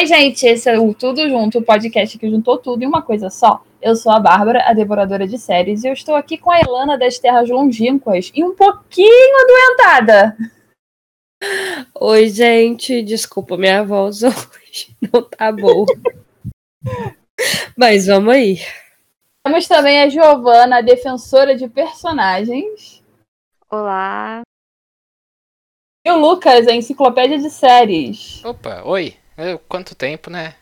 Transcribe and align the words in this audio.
Oi, 0.00 0.06
gente, 0.06 0.46
esse 0.46 0.66
é 0.66 0.78
o 0.78 0.94
Tudo 0.94 1.28
Junto, 1.28 1.58
o 1.58 1.62
podcast 1.62 2.18
que 2.18 2.30
juntou 2.30 2.56
tudo 2.56 2.82
em 2.82 2.86
uma 2.86 3.02
coisa 3.02 3.28
só. 3.28 3.62
Eu 3.82 3.94
sou 3.94 4.10
a 4.10 4.18
Bárbara, 4.18 4.64
a 4.66 4.72
devoradora 4.72 5.28
de 5.28 5.36
séries, 5.36 5.84
e 5.84 5.88
eu 5.88 5.92
estou 5.92 6.14
aqui 6.14 6.38
com 6.38 6.50
a 6.50 6.58
Elana 6.58 6.96
das 6.96 7.18
Terras 7.18 7.50
Longínquas 7.50 8.32
e 8.34 8.42
um 8.42 8.56
pouquinho 8.56 9.36
adoentada. 9.42 10.38
Oi, 11.94 12.30
gente, 12.30 13.02
desculpa, 13.02 13.58
minha 13.58 13.84
voz 13.84 14.22
hoje 14.24 14.96
não 15.12 15.22
tá 15.22 15.52
boa. 15.52 15.84
Mas 17.76 18.06
vamos 18.06 18.32
aí. 18.32 18.56
Temos 19.44 19.68
também 19.68 20.00
a 20.00 20.08
Giovana, 20.08 20.78
a 20.78 20.80
defensora 20.80 21.54
de 21.54 21.68
personagens. 21.68 23.04
Olá. 23.70 24.40
E 26.06 26.10
o 26.10 26.16
Lucas, 26.16 26.66
a 26.66 26.72
enciclopédia 26.72 27.38
de 27.38 27.50
séries. 27.50 28.42
Opa, 28.42 28.82
oi. 28.86 29.19
Quanto 29.68 29.94
tempo, 29.94 30.30
né? 30.30 30.54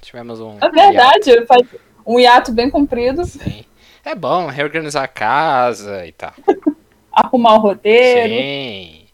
Tivemos 0.00 0.40
um. 0.40 0.58
É 0.60 0.70
verdade, 0.70 1.30
hiato. 1.30 1.46
faz 1.46 1.66
um 2.06 2.20
hiato 2.20 2.52
bem 2.52 2.70
comprido. 2.70 3.24
Sim. 3.24 3.64
É 4.04 4.14
bom 4.14 4.46
reorganizar 4.46 5.02
a 5.02 5.08
casa 5.08 6.06
e 6.06 6.12
tal. 6.12 6.32
Arrumar 7.12 7.54
o 7.54 7.58
roteiro. 7.58 8.34
Sim. 8.34 9.06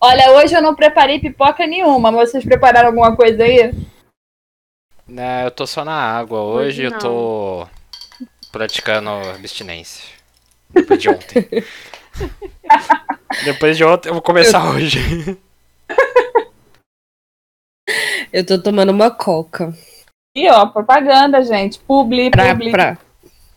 Olha, 0.00 0.32
hoje 0.32 0.54
eu 0.54 0.62
não 0.62 0.74
preparei 0.74 1.18
pipoca 1.18 1.66
nenhuma, 1.66 2.10
mas 2.10 2.30
vocês 2.30 2.44
prepararam 2.44 2.88
alguma 2.88 3.14
coisa 3.14 3.44
aí? 3.44 3.72
Não, 5.06 5.44
eu 5.44 5.50
tô 5.50 5.66
só 5.66 5.84
na 5.84 5.94
água. 5.94 6.40
Hoje, 6.40 6.84
hoje 6.86 6.94
eu 6.94 6.98
tô 6.98 7.66
praticando 8.52 9.10
abstinência. 9.10 10.04
Depois 10.70 11.00
de 11.00 11.08
ontem. 11.08 11.48
Depois 13.44 13.76
de 13.76 13.84
ontem 13.84 14.08
eu 14.08 14.14
vou 14.14 14.22
começar 14.22 14.64
eu... 14.64 14.72
hoje. 14.72 15.38
Eu 18.32 18.44
tô 18.44 18.58
tomando 18.58 18.90
uma 18.90 19.10
coca. 19.10 19.72
E 20.34 20.50
ó, 20.50 20.66
propaganda, 20.66 21.42
gente. 21.42 21.78
Publi, 21.80 22.30
pra, 22.30 22.50
publi. 22.50 22.70
Pra, 22.70 22.98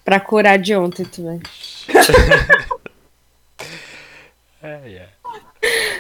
pra 0.04 0.20
curar 0.20 0.58
de 0.58 0.76
ontem 0.76 1.06
também. 1.06 1.40
é, 4.64 4.94
é. 4.94 5.10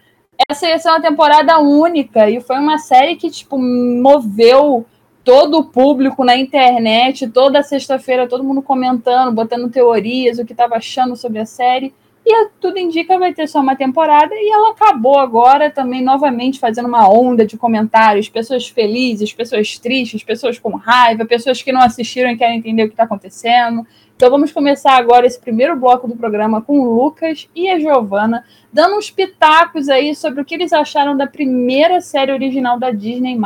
essa 0.50 0.68
ia 0.68 0.80
ser 0.80 0.90
uma 0.90 1.02
temporada 1.02 1.60
única 1.60 2.28
e 2.28 2.42
foi 2.42 2.58
uma 2.58 2.80
série 2.80 3.18
que, 3.18 3.30
tipo, 3.30 3.60
moveu 3.60 4.84
todo 5.24 5.60
o 5.60 5.66
público 5.66 6.26
na 6.26 6.36
internet, 6.36 7.30
toda 7.30 7.62
sexta-feira, 7.62 8.28
todo 8.28 8.44
mundo 8.44 8.64
comentando, 8.64 9.32
botando 9.32 9.70
teorias, 9.70 10.40
o 10.40 10.46
que 10.46 10.54
estava 10.54 10.78
achando 10.78 11.16
sobre 11.16 11.38
a 11.38 11.46
série. 11.46 11.94
E 12.26 12.48
tudo 12.60 12.80
indica 12.80 13.20
vai 13.20 13.34
ter 13.34 13.48
só 13.48 13.60
uma 13.60 13.76
temporada 13.76 14.34
e 14.34 14.50
ela 14.50 14.72
acabou 14.72 15.20
agora 15.20 15.70
também 15.70 16.02
novamente 16.02 16.58
fazendo 16.58 16.88
uma 16.88 17.10
onda 17.10 17.46
de 17.46 17.58
comentários, 17.58 18.30
pessoas 18.30 18.68
felizes, 18.68 19.34
pessoas 19.34 19.78
tristes, 19.78 20.24
pessoas 20.24 20.58
com 20.58 20.76
raiva, 20.78 21.26
pessoas 21.26 21.62
que 21.62 21.74
não 21.74 21.82
assistiram 21.82 22.30
e 22.30 22.38
querem 22.38 22.60
entender 22.60 22.84
o 22.84 22.88
que 22.88 22.94
está 22.94 23.04
acontecendo. 23.04 23.86
Então 24.16 24.30
vamos 24.30 24.54
começar 24.54 24.96
agora 24.96 25.28
esse 25.28 25.40
primeiro 25.40 25.76
bloco 25.76 26.08
do 26.08 26.16
programa 26.16 26.62
com 26.62 26.80
o 26.80 27.04
Lucas 27.04 27.50
e 27.54 27.70
a 27.70 27.78
Giovana, 27.78 28.46
dando 28.72 28.96
uns 28.96 29.12
pitacos 29.12 29.90
aí 29.90 30.16
sobre 30.16 30.42
o 30.42 30.46
que 30.46 30.56
eles 30.56 30.72
acharam 30.72 31.18
da 31.18 31.28
primeira 31.28 32.00
série 32.00 32.32
original 32.32 32.80
da 32.80 32.90
Disney+. 32.90 33.38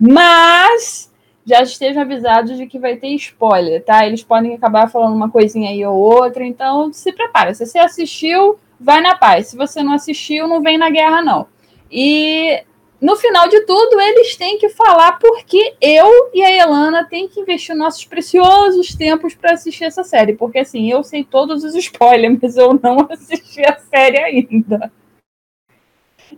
Mas 0.00 1.09
já 1.50 1.62
estejam 1.62 2.02
avisados 2.02 2.56
de 2.56 2.66
que 2.66 2.78
vai 2.78 2.96
ter 2.96 3.08
spoiler, 3.16 3.84
tá? 3.84 4.06
Eles 4.06 4.22
podem 4.22 4.54
acabar 4.54 4.88
falando 4.88 5.16
uma 5.16 5.28
coisinha 5.28 5.70
aí 5.70 5.84
ou 5.84 5.96
outra, 5.96 6.46
então 6.46 6.92
se 6.92 7.12
prepara. 7.12 7.52
Se 7.52 7.66
você 7.66 7.78
assistiu, 7.78 8.56
vai 8.78 9.00
na 9.00 9.16
paz. 9.16 9.48
Se 9.48 9.56
você 9.56 9.82
não 9.82 9.94
assistiu, 9.94 10.46
não 10.46 10.62
vem 10.62 10.78
na 10.78 10.88
guerra, 10.90 11.20
não. 11.20 11.48
E 11.90 12.62
no 13.00 13.16
final 13.16 13.48
de 13.48 13.60
tudo, 13.62 14.00
eles 14.00 14.36
têm 14.36 14.58
que 14.58 14.68
falar 14.68 15.18
porque 15.18 15.74
eu 15.80 16.30
e 16.32 16.40
a 16.40 16.52
Elana 16.52 17.04
têm 17.04 17.28
que 17.28 17.40
investir 17.40 17.74
nossos 17.74 18.04
preciosos 18.04 18.94
tempos 18.94 19.34
para 19.34 19.54
assistir 19.54 19.84
essa 19.84 20.04
série. 20.04 20.34
Porque 20.34 20.60
assim, 20.60 20.88
eu 20.88 21.02
sei 21.02 21.24
todos 21.24 21.64
os 21.64 21.74
spoilers, 21.74 22.38
mas 22.40 22.56
eu 22.56 22.78
não 22.80 23.08
assisti 23.10 23.62
a 23.66 23.76
série 23.76 24.20
ainda. 24.20 24.92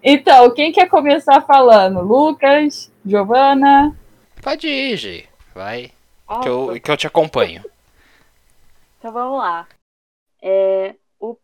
Então, 0.03 0.51
quem 0.55 0.73
quer 0.73 0.89
começar 0.89 1.43
falando? 1.43 2.01
Lucas, 2.01 2.91
Giovana? 3.05 3.95
Pode 4.43 4.67
ir, 4.67 4.97
Gi. 4.97 5.29
Vai. 5.55 5.93
Que 6.43 6.49
eu, 6.49 6.81
que 6.81 6.91
eu 6.91 6.97
te 6.97 7.07
acompanho. 7.07 7.63
Então 8.99 9.13
vamos 9.13 9.39
lá. 9.39 9.69
É, 10.43 10.97
o, 11.21 11.37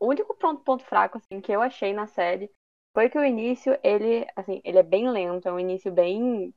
único 0.00 0.34
ponto, 0.34 0.62
ponto 0.62 0.82
fraco 0.84 1.18
assim, 1.18 1.42
que 1.42 1.52
eu 1.52 1.60
achei 1.60 1.92
na 1.92 2.06
série 2.06 2.50
foi 2.94 3.10
que 3.10 3.18
o 3.18 3.24
início, 3.24 3.78
ele, 3.82 4.26
assim, 4.34 4.62
ele 4.64 4.78
é 4.78 4.82
bem 4.82 5.10
lento, 5.10 5.46
é 5.46 5.52
um 5.52 5.60
início 5.60 5.92
bem 5.92 6.54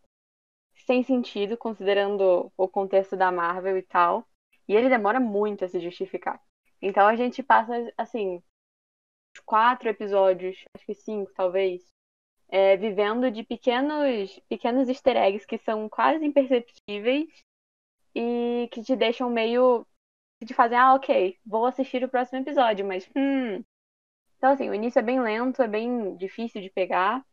sem 0.85 1.03
sentido, 1.03 1.57
considerando 1.57 2.51
o 2.55 2.67
contexto 2.69 3.17
da 3.17 3.29
Marvel 3.29 3.77
e 3.77 3.83
tal. 3.83 4.25
E 4.67 4.75
ele 4.75 4.87
demora 4.87 5.19
muito 5.19 5.65
a 5.65 5.67
se 5.67 5.81
justificar. 5.81 6.41
Então 6.81 7.05
a 7.05 7.17
gente 7.17 7.43
passa, 7.43 7.73
assim, 7.97 8.41
quatro 9.45 9.89
episódios, 9.89 10.63
acho 10.73 10.85
que 10.85 10.95
cinco, 10.95 11.31
talvez, 11.33 11.85
é, 12.51 12.75
vivendo 12.75 13.31
de 13.31 13.43
pequenos, 13.43 14.37
pequenos 14.49 14.89
easter 14.89 15.15
eggs 15.15 15.47
que 15.47 15.57
são 15.57 15.87
quase 15.89 16.25
imperceptíveis 16.25 17.27
e 18.13 18.69
que 18.71 18.83
te 18.83 18.95
deixam 18.95 19.29
meio. 19.29 19.87
que 20.39 20.45
te 20.47 20.53
fazem, 20.53 20.77
ah, 20.77 20.93
ok, 20.95 21.39
vou 21.45 21.65
assistir 21.65 22.03
o 22.03 22.09
próximo 22.09 22.39
episódio, 22.39 22.85
mas. 22.85 23.09
Hum. 23.15 23.63
Então, 24.37 24.51
assim, 24.51 24.69
o 24.69 24.73
início 24.73 24.99
é 24.99 25.03
bem 25.03 25.21
lento, 25.21 25.61
é 25.61 25.67
bem 25.67 26.15
difícil 26.17 26.61
de 26.61 26.69
pegar. 26.69 27.25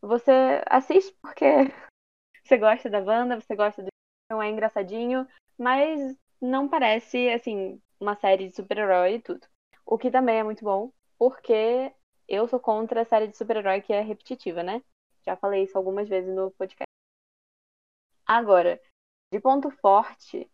Você 0.00 0.62
assiste 0.66 1.16
porque 1.22 1.44
você 2.44 2.58
gosta 2.58 2.90
da 2.90 3.00
banda, 3.00 3.40
você 3.40 3.56
gosta 3.56 3.82
do. 3.82 3.88
Então 4.26 4.42
é 4.42 4.50
engraçadinho, 4.50 5.26
mas 5.58 6.16
não 6.40 6.68
parece, 6.68 7.28
assim, 7.30 7.80
uma 8.00 8.16
série 8.16 8.48
de 8.48 8.56
super-herói 8.56 9.16
e 9.16 9.22
tudo. 9.22 9.46
O 9.86 9.98
que 9.98 10.10
também 10.10 10.38
é 10.38 10.44
muito 10.44 10.64
bom, 10.64 10.92
porque 11.18 11.92
eu 12.28 12.48
sou 12.48 12.60
contra 12.60 13.02
a 13.02 13.04
série 13.04 13.28
de 13.28 13.36
super-herói 13.36 13.80
que 13.80 13.92
é 13.92 14.00
repetitiva, 14.00 14.62
né? 14.62 14.82
Já 15.24 15.36
falei 15.36 15.64
isso 15.64 15.76
algumas 15.76 16.08
vezes 16.08 16.34
no 16.34 16.50
podcast. 16.52 16.84
Agora, 18.26 18.80
de 19.32 19.40
ponto 19.40 19.70
forte, 19.70 20.50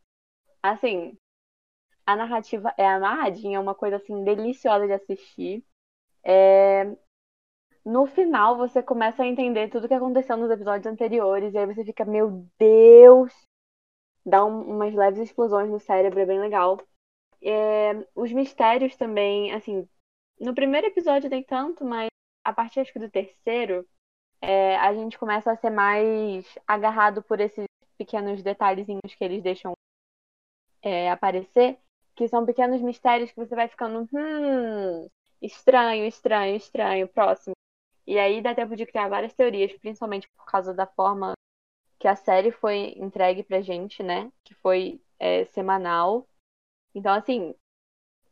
assim, 0.63 1.17
a 2.07 2.17
narrativa 2.17 2.75
é 2.77 2.87
amarradinha, 2.87 3.57
é 3.59 3.61
uma 3.61 3.75
coisa 3.75 3.97
assim 3.97 4.25
deliciosa 4.25 4.87
de 4.87 4.93
assistir. 4.93 5.65
É... 6.25 6.97
No 7.85 8.07
final 8.07 8.57
você 8.57 8.83
começa 8.83 9.23
a 9.23 9.27
entender 9.27 9.69
tudo 9.71 9.85
o 9.85 9.89
que 9.89 9.95
aconteceu 9.95 10.37
nos 10.37 10.51
episódios 10.51 10.87
anteriores, 10.93 11.55
e 11.55 11.59
aí 11.59 11.67
você 11.67 11.85
fica, 11.85 12.05
meu 12.05 12.47
Deus! 12.59 13.33
Dá 14.25 14.45
um, 14.45 14.63
umas 14.63 14.95
leves 14.95 15.21
explosões 15.21 15.71
no 15.71 15.81
cérebro, 15.81 16.21
é 16.21 16.27
bem 16.27 16.41
legal. 16.41 16.81
É... 17.43 17.93
Os 18.15 18.33
mistérios 18.33 18.97
também, 18.97 19.53
assim, 19.53 19.89
no 20.41 20.54
primeiro 20.54 20.87
episódio 20.87 21.28
nem 21.28 21.42
tanto, 21.42 21.84
mas 21.84 22.09
a 22.45 22.53
partir 22.53 22.81
acho 22.81 22.92
que 22.92 22.98
do 22.98 23.10
terceiro, 23.10 23.87
é, 24.41 24.77
a 24.77 24.92
gente 24.95 25.19
começa 25.19 25.53
a 25.53 25.57
ser 25.57 25.71
mais 25.71 26.47
agarrado 26.66 27.22
por 27.22 27.41
esses 27.41 27.66
pequenos 27.98 28.42
detalhezinhos 28.42 29.15
que 29.16 29.22
eles 29.22 29.42
deixam 29.42 29.72
é, 30.83 31.10
aparecer, 31.10 31.78
que 32.16 32.27
são 32.27 32.47
pequenos 32.47 32.81
mistérios 32.81 33.31
que 33.31 33.37
você 33.37 33.54
vai 33.54 33.69
ficando, 33.69 34.09
hum, 34.13 35.09
estranho, 35.42 36.07
estranho, 36.07 36.57
estranho, 36.57 37.09
próximo. 37.09 37.54
E 38.07 38.19
aí 38.19 38.41
dá 38.41 38.54
tempo 38.54 38.75
de 38.75 38.87
criar 38.87 39.09
várias 39.09 39.34
teorias, 39.34 39.72
principalmente 39.78 40.28
por 40.31 40.47
causa 40.47 40.72
da 40.72 40.87
forma 40.87 41.34
que 41.98 42.09
a 42.09 42.16
série 42.16 42.51
foi 42.51 42.95
entregue 42.97 43.42
pra 43.42 43.60
gente, 43.60 44.03
né? 44.03 44.33
Que 44.42 44.54
foi 44.54 45.01
é, 45.19 45.45
semanal. 45.45 46.27
Então, 46.95 47.13
assim, 47.13 47.54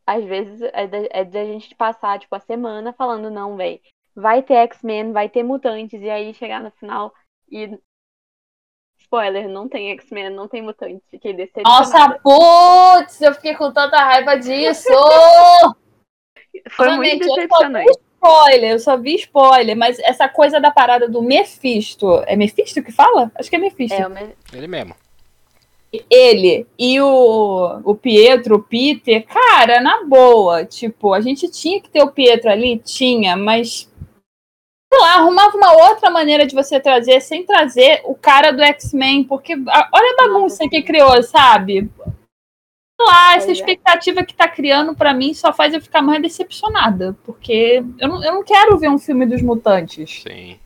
às 0.09 0.25
vezes 0.25 0.63
é 0.73 0.87
da, 0.87 0.99
é 1.11 1.23
da 1.23 1.45
gente 1.45 1.75
passar, 1.75 2.19
tipo, 2.19 2.35
a 2.35 2.41
semana 2.41 2.95
falando, 2.95 3.31
não, 3.31 3.57
velho, 3.57 3.79
vai 4.17 4.43
ter 4.43 4.55
X-Men, 4.55 5.13
vai 5.13 5.29
ter 5.29 5.43
mutantes, 5.43 6.01
e 6.01 6.09
aí 6.09 6.33
chegar 6.33 6.63
no 6.63 6.71
final 6.71 7.13
e. 7.51 7.79
Spoiler, 9.01 9.49
não 9.49 9.69
tem 9.69 9.91
X-Men, 9.93 10.31
não 10.31 10.49
tem 10.49 10.63
mutantes. 10.63 11.03
Fiquei 11.11 11.33
decepcionada. 11.33 11.79
Nossa, 11.79 12.19
putz, 12.21 13.21
eu 13.21 13.35
fiquei 13.35 13.55
com 13.55 13.71
tanta 13.71 13.99
raiva 13.99 14.37
disso! 14.37 14.89
Foi 16.71 16.91
muito 16.97 17.27
decepcionante. 17.27 17.91
Spoiler, 18.15 18.73
eu 18.73 18.79
só 18.79 18.97
vi 18.97 19.15
spoiler, 19.15 19.77
mas 19.77 19.99
essa 20.01 20.29
coisa 20.29 20.59
da 20.59 20.71
parada 20.71 21.09
do 21.09 21.23
Mephisto. 21.23 22.23
É 22.27 22.35
Mephisto 22.35 22.83
que 22.83 22.91
fala? 22.91 23.31
Acho 23.37 23.49
que 23.49 23.57
é 23.57 23.59
Mephisto. 23.59 23.95
É, 23.95 24.09
me... 24.09 24.35
Ele 24.53 24.67
mesmo. 24.67 24.95
Ele 26.11 26.67
e 26.79 27.01
o, 27.01 27.81
o 27.83 27.95
Pietro, 27.95 28.57
o 28.57 28.63
Peter, 28.63 29.27
cara, 29.27 29.81
na 29.81 30.05
boa, 30.05 30.65
tipo, 30.65 31.15
a 31.15 31.21
gente 31.21 31.51
tinha 31.51 31.81
que 31.81 31.89
ter 31.89 32.03
o 32.03 32.11
Pietro 32.11 32.51
ali, 32.51 32.79
tinha, 32.79 33.37
mas 33.37 33.91
sei 34.93 35.01
lá, 35.01 35.17
arrumava 35.17 35.57
uma 35.57 35.73
outra 35.89 36.11
maneira 36.11 36.47
de 36.47 36.55
você 36.55 36.79
trazer 36.79 37.21
sem 37.21 37.45
trazer 37.45 38.03
o 38.05 38.15
cara 38.15 38.53
do 38.53 38.63
X-Men, 38.63 39.25
porque 39.25 39.55
olha 39.55 40.15
a 40.15 40.27
bagunça 40.27 40.69
que 40.69 40.83
criou, 40.83 41.23
sabe? 41.23 41.91
lá, 43.01 43.37
essa 43.37 43.49
é. 43.49 43.53
expectativa 43.53 44.25
que 44.25 44.35
tá 44.35 44.49
criando 44.49 44.95
para 44.95 45.15
mim 45.15 45.33
só 45.33 45.53
faz 45.53 45.73
eu 45.73 45.81
ficar 45.81 46.03
mais 46.03 46.21
decepcionada, 46.21 47.17
porque 47.25 47.83
eu 47.99 48.09
não, 48.09 48.25
eu 48.25 48.33
não 48.35 48.43
quero 48.43 48.77
ver 48.77 48.91
um 48.91 48.99
filme 48.99 49.25
dos 49.25 49.41
mutantes. 49.41 50.23
Sim. 50.23 50.59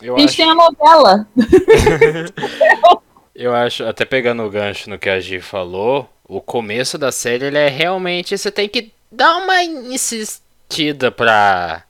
Eu 0.00 0.16
a 0.16 0.18
gente 0.18 0.28
acho... 0.28 0.36
tem 0.36 0.50
a 0.50 0.54
novela. 0.54 1.28
eu 3.40 3.54
acho, 3.54 3.84
até 3.84 4.04
pegando 4.04 4.42
o 4.42 4.50
gancho 4.50 4.90
no 4.90 4.98
que 4.98 5.08
a 5.08 5.18
Gi 5.18 5.40
falou, 5.40 6.06
o 6.24 6.42
começo 6.42 6.98
da 6.98 7.10
série 7.10 7.46
ele 7.46 7.56
é 7.56 7.68
realmente. 7.68 8.36
Você 8.36 8.50
tem 8.50 8.68
que 8.68 8.92
dar 9.10 9.34
uma 9.38 9.64
insistida 9.64 11.10
pra, 11.10 11.82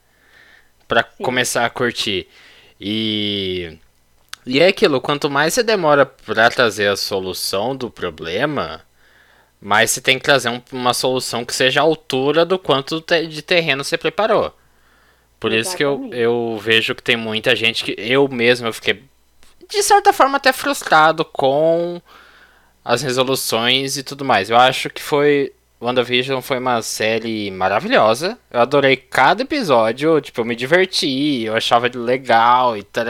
pra 0.86 1.02
começar 1.02 1.66
a 1.66 1.70
curtir. 1.70 2.28
E. 2.80 3.76
E 4.46 4.60
é 4.60 4.68
aquilo, 4.68 5.00
quanto 5.00 5.28
mais 5.28 5.52
você 5.52 5.62
demora 5.62 6.06
pra 6.06 6.48
trazer 6.48 6.88
a 6.88 6.96
solução 6.96 7.76
do 7.76 7.90
problema, 7.90 8.80
mas 9.60 9.90
você 9.90 10.00
tem 10.00 10.18
que 10.18 10.24
trazer 10.24 10.48
um, 10.48 10.62
uma 10.72 10.94
solução 10.94 11.44
que 11.44 11.54
seja 11.54 11.80
à 11.80 11.82
altura 11.82 12.44
do 12.46 12.58
quanto 12.58 13.04
de 13.28 13.42
terreno 13.42 13.84
você 13.84 13.98
preparou. 13.98 14.54
Por 15.40 15.52
Exatamente. 15.52 15.66
isso 15.66 15.76
que 15.76 15.84
eu, 15.84 16.10
eu 16.12 16.58
vejo 16.62 16.94
que 16.94 17.02
tem 17.02 17.16
muita 17.16 17.56
gente 17.56 17.82
que. 17.82 17.94
Eu 17.98 18.28
mesmo 18.28 18.68
eu 18.68 18.72
fiquei, 18.72 19.02
de 19.70 19.82
certa 19.82 20.12
forma, 20.12 20.36
até 20.36 20.52
frustrado 20.52 21.24
com 21.24 22.00
as 22.84 23.02
resoluções 23.02 23.96
e 23.96 24.02
tudo 24.02 24.24
mais. 24.24 24.50
Eu 24.50 24.56
acho 24.56 24.90
que 24.90 25.02
foi. 25.02 25.52
WandaVision 25.80 26.42
foi 26.42 26.58
uma 26.58 26.82
série 26.82 27.50
maravilhosa. 27.50 28.38
Eu 28.50 28.60
adorei 28.60 28.96
cada 28.96 29.42
episódio. 29.42 30.20
Tipo, 30.20 30.42
eu 30.42 30.44
me 30.44 30.54
diverti, 30.54 31.44
eu 31.44 31.56
achava 31.56 31.90
legal 31.94 32.76
e 32.76 32.82
tal. 32.82 33.04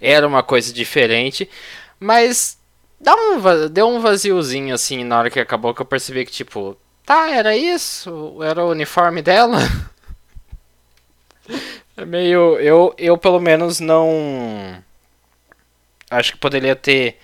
Era 0.00 0.26
uma 0.26 0.42
coisa 0.42 0.72
diferente. 0.72 1.48
Mas 2.00 2.58
dá 3.00 3.14
um, 3.14 3.68
deu 3.70 3.88
um 3.88 4.00
vaziozinho 4.00 4.74
assim 4.74 5.04
na 5.04 5.18
hora 5.18 5.30
que 5.30 5.40
acabou 5.40 5.74
que 5.74 5.82
eu 5.82 5.86
percebi 5.86 6.24
que 6.24 6.32
tipo, 6.32 6.76
tá, 7.04 7.30
era 7.30 7.56
isso? 7.56 8.38
Era 8.42 8.64
o 8.64 8.70
uniforme 8.70 9.22
dela? 9.22 9.58
é 11.96 12.04
meio 12.04 12.58
eu 12.58 12.94
eu 12.98 13.16
pelo 13.16 13.40
menos 13.40 13.80
não 13.80 14.82
acho 16.10 16.32
que 16.32 16.38
poderia 16.38 16.76
ter 16.76 17.18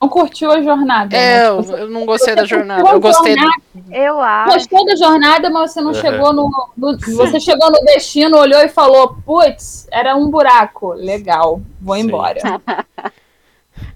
não 0.00 0.08
curtiu 0.10 0.50
a 0.50 0.62
jornada. 0.62 1.16
É, 1.16 1.50
né? 1.50 1.62
tipo, 1.62 1.76
eu 1.76 1.88
não 1.88 2.04
gostei 2.04 2.34
da 2.34 2.44
jornada. 2.44 2.88
Eu 2.88 3.00
gostei. 3.00 3.34
Jornada, 3.34 3.62
Eu 3.90 4.20
acho. 4.20 4.52
Gostou 4.52 4.84
da 4.84 4.96
jornada, 4.96 5.50
mas 5.50 5.72
você 5.72 5.80
não 5.80 5.88
uhum. 5.88 5.94
chegou 5.94 6.32
no, 6.32 6.50
no 6.76 6.98
Você 6.98 7.40
chegou 7.40 7.70
no 7.70 7.80
destino, 7.80 8.36
olhou 8.36 8.60
e 8.60 8.68
falou: 8.68 9.16
putz, 9.24 9.88
era 9.90 10.14
um 10.14 10.30
buraco. 10.30 10.92
Legal, 10.92 11.62
vou 11.80 11.96
Sim. 11.96 12.02
embora. 12.02 12.40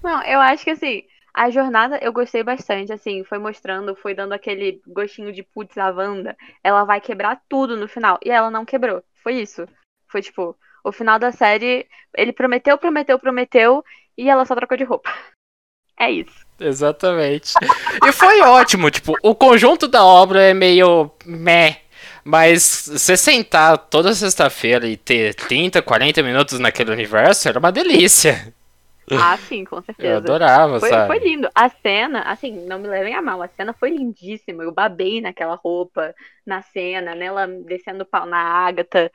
Não, 0.03 0.23
eu 0.23 0.39
acho 0.39 0.63
que 0.63 0.71
assim, 0.71 1.03
a 1.33 1.49
jornada 1.49 1.99
eu 2.01 2.11
gostei 2.11 2.43
bastante, 2.43 2.91
assim, 2.91 3.23
foi 3.23 3.37
mostrando, 3.37 3.95
foi 3.95 4.13
dando 4.13 4.33
aquele 4.33 4.81
gostinho 4.87 5.31
de 5.31 5.43
putz, 5.43 5.77
a 5.77 5.89
Wanda, 5.89 6.35
ela 6.63 6.83
vai 6.83 6.99
quebrar 6.99 7.41
tudo 7.47 7.77
no 7.77 7.87
final. 7.87 8.17
E 8.23 8.31
ela 8.31 8.49
não 8.49 8.65
quebrou. 8.65 9.03
Foi 9.23 9.35
isso. 9.35 9.67
Foi 10.07 10.21
tipo, 10.21 10.55
o 10.83 10.91
final 10.91 11.19
da 11.19 11.31
série, 11.31 11.87
ele 12.17 12.33
prometeu, 12.33 12.77
prometeu, 12.77 13.19
prometeu, 13.19 13.83
e 14.21 14.29
ela 14.29 14.45
só 14.45 14.53
trocou 14.53 14.77
de 14.77 14.83
roupa. 14.83 15.11
É 15.99 16.11
isso. 16.11 16.45
Exatamente. 16.59 17.53
e 18.05 18.11
foi 18.11 18.41
ótimo, 18.41 18.91
tipo, 18.91 19.15
o 19.23 19.33
conjunto 19.33 19.87
da 19.87 20.05
obra 20.05 20.41
é 20.43 20.53
meio 20.53 21.11
meh. 21.25 21.81
Mas 22.23 22.87
você 22.87 23.17
sentar 23.17 23.79
toda 23.79 24.13
sexta-feira 24.13 24.87
e 24.87 24.95
ter 24.95 25.33
30, 25.33 25.81
40 25.81 26.21
minutos 26.21 26.59
naquele 26.59 26.91
universo 26.91 27.49
era 27.49 27.57
uma 27.57 27.71
delícia. 27.71 28.53
Ah, 29.11 29.35
sim, 29.37 29.65
com 29.65 29.81
certeza. 29.81 30.07
Eu 30.07 30.17
adorava, 30.17 30.79
foi, 30.79 30.89
sabe? 30.89 31.07
Foi 31.07 31.19
lindo. 31.19 31.49
A 31.53 31.67
cena, 31.67 32.21
assim, 32.21 32.65
não 32.67 32.79
me 32.79 32.87
levem 32.87 33.15
a 33.15 33.21
mal, 33.21 33.41
a 33.41 33.47
cena 33.47 33.73
foi 33.73 33.89
lindíssima. 33.89 34.63
Eu 34.63 34.71
babei 34.71 35.19
naquela 35.19 35.55
roupa, 35.55 36.13
na 36.45 36.61
cena, 36.61 37.15
nela 37.15 37.47
descendo 37.47 38.05
pau 38.05 38.25
na 38.27 38.37
Ágata. 38.37 39.11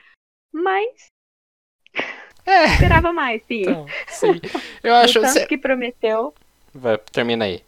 Mas. 0.53 1.07
É. 2.47 2.67
Esperava 2.67 3.13
mais, 3.13 3.43
sim. 3.49 3.63
Então, 3.63 3.87
sim. 4.07 4.41
Eu 4.83 4.95
acho 4.97 5.21
tanto 5.21 5.47
que 5.47 5.59
prometeu. 5.59 6.33
Vai, 6.73 6.97
termina 7.13 7.45
aí. 7.45 7.63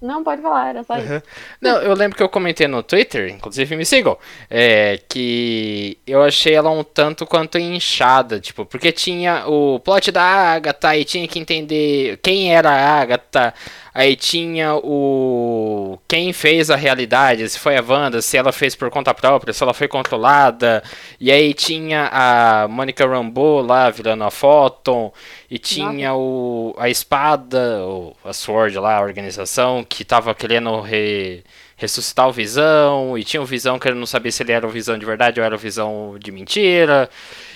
Não, 0.00 0.22
pode 0.22 0.42
falar, 0.42 0.68
era 0.68 0.84
só 0.84 0.98
isso. 0.98 1.22
Não, 1.60 1.78
eu 1.80 1.94
lembro 1.94 2.16
que 2.16 2.22
eu 2.22 2.28
comentei 2.28 2.68
no 2.68 2.82
Twitter, 2.82 3.30
inclusive 3.30 3.76
me 3.76 3.84
sigam, 3.84 4.18
é, 4.50 5.00
que 5.08 5.96
eu 6.06 6.22
achei 6.22 6.54
ela 6.54 6.70
um 6.70 6.84
tanto 6.84 7.24
quanto 7.24 7.58
inchada, 7.58 8.38
tipo, 8.38 8.66
porque 8.66 8.92
tinha 8.92 9.46
o 9.46 9.80
plot 9.80 10.12
da 10.12 10.22
Agatha 10.22 10.94
e 10.96 11.04
tinha 11.04 11.26
que 11.26 11.38
entender 11.38 12.18
quem 12.18 12.54
era 12.54 12.70
a 12.70 13.00
Agatha, 13.00 13.54
Aí 13.96 14.14
tinha 14.14 14.74
o. 14.74 15.98
Quem 16.06 16.30
fez 16.30 16.70
a 16.70 16.76
realidade, 16.76 17.48
se 17.48 17.58
foi 17.58 17.78
a 17.78 17.82
Wanda, 17.82 18.20
se 18.20 18.36
ela 18.36 18.52
fez 18.52 18.74
por 18.74 18.90
conta 18.90 19.14
própria, 19.14 19.54
se 19.54 19.62
ela 19.62 19.72
foi 19.72 19.88
controlada. 19.88 20.82
E 21.18 21.32
aí 21.32 21.54
tinha 21.54 22.10
a 22.12 22.68
Monica 22.68 23.06
Rambeau 23.06 23.62
lá 23.62 23.88
virando 23.88 24.22
a 24.24 24.30
Photon. 24.30 25.10
E 25.50 25.58
tinha 25.58 26.14
o, 26.14 26.74
a 26.76 26.90
espada, 26.90 27.86
o, 27.86 28.14
a 28.22 28.34
Sword 28.34 28.78
lá, 28.78 28.98
a 28.98 29.02
organização, 29.02 29.82
que 29.82 30.04
tava 30.04 30.34
querendo 30.34 30.78
re, 30.82 31.42
ressuscitar 31.74 32.28
o 32.28 32.32
Visão. 32.32 33.16
E 33.16 33.24
tinha 33.24 33.40
o 33.40 33.46
Visão 33.46 33.78
que 33.78 33.88
eu 33.88 33.94
não 33.94 34.04
sabia 34.04 34.30
se 34.30 34.42
ele 34.42 34.52
era 34.52 34.66
o 34.66 34.70
Visão 34.70 34.98
de 34.98 35.06
verdade 35.06 35.40
ou 35.40 35.46
era 35.46 35.54
o 35.54 35.58
Visão 35.58 36.18
de 36.18 36.30
mentira. 36.30 37.08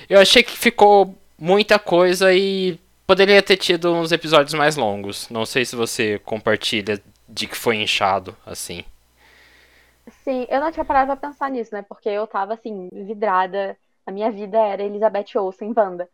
Eu 0.09 0.19
achei 0.19 0.43
que 0.43 0.57
ficou 0.57 1.15
muita 1.39 1.79
coisa 1.79 2.33
e 2.33 2.79
Poderia 3.11 3.43
ter 3.43 3.57
tido 3.57 3.93
uns 3.93 4.13
episódios 4.13 4.55
mais 4.55 4.77
longos. 4.77 5.29
Não 5.31 5.45
sei 5.45 5.65
se 5.65 5.75
você 5.75 6.21
compartilha 6.21 7.03
de 7.29 7.49
que 7.49 7.57
foi 7.57 7.75
inchado, 7.75 8.37
assim. 8.47 8.85
Sim, 10.23 10.47
eu 10.49 10.61
não 10.61 10.71
tinha 10.71 10.85
parado 10.85 11.09
pra 11.09 11.29
pensar 11.29 11.51
nisso, 11.51 11.75
né? 11.75 11.83
Porque 11.83 12.09
eu 12.09 12.25
tava, 12.29 12.55
assim, 12.55 12.89
vidrada. 12.93 13.77
A 14.07 14.13
minha 14.13 14.31
vida 14.31 14.57
era 14.59 14.85
Elizabeth 14.85 15.37
Olsen 15.37 15.73
banda. 15.73 16.09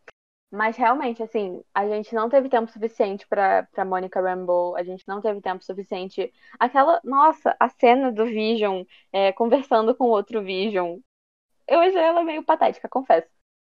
Mas 0.50 0.78
realmente, 0.78 1.22
assim, 1.22 1.62
a 1.74 1.86
gente 1.86 2.14
não 2.14 2.30
teve 2.30 2.48
tempo 2.48 2.72
suficiente 2.72 3.26
pra, 3.28 3.64
pra 3.64 3.84
Monica 3.84 4.18
Rambeau, 4.18 4.74
a 4.74 4.82
gente 4.82 5.06
não 5.06 5.20
teve 5.20 5.42
tempo 5.42 5.62
suficiente. 5.62 6.32
Aquela, 6.58 6.98
nossa, 7.04 7.54
a 7.60 7.68
cena 7.68 8.10
do 8.10 8.24
Vision 8.24 8.84
é, 9.12 9.32
conversando 9.32 9.94
com 9.94 10.04
outro 10.04 10.42
Vision. 10.42 11.00
Eu 11.68 11.80
achei 11.80 12.00
ela 12.00 12.24
meio 12.24 12.42
patética, 12.42 12.88
confesso. 12.88 13.28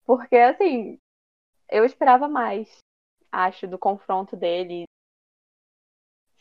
Porque, 0.05 0.37
assim, 0.37 0.97
eu 1.69 1.83
esperava 1.83 2.29
mais 2.29 2.79
acho, 3.31 3.67
do 3.67 3.77
confronto 3.77 4.35
dele. 4.35 4.85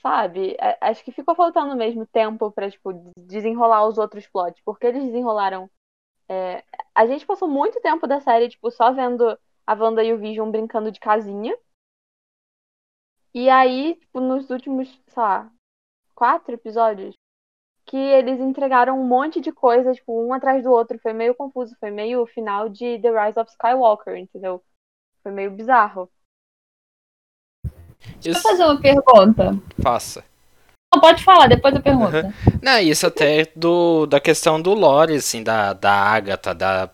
Sabe? 0.00 0.56
Acho 0.80 1.04
que 1.04 1.12
ficou 1.12 1.34
faltando 1.34 1.74
mesmo 1.76 2.06
tempo 2.06 2.50
pra, 2.52 2.70
tipo, 2.70 2.92
desenrolar 3.16 3.86
os 3.86 3.98
outros 3.98 4.26
plots. 4.26 4.60
Porque 4.64 4.86
eles 4.86 5.04
desenrolaram. 5.04 5.68
É... 6.28 6.64
A 6.94 7.06
gente 7.06 7.26
passou 7.26 7.48
muito 7.48 7.80
tempo 7.80 8.06
da 8.06 8.20
série, 8.20 8.48
tipo, 8.48 8.70
só 8.70 8.92
vendo 8.92 9.38
a 9.66 9.74
Wanda 9.74 10.02
e 10.04 10.12
o 10.12 10.18
Vision 10.18 10.50
brincando 10.50 10.92
de 10.92 11.00
casinha. 11.00 11.56
E 13.34 13.48
aí, 13.50 13.96
tipo, 13.96 14.20
nos 14.20 14.50
últimos, 14.50 14.88
sei 14.88 15.22
lá, 15.22 15.52
quatro 16.14 16.54
episódios, 16.54 17.14
que 17.84 17.96
eles 17.96 18.40
entregaram 18.40 19.00
um 19.00 19.06
monte 19.06 19.40
de 19.40 19.52
coisa, 19.52 19.92
tipo, 19.94 20.12
um 20.26 20.32
atrás 20.32 20.62
do 20.62 20.70
outro. 20.70 20.98
Foi 20.98 21.12
meio 21.12 21.34
confuso, 21.34 21.76
foi 21.80 21.90
meio 21.90 22.22
o 22.22 22.26
final 22.26 22.68
de 22.68 23.00
The 23.00 23.26
Rise 23.26 23.38
of 23.40 23.50
Skywalker, 23.50 24.16
entendeu? 24.16 24.62
Foi 25.22 25.32
meio 25.32 25.50
bizarro. 25.50 26.10
Deixa 28.20 28.38
isso... 28.38 28.38
eu 28.38 28.42
fazer 28.42 28.64
uma 28.64 28.80
pergunta. 28.80 29.58
Faça. 29.82 30.24
Não, 30.92 31.00
pode 31.00 31.22
falar, 31.22 31.46
depois 31.48 31.74
eu 31.74 31.82
pergunto. 31.82 32.16
Uhum. 32.16 32.32
Não, 32.62 32.78
isso 32.78 33.06
até 33.06 33.46
do, 33.54 34.06
da 34.06 34.18
questão 34.18 34.60
do 34.60 34.72
lore, 34.72 35.16
assim, 35.16 35.42
da, 35.42 35.74
da 35.74 35.92
Agatha, 35.92 36.54
da, 36.54 36.88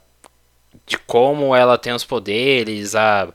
de 0.84 0.98
como 0.98 1.54
ela 1.54 1.78
tem 1.78 1.92
os 1.92 2.04
poderes, 2.04 2.96
a, 2.96 3.28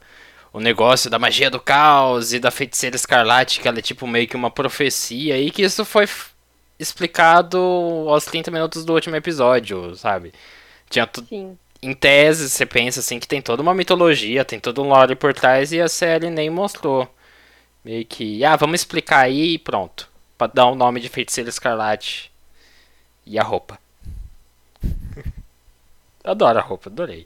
o 0.52 0.60
negócio 0.60 1.10
da 1.10 1.18
magia 1.18 1.50
do 1.50 1.60
caos 1.60 2.34
e 2.34 2.40
da 2.40 2.52
feiticeira 2.52 2.96
escarlate, 2.96 3.62
que 3.62 3.68
ela 3.68 3.80
é 3.80 3.82
tipo 3.82 4.06
meio 4.06 4.28
que 4.28 4.36
uma 4.36 4.52
profecia, 4.52 5.38
e 5.38 5.50
que 5.50 5.62
isso 5.62 5.86
foi 5.86 6.08
explicado 6.78 7.58
aos 8.08 8.26
30 8.26 8.52
minutos 8.52 8.84
do 8.84 8.94
último 8.94 9.16
episódio, 9.16 9.96
sabe? 9.96 10.34
Tinha 10.90 11.08
tudo. 11.08 11.58
Em 11.82 11.94
tese, 11.94 12.50
você 12.50 12.66
pensa 12.66 13.00
assim 13.00 13.20
que 13.20 13.28
tem 13.28 13.42
toda 13.42 13.62
uma 13.62 13.74
mitologia, 13.74 14.44
tem 14.44 14.60
todo 14.60 14.84
um 14.84 14.90
lore 14.90 15.16
por 15.16 15.34
trás 15.34 15.72
e 15.72 15.80
a 15.80 15.88
série 15.88 16.30
nem 16.30 16.50
mostrou. 16.50 17.08
Meio 17.84 18.06
que, 18.06 18.44
ah, 18.44 18.56
vamos 18.56 18.82
explicar 18.82 19.20
aí 19.20 19.54
e 19.54 19.60
pronto. 19.60 20.10
Pra 20.38 20.48
dar 20.48 20.66
o 20.66 20.72
um 20.72 20.76
nome 20.76 21.00
de 21.00 21.10
feiticeira 21.10 21.50
escarlate. 21.50 22.32
E 23.26 23.38
a 23.38 23.44
roupa. 23.44 23.80
Adoro 26.24 26.60
a 26.60 26.62
roupa, 26.62 26.90
adorei. 26.90 27.26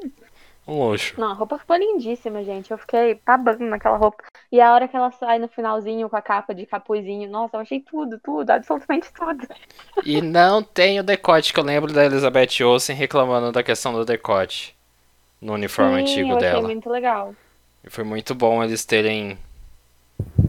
Um 0.65 0.79
luxo. 0.79 1.19
Não, 1.19 1.31
a 1.31 1.33
roupa 1.33 1.57
ficou 1.57 1.75
lindíssima, 1.75 2.43
gente. 2.43 2.71
Eu 2.71 2.77
fiquei 2.77 3.19
babando 3.25 3.65
naquela 3.65 3.97
roupa. 3.97 4.23
E 4.51 4.61
a 4.61 4.73
hora 4.73 4.87
que 4.87 4.95
ela 4.95 5.11
sai 5.11 5.37
no 5.37 5.47
finalzinho 5.47 6.09
com 6.09 6.15
a 6.15 6.21
capa 6.21 6.53
de 6.53 6.65
capuzinho, 6.65 7.29
nossa, 7.29 7.57
eu 7.57 7.61
achei 7.61 7.81
tudo, 7.81 8.19
tudo, 8.19 8.49
absolutamente 8.49 9.11
tudo. 9.13 9.47
E 10.05 10.21
não 10.21 10.63
tem 10.63 10.99
o 10.99 11.03
decote, 11.03 11.53
que 11.53 11.59
eu 11.59 11.63
lembro 11.63 11.91
da 11.91 12.05
Elizabeth 12.05 12.63
Olsen 12.63 12.95
reclamando 12.95 13.51
da 13.51 13.63
questão 13.63 13.93
do 13.93 14.05
decote 14.05 14.75
no 15.41 15.53
uniforme 15.53 15.97
Sim, 15.97 16.01
antigo 16.01 16.29
eu 16.29 16.37
achei 16.37 16.49
dela. 16.49 16.67
muito 16.67 16.89
legal. 16.89 17.35
E 17.83 17.89
foi 17.89 18.03
muito 18.03 18.33
bom 18.33 18.63
eles 18.63 18.85
terem 18.85 19.37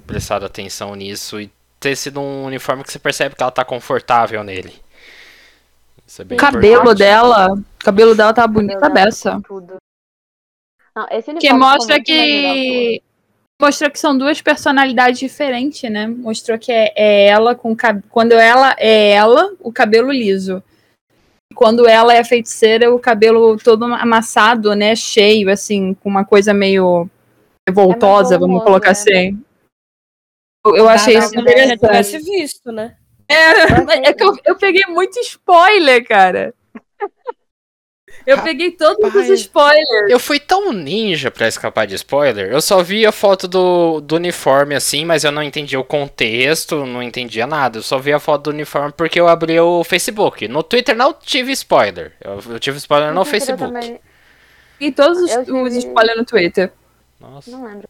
prestado 0.06 0.44
atenção 0.44 0.94
nisso 0.94 1.40
e 1.40 1.50
ter 1.80 1.96
sido 1.96 2.20
um 2.20 2.44
uniforme 2.44 2.82
que 2.82 2.92
você 2.92 2.99
percebe 2.99 3.34
que 3.34 3.42
ela 3.42 3.52
tá 3.52 3.64
confortável 3.64 4.42
nele. 4.42 4.73
Isso 6.06 6.23
é 6.23 6.25
bem 6.25 6.37
O 6.37 6.40
cabelo 6.40 6.75
importante. 6.75 6.99
dela, 6.99 7.52
o 7.52 7.84
cabelo 7.84 8.14
dela 8.14 8.32
tá 8.32 8.46
bonita. 8.46 8.88
Não, 10.94 11.06
esse 11.11 11.34
Que 11.34 11.52
mostra 11.52 12.00
que. 12.00 13.02
Mostrou 13.61 13.90
que 13.90 13.99
são 13.99 14.16
duas 14.18 14.40
personalidades 14.40 15.18
diferentes, 15.18 15.88
né? 15.90 16.06
Mostrou 16.08 16.58
que 16.58 16.73
é, 16.73 16.92
é 16.96 17.26
ela 17.28 17.54
com 17.54 17.75
cab... 17.75 18.02
quando 18.11 18.32
ela 18.32 18.75
é 18.78 19.12
ela, 19.12 19.52
o 19.61 19.73
cabelo 19.73 20.11
liso. 20.11 20.62
Quando 21.54 21.87
ela 21.87 22.12
é 22.12 22.25
feiticeira, 22.25 22.92
o 22.92 22.99
cabelo 22.99 23.56
todo 23.56 23.84
amassado, 23.84 24.75
né? 24.75 24.96
Cheio, 24.96 25.50
assim, 25.50 25.94
com 25.94 26.08
uma 26.08 26.25
coisa 26.25 26.52
meio 26.52 27.08
revoltosa, 27.68 28.37
vamos 28.38 28.58
volumoso, 28.58 28.64
colocar 28.64 28.88
é. 28.88 28.90
assim. 28.90 29.44
Eu, 30.64 30.88
achei 30.88 31.18
isso 31.18 31.35
já 31.35 31.40
interessante. 31.40 31.80
tivesse 31.80 32.18
visto, 32.18 32.73
né? 32.73 32.97
É, 33.28 34.09
é 34.09 34.12
que 34.12 34.25
eu, 34.25 34.35
eu 34.44 34.56
peguei 34.56 34.85
muito 34.87 35.18
spoiler, 35.21 36.06
cara. 36.06 36.54
Eu 38.26 38.40
peguei 38.42 38.71
todos 38.71 39.14
os 39.14 39.28
spoilers. 39.28 40.11
Eu 40.11 40.18
fui 40.18 40.40
tão 40.40 40.73
ninja 40.73 41.30
pra 41.30 41.47
escapar 41.47 41.87
de 41.87 41.94
spoiler. 41.94 42.50
Eu 42.50 42.61
só 42.62 42.83
vi 42.83 43.04
a 43.04 43.12
foto 43.12 43.47
do, 43.47 44.00
do 44.00 44.16
uniforme 44.16 44.75
assim, 44.75 45.04
mas 45.04 45.25
eu 45.25 45.33
não 45.33 45.42
entendi 45.42 45.76
o 45.76 45.85
contexto, 45.85 46.87
não 46.87 47.02
entendia 47.02 47.47
nada. 47.47 47.78
Eu 47.78 47.83
só 47.83 47.99
vi 47.99 48.12
a 48.12 48.18
foto 48.18 48.44
do 48.44 48.50
uniforme 48.50 48.92
porque 48.97 49.21
eu 49.21 49.28
abri 49.28 49.61
o 49.61 49.85
Facebook. 49.85 50.49
No 50.49 50.62
Twitter 50.62 50.97
não 50.97 51.12
tive 51.12 51.52
spoiler. 51.52 52.12
Eu, 52.23 52.40
eu 52.49 52.59
tive 52.59 52.78
spoiler 52.78 53.12
no 53.12 53.25
Twitter 53.25 53.50
eu 53.50 53.59
Facebook. 53.59 53.73
também 53.73 54.00
E 54.80 54.90
todos 54.90 55.18
os, 55.18 55.49
os 55.49 55.76
spoilers 55.76 56.16
no 56.16 56.25
Twitter. 56.25 56.73
Nossa. 57.21 57.50
Não 57.50 57.64
lembro. 57.64 57.88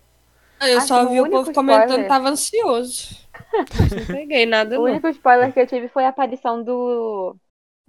Eu 0.68 0.78
Acho 0.78 0.86
só 0.88 1.08
vi 1.08 1.20
o 1.20 1.24
o 1.26 1.30
povo 1.30 1.52
comentando 1.52 1.82
spoiler- 1.84 2.02
que 2.04 2.08
tava 2.08 2.28
ansioso. 2.28 3.24
Não 3.54 4.06
peguei 4.06 4.46
nada, 4.46 4.78
O 4.80 4.84
não. 4.84 4.90
único 4.92 5.08
spoiler 5.08 5.52
que 5.52 5.60
eu 5.60 5.66
tive 5.66 5.88
foi 5.88 6.04
a 6.04 6.08
aparição 6.08 6.62
do. 6.62 7.36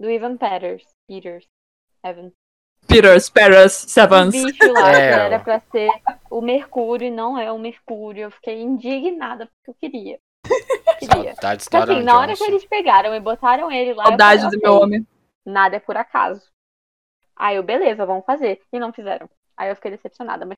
do 0.00 0.10
Ivan 0.10 0.36
Peters. 0.36 0.82
Peters. 1.08 1.44
Evan. 2.04 2.30
Peters, 2.86 3.28
O 3.84 3.88
Sevens. 3.88 4.30
bicho 4.30 4.72
lá 4.72 4.92
É, 4.92 5.10
era 5.26 5.40
pra 5.40 5.60
ser 5.72 5.90
o 6.30 6.40
Mercúrio 6.40 7.08
e 7.08 7.10
não 7.10 7.36
é 7.38 7.50
o 7.50 7.58
Mercúrio. 7.58 8.24
Eu 8.24 8.30
fiquei 8.30 8.60
indignada 8.62 9.46
porque 9.46 9.70
eu 9.70 9.74
queria. 9.90 10.18
Queria. 11.00 11.34
Saudades 11.34 11.66
do 11.66 11.70
Porque 11.70 11.82
assim, 11.82 11.92
Aaron 11.94 12.04
na 12.04 12.18
hora 12.20 12.36
que 12.36 12.44
eles 12.44 12.64
pegaram 12.64 13.12
e 13.14 13.20
botaram 13.20 13.70
ele 13.72 13.92
lá. 13.92 14.04
eu 14.04 14.08
Saudade 14.10 14.42
falei, 14.42 14.50
do 14.50 14.58
"Ok, 14.58 14.70
meu 14.70 14.80
homem. 14.82 15.06
Nada 15.44 15.76
é 15.76 15.80
por 15.80 15.96
acaso. 15.96 16.42
Aí 17.34 17.56
eu, 17.56 17.62
beleza, 17.64 18.06
vamos 18.06 18.24
fazer. 18.24 18.62
E 18.72 18.78
não 18.78 18.92
fizeram. 18.92 19.28
Aí 19.56 19.68
eu 19.70 19.74
fiquei 19.76 19.90
decepcionada, 19.90 20.46
mas. 20.46 20.56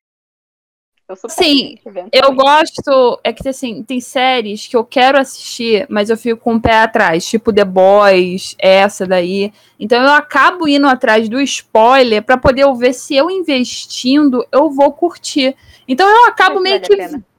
Eu 1.09 1.15
sou 1.15 1.27
Sim. 1.27 1.75
Eu 2.13 2.33
gosto, 2.33 3.19
é 3.23 3.33
que 3.33 3.49
assim, 3.49 3.81
tem 3.81 3.99
séries 3.99 4.67
que 4.67 4.77
eu 4.77 4.85
quero 4.85 5.19
assistir, 5.19 5.87
mas 5.89 6.11
eu 6.11 6.15
fico 6.15 6.39
com 6.39 6.53
o 6.53 6.61
pé 6.61 6.83
atrás, 6.83 7.25
tipo 7.25 7.51
The 7.51 7.65
Boys, 7.65 8.55
essa 8.59 9.07
daí. 9.07 9.51
Então 9.79 9.99
eu 10.03 10.11
acabo 10.11 10.67
indo 10.67 10.85
atrás 10.85 11.27
do 11.27 11.41
spoiler 11.41 12.21
pra 12.21 12.37
poder 12.37 12.61
eu 12.61 12.75
ver 12.75 12.93
se 12.93 13.15
eu 13.15 13.31
investindo 13.31 14.45
eu 14.51 14.69
vou 14.69 14.93
curtir. 14.93 15.55
Então 15.87 16.07
eu 16.07 16.27
acabo 16.27 16.55
Mas 16.55 16.63
meio 16.63 16.79
vale 16.79 16.87
que 16.87 17.29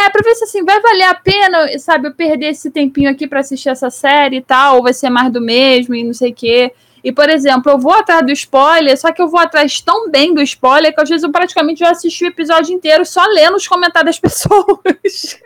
é 0.00 0.10
pra 0.10 0.22
ver 0.24 0.34
se 0.34 0.42
assim 0.42 0.64
vai 0.64 0.80
valer 0.80 1.04
a 1.04 1.14
pena, 1.14 1.78
sabe, 1.78 2.08
eu 2.08 2.14
perder 2.14 2.46
esse 2.46 2.68
tempinho 2.68 3.08
aqui 3.08 3.28
pra 3.28 3.40
assistir 3.40 3.68
essa 3.68 3.90
série 3.90 4.38
e 4.38 4.42
tal, 4.42 4.78
ou 4.78 4.82
vai 4.82 4.92
ser 4.92 5.08
mais 5.08 5.32
do 5.32 5.40
mesmo 5.40 5.94
e 5.94 6.02
não 6.02 6.12
sei 6.12 6.32
o 6.32 6.34
quê. 6.34 6.72
E, 7.04 7.12
por 7.12 7.28
exemplo, 7.28 7.70
eu 7.70 7.78
vou 7.78 7.92
atrás 7.92 8.24
do 8.24 8.32
spoiler, 8.32 8.98
só 8.98 9.12
que 9.12 9.20
eu 9.20 9.28
vou 9.28 9.38
atrás 9.38 9.78
tão 9.78 10.10
bem 10.10 10.32
do 10.32 10.40
spoiler 10.40 10.94
que 10.94 11.02
às 11.02 11.08
vezes 11.08 11.22
eu 11.22 11.30
praticamente 11.30 11.80
já 11.80 11.90
assisti 11.90 12.24
o 12.24 12.28
episódio 12.28 12.74
inteiro 12.74 13.04
só 13.04 13.22
lendo 13.26 13.56
os 13.56 13.68
comentários 13.68 14.18
das 14.18 14.18
pessoas. 14.18 15.38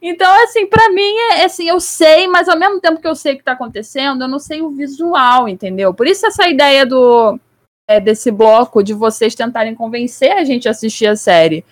Então, 0.00 0.32
assim, 0.44 0.66
pra 0.66 0.88
mim 0.88 1.14
é 1.32 1.44
assim, 1.44 1.68
eu 1.68 1.78
sei, 1.80 2.26
mas 2.26 2.48
ao 2.48 2.58
mesmo 2.58 2.80
tempo 2.80 2.98
que 2.98 3.06
eu 3.06 3.14
sei 3.14 3.34
o 3.34 3.36
que 3.36 3.44
tá 3.44 3.52
acontecendo, 3.52 4.22
eu 4.22 4.28
não 4.28 4.38
sei 4.38 4.62
o 4.62 4.70
visual, 4.70 5.46
entendeu? 5.46 5.92
Por 5.92 6.06
isso 6.06 6.26
essa 6.26 6.48
ideia 6.48 6.86
do 6.86 7.38
é, 7.86 8.00
desse 8.00 8.30
bloco 8.30 8.82
de 8.82 8.94
vocês 8.94 9.34
tentarem 9.34 9.74
convencer 9.74 10.32
a 10.32 10.44
gente 10.44 10.66
a 10.66 10.70
assistir 10.70 11.08
a 11.08 11.16
série. 11.16 11.62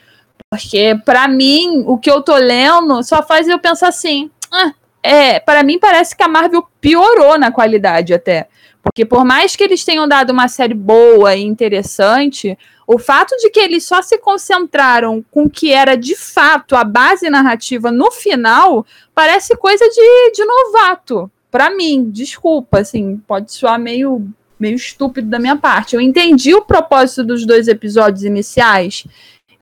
Porque, 0.50 1.00
pra 1.02 1.26
mim, 1.28 1.82
o 1.86 1.96
que 1.96 2.10
eu 2.10 2.20
tô 2.20 2.34
lendo 2.36 3.02
só 3.02 3.22
faz 3.22 3.48
eu 3.48 3.58
pensar 3.58 3.88
assim. 3.88 4.30
Ah, 4.52 4.74
é, 5.06 5.40
para 5.40 5.62
mim 5.62 5.78
parece 5.78 6.16
que 6.16 6.22
a 6.22 6.28
Marvel 6.28 6.66
piorou 6.80 7.38
na 7.38 7.50
qualidade 7.50 8.12
até. 8.12 8.48
Porque 8.82 9.04
por 9.04 9.24
mais 9.24 9.56
que 9.56 9.64
eles 9.64 9.84
tenham 9.84 10.06
dado 10.06 10.30
uma 10.30 10.46
série 10.46 10.74
boa 10.74 11.34
e 11.34 11.42
interessante, 11.42 12.56
o 12.86 12.98
fato 12.98 13.36
de 13.38 13.50
que 13.50 13.58
eles 13.58 13.84
só 13.84 14.00
se 14.00 14.16
concentraram 14.18 15.24
com 15.30 15.44
o 15.44 15.50
que 15.50 15.72
era 15.72 15.96
de 15.96 16.14
fato 16.14 16.76
a 16.76 16.84
base 16.84 17.28
narrativa 17.28 17.90
no 17.90 18.12
final 18.12 18.86
parece 19.12 19.56
coisa 19.56 19.84
de, 19.88 20.32
de 20.32 20.44
novato. 20.44 21.30
Pra 21.50 21.68
mim, 21.70 22.10
desculpa, 22.10 22.78
assim, 22.80 23.16
pode 23.26 23.52
soar 23.52 23.78
meio, 23.78 24.28
meio 24.58 24.76
estúpido 24.76 25.28
da 25.28 25.38
minha 25.38 25.56
parte. 25.56 25.96
Eu 25.96 26.00
entendi 26.00 26.54
o 26.54 26.62
propósito 26.62 27.24
dos 27.24 27.44
dois 27.44 27.66
episódios 27.66 28.24
iniciais, 28.24 29.04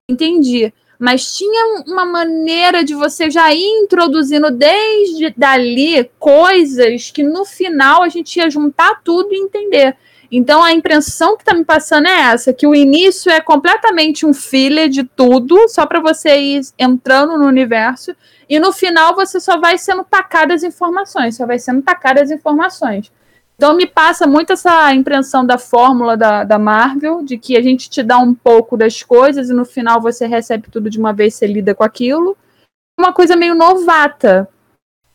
entendi. 0.08 0.72
Mas 1.04 1.37
tinha 1.37 1.84
uma 1.87 2.06
maneira 2.06 2.82
de 2.82 2.94
você 2.94 3.30
já 3.30 3.52
ir 3.52 3.82
introduzindo 3.82 4.50
desde 4.50 5.34
dali 5.37 6.11
coisas 6.18 7.11
que 7.11 7.23
no 7.23 7.44
final 7.44 8.02
a 8.02 8.08
gente 8.08 8.38
ia 8.38 8.49
juntar 8.49 9.02
tudo 9.04 9.34
e 9.34 9.38
entender. 9.38 9.99
Então 10.32 10.62
a 10.62 10.73
impressão 10.73 11.37
que 11.37 11.44
tá 11.44 11.52
me 11.52 11.62
passando 11.62 12.08
é 12.08 12.32
essa, 12.32 12.54
que 12.54 12.66
o 12.66 12.75
início 12.75 13.30
é 13.30 13.38
completamente 13.38 14.25
um 14.25 14.32
filler 14.32 14.88
de 14.88 15.04
tudo, 15.04 15.68
só 15.68 15.84
para 15.84 16.00
você 16.00 16.40
ir 16.40 16.62
entrando 16.78 17.37
no 17.37 17.46
universo, 17.46 18.16
e 18.49 18.58
no 18.58 18.73
final 18.73 19.14
você 19.14 19.38
só 19.38 19.61
vai 19.61 19.76
sendo 19.76 20.04
tacado 20.04 20.54
as 20.54 20.62
informações, 20.62 21.37
só 21.37 21.44
vai 21.44 21.58
sendo 21.58 21.82
tacado 21.82 22.23
as 22.23 22.30
informações. 22.30 23.12
Então 23.56 23.76
me 23.76 23.87
passa 23.87 24.26
muito 24.26 24.52
essa 24.52 24.92
impressão 24.92 25.46
da 25.46 25.56
fórmula 25.58 26.16
da, 26.16 26.44
da 26.44 26.58
Marvel, 26.58 27.23
de 27.23 27.38
que 27.38 27.56
a 27.56 27.62
gente 27.62 27.88
te 27.88 28.02
dá 28.02 28.18
um 28.18 28.34
pouco 28.34 28.76
das 28.76 29.02
coisas 29.02 29.49
e 29.49 29.54
no 29.54 29.64
final 29.64 30.00
você 30.00 30.26
recebe 30.26 30.68
tudo 30.70 30.90
de 30.90 30.99
uma 30.99 31.12
vez, 31.12 31.34
você 31.34 31.46
lida 31.46 31.75
com 31.75 31.84
aquilo. 31.84 32.37
Uma 32.99 33.12
coisa 33.12 33.37
meio 33.37 33.54
novata. 33.54 34.49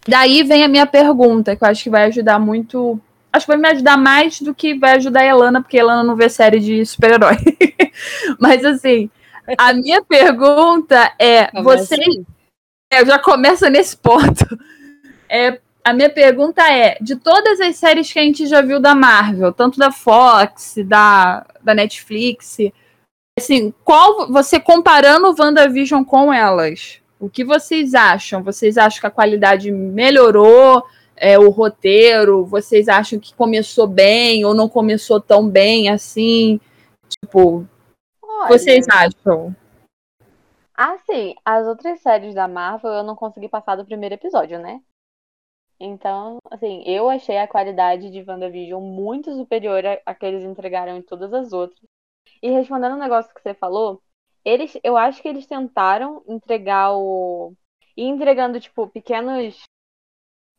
Daí 0.08 0.44
vem 0.44 0.64
a 0.64 0.68
minha 0.68 0.88
pergunta, 0.88 1.56
que 1.56 1.64
eu 1.64 1.68
acho 1.68 1.84
que 1.84 1.90
vai 1.90 2.06
ajudar 2.06 2.40
muito. 2.40 3.00
Acho 3.32 3.46
que 3.46 3.52
vai 3.52 3.62
me 3.62 3.70
ajudar 3.70 3.98
mais 3.98 4.42
do 4.42 4.56
que 4.56 4.74
vai 4.74 4.96
ajudar 4.96 5.22
a 5.22 5.26
Elana, 5.26 5.62
porque 5.62 5.78
a 5.78 5.82
Elana 5.82 6.04
não 6.04 6.16
vê 6.16 6.30
série 6.30 6.60
de 6.60 6.86
super-herói. 6.86 7.36
Mas 8.40 8.66
assim, 8.66 9.10
a 9.58 9.74
minha 9.74 10.02
pergunta 10.02 11.14
é: 11.20 11.48
Começa 11.48 11.96
você. 11.96 12.02
aí. 12.02 12.26
É, 12.92 13.06
já 13.06 13.20
começa 13.20 13.70
nesse 13.70 13.96
ponto. 13.96 14.46
É, 15.28 15.60
a 15.84 15.94
minha 15.94 16.10
pergunta 16.10 16.62
é: 16.72 16.98
de 17.02 17.16
todas 17.16 17.60
as 17.60 17.76
séries 17.76 18.12
que 18.12 18.20
a 18.20 18.24
gente 18.24 18.46
já 18.48 18.62
viu 18.62 18.80
da 18.80 18.94
Marvel, 18.94 19.54
tanto 19.54 19.80
da 19.80 19.92
Fox, 19.92 20.76
da, 20.86 21.46
da 21.62 21.74
Netflix, 21.74 22.58
assim, 23.38 23.74
qual 23.84 24.32
você 24.32 24.60
comparando 24.60 25.28
o 25.28 25.36
WandaVision 25.38 26.04
com 26.04 26.32
elas? 26.34 27.02
O 27.20 27.30
que 27.30 27.44
vocês 27.44 27.94
acham? 27.94 28.44
Vocês 28.44 28.78
acham 28.78 29.02
que 29.02 29.08
a 29.08 29.12
qualidade 29.12 29.72
melhorou? 29.72 30.84
É, 31.16 31.38
o 31.38 31.50
roteiro? 31.50 32.46
Vocês 32.46 32.88
acham 32.88 33.20
que 33.20 33.34
começou 33.34 33.86
bem 33.88 34.46
ou 34.46 34.54
não 34.54 34.70
começou 34.70 35.20
tão 35.20 35.50
bem 35.50 35.90
assim? 35.90 36.62
Tipo, 37.10 37.68
o 38.22 38.48
que 38.48 38.54
vocês 38.54 38.86
acham? 38.88 39.54
Assim, 40.74 41.36
as 41.44 41.68
outras 41.68 42.00
séries 42.00 42.34
da 42.34 42.48
Marvel 42.48 42.92
eu 42.92 43.04
não 43.04 43.18
consegui 43.18 43.50
passar 43.50 43.76
do 43.76 43.84
primeiro 43.84 44.16
episódio, 44.16 44.58
né? 44.60 44.80
Então, 45.80 46.40
assim, 46.52 46.84
eu 46.86 47.10
achei 47.10 47.38
a 47.38 47.48
qualidade 47.48 48.12
de 48.12 48.24
WandaVision 48.30 48.84
muito 48.84 49.34
superior 49.34 49.84
à 50.06 50.14
que 50.14 50.26
eles 50.26 50.44
entregaram 50.44 50.98
em 50.98 51.02
todas 51.02 51.34
as 51.34 51.54
outras. 51.54 51.80
E 52.42 52.50
respondendo 52.50 52.96
o 52.96 53.00
negócio 53.00 53.34
que 53.34 53.42
você 53.42 53.54
falou, 53.54 54.02
eles, 54.44 54.78
eu 54.84 54.98
acho 54.98 55.22
que 55.22 55.28
eles 55.28 55.48
tentaram 55.48 56.24
entregar 56.28 56.94
o. 56.96 57.54
ir 57.96 58.06
entregando, 58.06 58.60
tipo, 58.60 58.88
pequenos 58.90 59.62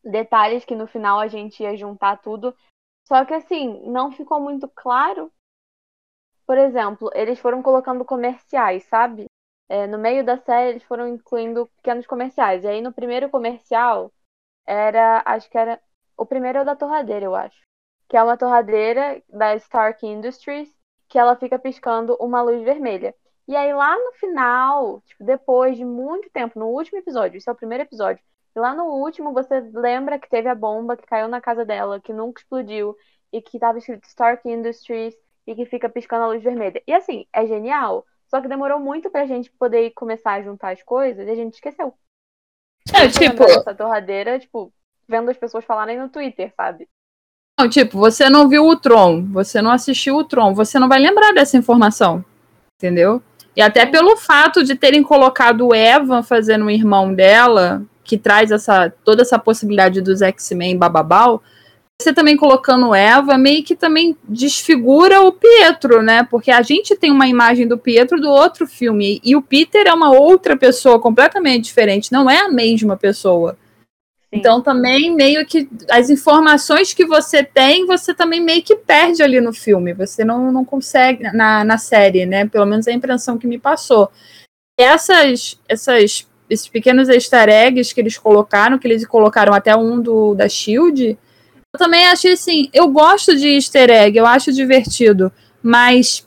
detalhes 0.04 0.64
que 0.64 0.74
no 0.74 0.86
final 0.86 1.18
a 1.18 1.28
gente 1.28 1.62
ia 1.62 1.76
juntar 1.76 2.16
tudo. 2.18 2.54
Só 3.06 3.24
que, 3.24 3.34
assim, 3.34 3.80
não 3.86 4.12
ficou 4.12 4.40
muito 4.40 4.68
claro. 4.68 5.32
Por 6.46 6.58
exemplo, 6.58 7.10
eles 7.14 7.38
foram 7.38 7.62
colocando 7.62 8.04
comerciais, 8.04 8.84
sabe? 8.84 9.26
É, 9.68 9.86
no 9.86 9.98
meio 9.98 10.24
da 10.24 10.36
série, 10.38 10.70
eles 10.70 10.82
foram 10.82 11.08
incluindo 11.08 11.66
pequenos 11.76 12.06
comerciais. 12.06 12.64
E 12.64 12.68
aí, 12.68 12.80
no 12.80 12.92
primeiro 12.92 13.30
comercial, 13.30 14.12
era. 14.70 15.22
Acho 15.26 15.50
que 15.50 15.58
era. 15.58 15.80
O 16.16 16.26
primeiro 16.26 16.58
é 16.58 16.62
o 16.62 16.64
da 16.64 16.76
torradeira, 16.76 17.24
eu 17.24 17.34
acho. 17.34 17.58
que 18.08 18.16
é 18.16 18.22
uma 18.22 18.36
torradeira 18.36 19.22
da 19.28 19.54
Stark 19.56 20.06
Industries, 20.06 20.68
que 21.08 21.18
ela 21.18 21.36
fica 21.36 21.58
piscando 21.58 22.16
uma 22.20 22.42
luz 22.42 22.62
vermelha. 22.62 23.14
E 23.48 23.56
aí 23.56 23.72
lá 23.74 23.96
no 23.98 24.12
final, 24.14 25.00
tipo, 25.02 25.24
depois 25.24 25.76
de 25.76 25.84
muito 25.84 26.30
tempo, 26.30 26.58
no 26.58 26.68
último 26.68 26.98
episódio, 26.98 27.38
esse 27.38 27.48
é 27.48 27.52
o 27.52 27.56
primeiro 27.56 27.84
episódio, 27.84 28.22
lá 28.56 28.74
no 28.74 28.84
último 28.86 29.32
você 29.32 29.60
lembra 29.74 30.18
que 30.18 30.28
teve 30.28 30.48
a 30.48 30.54
bomba 30.54 30.96
que 30.96 31.06
caiu 31.06 31.28
na 31.28 31.40
casa 31.40 31.64
dela, 31.64 32.00
que 32.00 32.12
nunca 32.12 32.40
explodiu, 32.40 32.96
e 33.32 33.40
que 33.42 33.58
tava 33.58 33.78
escrito 33.78 34.06
Stark 34.06 34.48
Industries, 34.48 35.14
e 35.46 35.54
que 35.54 35.66
fica 35.66 35.88
piscando 35.88 36.24
a 36.24 36.28
luz 36.28 36.42
vermelha. 36.42 36.82
E 36.86 36.92
assim, 36.92 37.26
é 37.32 37.46
genial, 37.46 38.06
só 38.28 38.40
que 38.40 38.48
demorou 38.48 38.78
muito 38.80 39.10
pra 39.10 39.26
gente 39.26 39.50
poder 39.52 39.90
começar 39.92 40.32
a 40.34 40.42
juntar 40.42 40.72
as 40.72 40.82
coisas 40.82 41.26
e 41.26 41.30
a 41.30 41.34
gente 41.34 41.54
esqueceu. 41.54 41.94
É, 42.94 43.08
tipo. 43.08 43.44
Essa 43.44 43.74
torradeira, 43.74 44.38
tipo, 44.38 44.72
vendo 45.08 45.30
as 45.30 45.36
pessoas 45.36 45.64
falarem 45.64 45.98
no 45.98 46.08
Twitter, 46.08 46.52
sabe? 46.56 46.88
Não, 47.58 47.68
tipo, 47.68 47.98
você 47.98 48.30
não 48.30 48.48
viu 48.48 48.66
o 48.66 48.76
Tron, 48.76 49.26
você 49.26 49.60
não 49.60 49.70
assistiu 49.70 50.16
o 50.16 50.24
Tron, 50.24 50.54
você 50.54 50.78
não 50.78 50.88
vai 50.88 50.98
lembrar 50.98 51.32
dessa 51.32 51.58
informação. 51.58 52.24
Entendeu? 52.78 53.22
E 53.54 53.60
até 53.60 53.84
pelo 53.84 54.16
fato 54.16 54.64
de 54.64 54.74
terem 54.74 55.02
colocado 55.02 55.68
o 55.68 55.74
Evan 55.74 56.22
fazendo 56.22 56.64
o 56.64 56.70
irmão 56.70 57.12
dela, 57.12 57.82
que 58.02 58.16
traz 58.16 58.50
essa 58.50 58.90
toda 59.04 59.22
essa 59.22 59.38
possibilidade 59.38 60.00
dos 60.00 60.22
X-Men 60.22 60.78
bababal, 60.78 61.42
você 62.00 62.12
também 62.12 62.36
colocando 62.36 62.94
Eva 62.94 63.36
meio 63.36 63.62
que 63.62 63.76
também 63.76 64.16
desfigura 64.24 65.20
o 65.20 65.32
Pietro, 65.32 66.02
né? 66.02 66.22
Porque 66.24 66.50
a 66.50 66.62
gente 66.62 66.96
tem 66.96 67.10
uma 67.10 67.28
imagem 67.28 67.66
do 67.66 67.78
Pietro 67.78 68.20
do 68.20 68.28
outro 68.28 68.66
filme 68.66 69.20
e 69.24 69.36
o 69.36 69.42
Peter 69.42 69.86
é 69.86 69.92
uma 69.92 70.10
outra 70.10 70.56
pessoa 70.56 70.98
completamente 70.98 71.64
diferente, 71.64 72.12
não 72.12 72.28
é 72.30 72.40
a 72.40 72.50
mesma 72.50 72.96
pessoa. 72.96 73.56
Então 74.32 74.62
também 74.62 75.14
meio 75.14 75.44
que 75.44 75.68
as 75.90 76.08
informações 76.08 76.94
que 76.94 77.04
você 77.04 77.42
tem, 77.42 77.84
você 77.84 78.14
também 78.14 78.40
meio 78.40 78.62
que 78.62 78.76
perde 78.76 79.22
ali 79.22 79.40
no 79.40 79.52
filme. 79.52 79.92
Você 79.94 80.24
não, 80.24 80.52
não 80.52 80.64
consegue 80.64 81.24
na, 81.32 81.64
na 81.64 81.78
série, 81.78 82.24
né? 82.26 82.46
Pelo 82.46 82.66
menos 82.66 82.86
a 82.86 82.92
impressão 82.92 83.36
que 83.36 83.46
me 83.46 83.58
passou. 83.58 84.10
Essas, 84.78 85.60
essas, 85.68 86.28
esses 86.48 86.68
pequenos 86.68 87.08
easter 87.08 87.48
eggs 87.48 87.92
que 87.92 88.00
eles 88.00 88.16
colocaram, 88.16 88.78
que 88.78 88.86
eles 88.86 89.04
colocaram 89.04 89.52
até 89.52 89.74
um 89.74 90.00
do 90.00 90.34
da 90.34 90.48
Shield, 90.48 91.18
eu 91.72 91.78
também 91.78 92.06
achei 92.06 92.32
assim, 92.32 92.68
eu 92.72 92.88
gosto 92.88 93.36
de 93.36 93.48
easter 93.48 93.90
egg, 93.90 94.18
eu 94.18 94.26
acho 94.26 94.52
divertido, 94.52 95.32
mas 95.62 96.26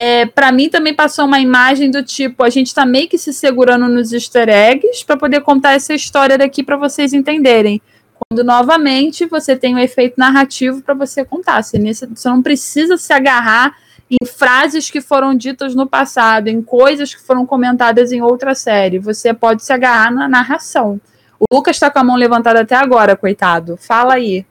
é, 0.00 0.26
para 0.26 0.50
mim 0.50 0.68
também 0.68 0.94
passou 0.94 1.26
uma 1.26 1.40
imagem 1.40 1.90
do 1.90 2.02
tipo, 2.02 2.42
a 2.42 2.50
gente 2.50 2.74
tá 2.74 2.86
meio 2.86 3.08
que 3.08 3.18
se 3.18 3.32
segurando 3.32 3.86
nos 3.86 4.12
easter 4.12 4.48
eggs 4.48 5.04
para 5.04 5.16
poder 5.16 5.42
contar 5.42 5.72
essa 5.72 5.94
história 5.94 6.38
daqui 6.38 6.62
para 6.62 6.76
vocês 6.76 7.12
entenderem. 7.12 7.80
Quando 8.18 8.44
novamente 8.44 9.26
você 9.26 9.56
tem 9.56 9.74
um 9.74 9.78
efeito 9.78 10.14
narrativo 10.18 10.82
para 10.82 10.94
você 10.94 11.24
contar. 11.24 11.62
Você, 11.62 11.78
você 11.78 12.28
não 12.28 12.42
precisa 12.42 12.96
se 12.96 13.12
agarrar 13.12 13.76
em 14.10 14.26
frases 14.26 14.90
que 14.90 15.00
foram 15.00 15.34
ditas 15.34 15.74
no 15.74 15.86
passado, 15.86 16.48
em 16.48 16.60
coisas 16.60 17.14
que 17.14 17.22
foram 17.22 17.46
comentadas 17.46 18.10
em 18.10 18.20
outra 18.20 18.54
série. 18.54 18.98
Você 18.98 19.32
pode 19.32 19.64
se 19.64 19.72
agarrar 19.72 20.10
na 20.10 20.28
narração. 20.28 21.00
O 21.40 21.54
Lucas 21.54 21.76
está 21.76 21.90
com 21.90 21.98
a 21.98 22.04
mão 22.04 22.16
levantada 22.16 22.60
até 22.60 22.76
agora, 22.76 23.16
coitado. 23.16 23.78
Fala 23.78 24.14
aí. 24.14 24.44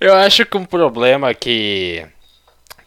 Eu 0.00 0.14
acho 0.14 0.46
que 0.46 0.56
um 0.56 0.64
problema 0.64 1.34
que 1.34 2.06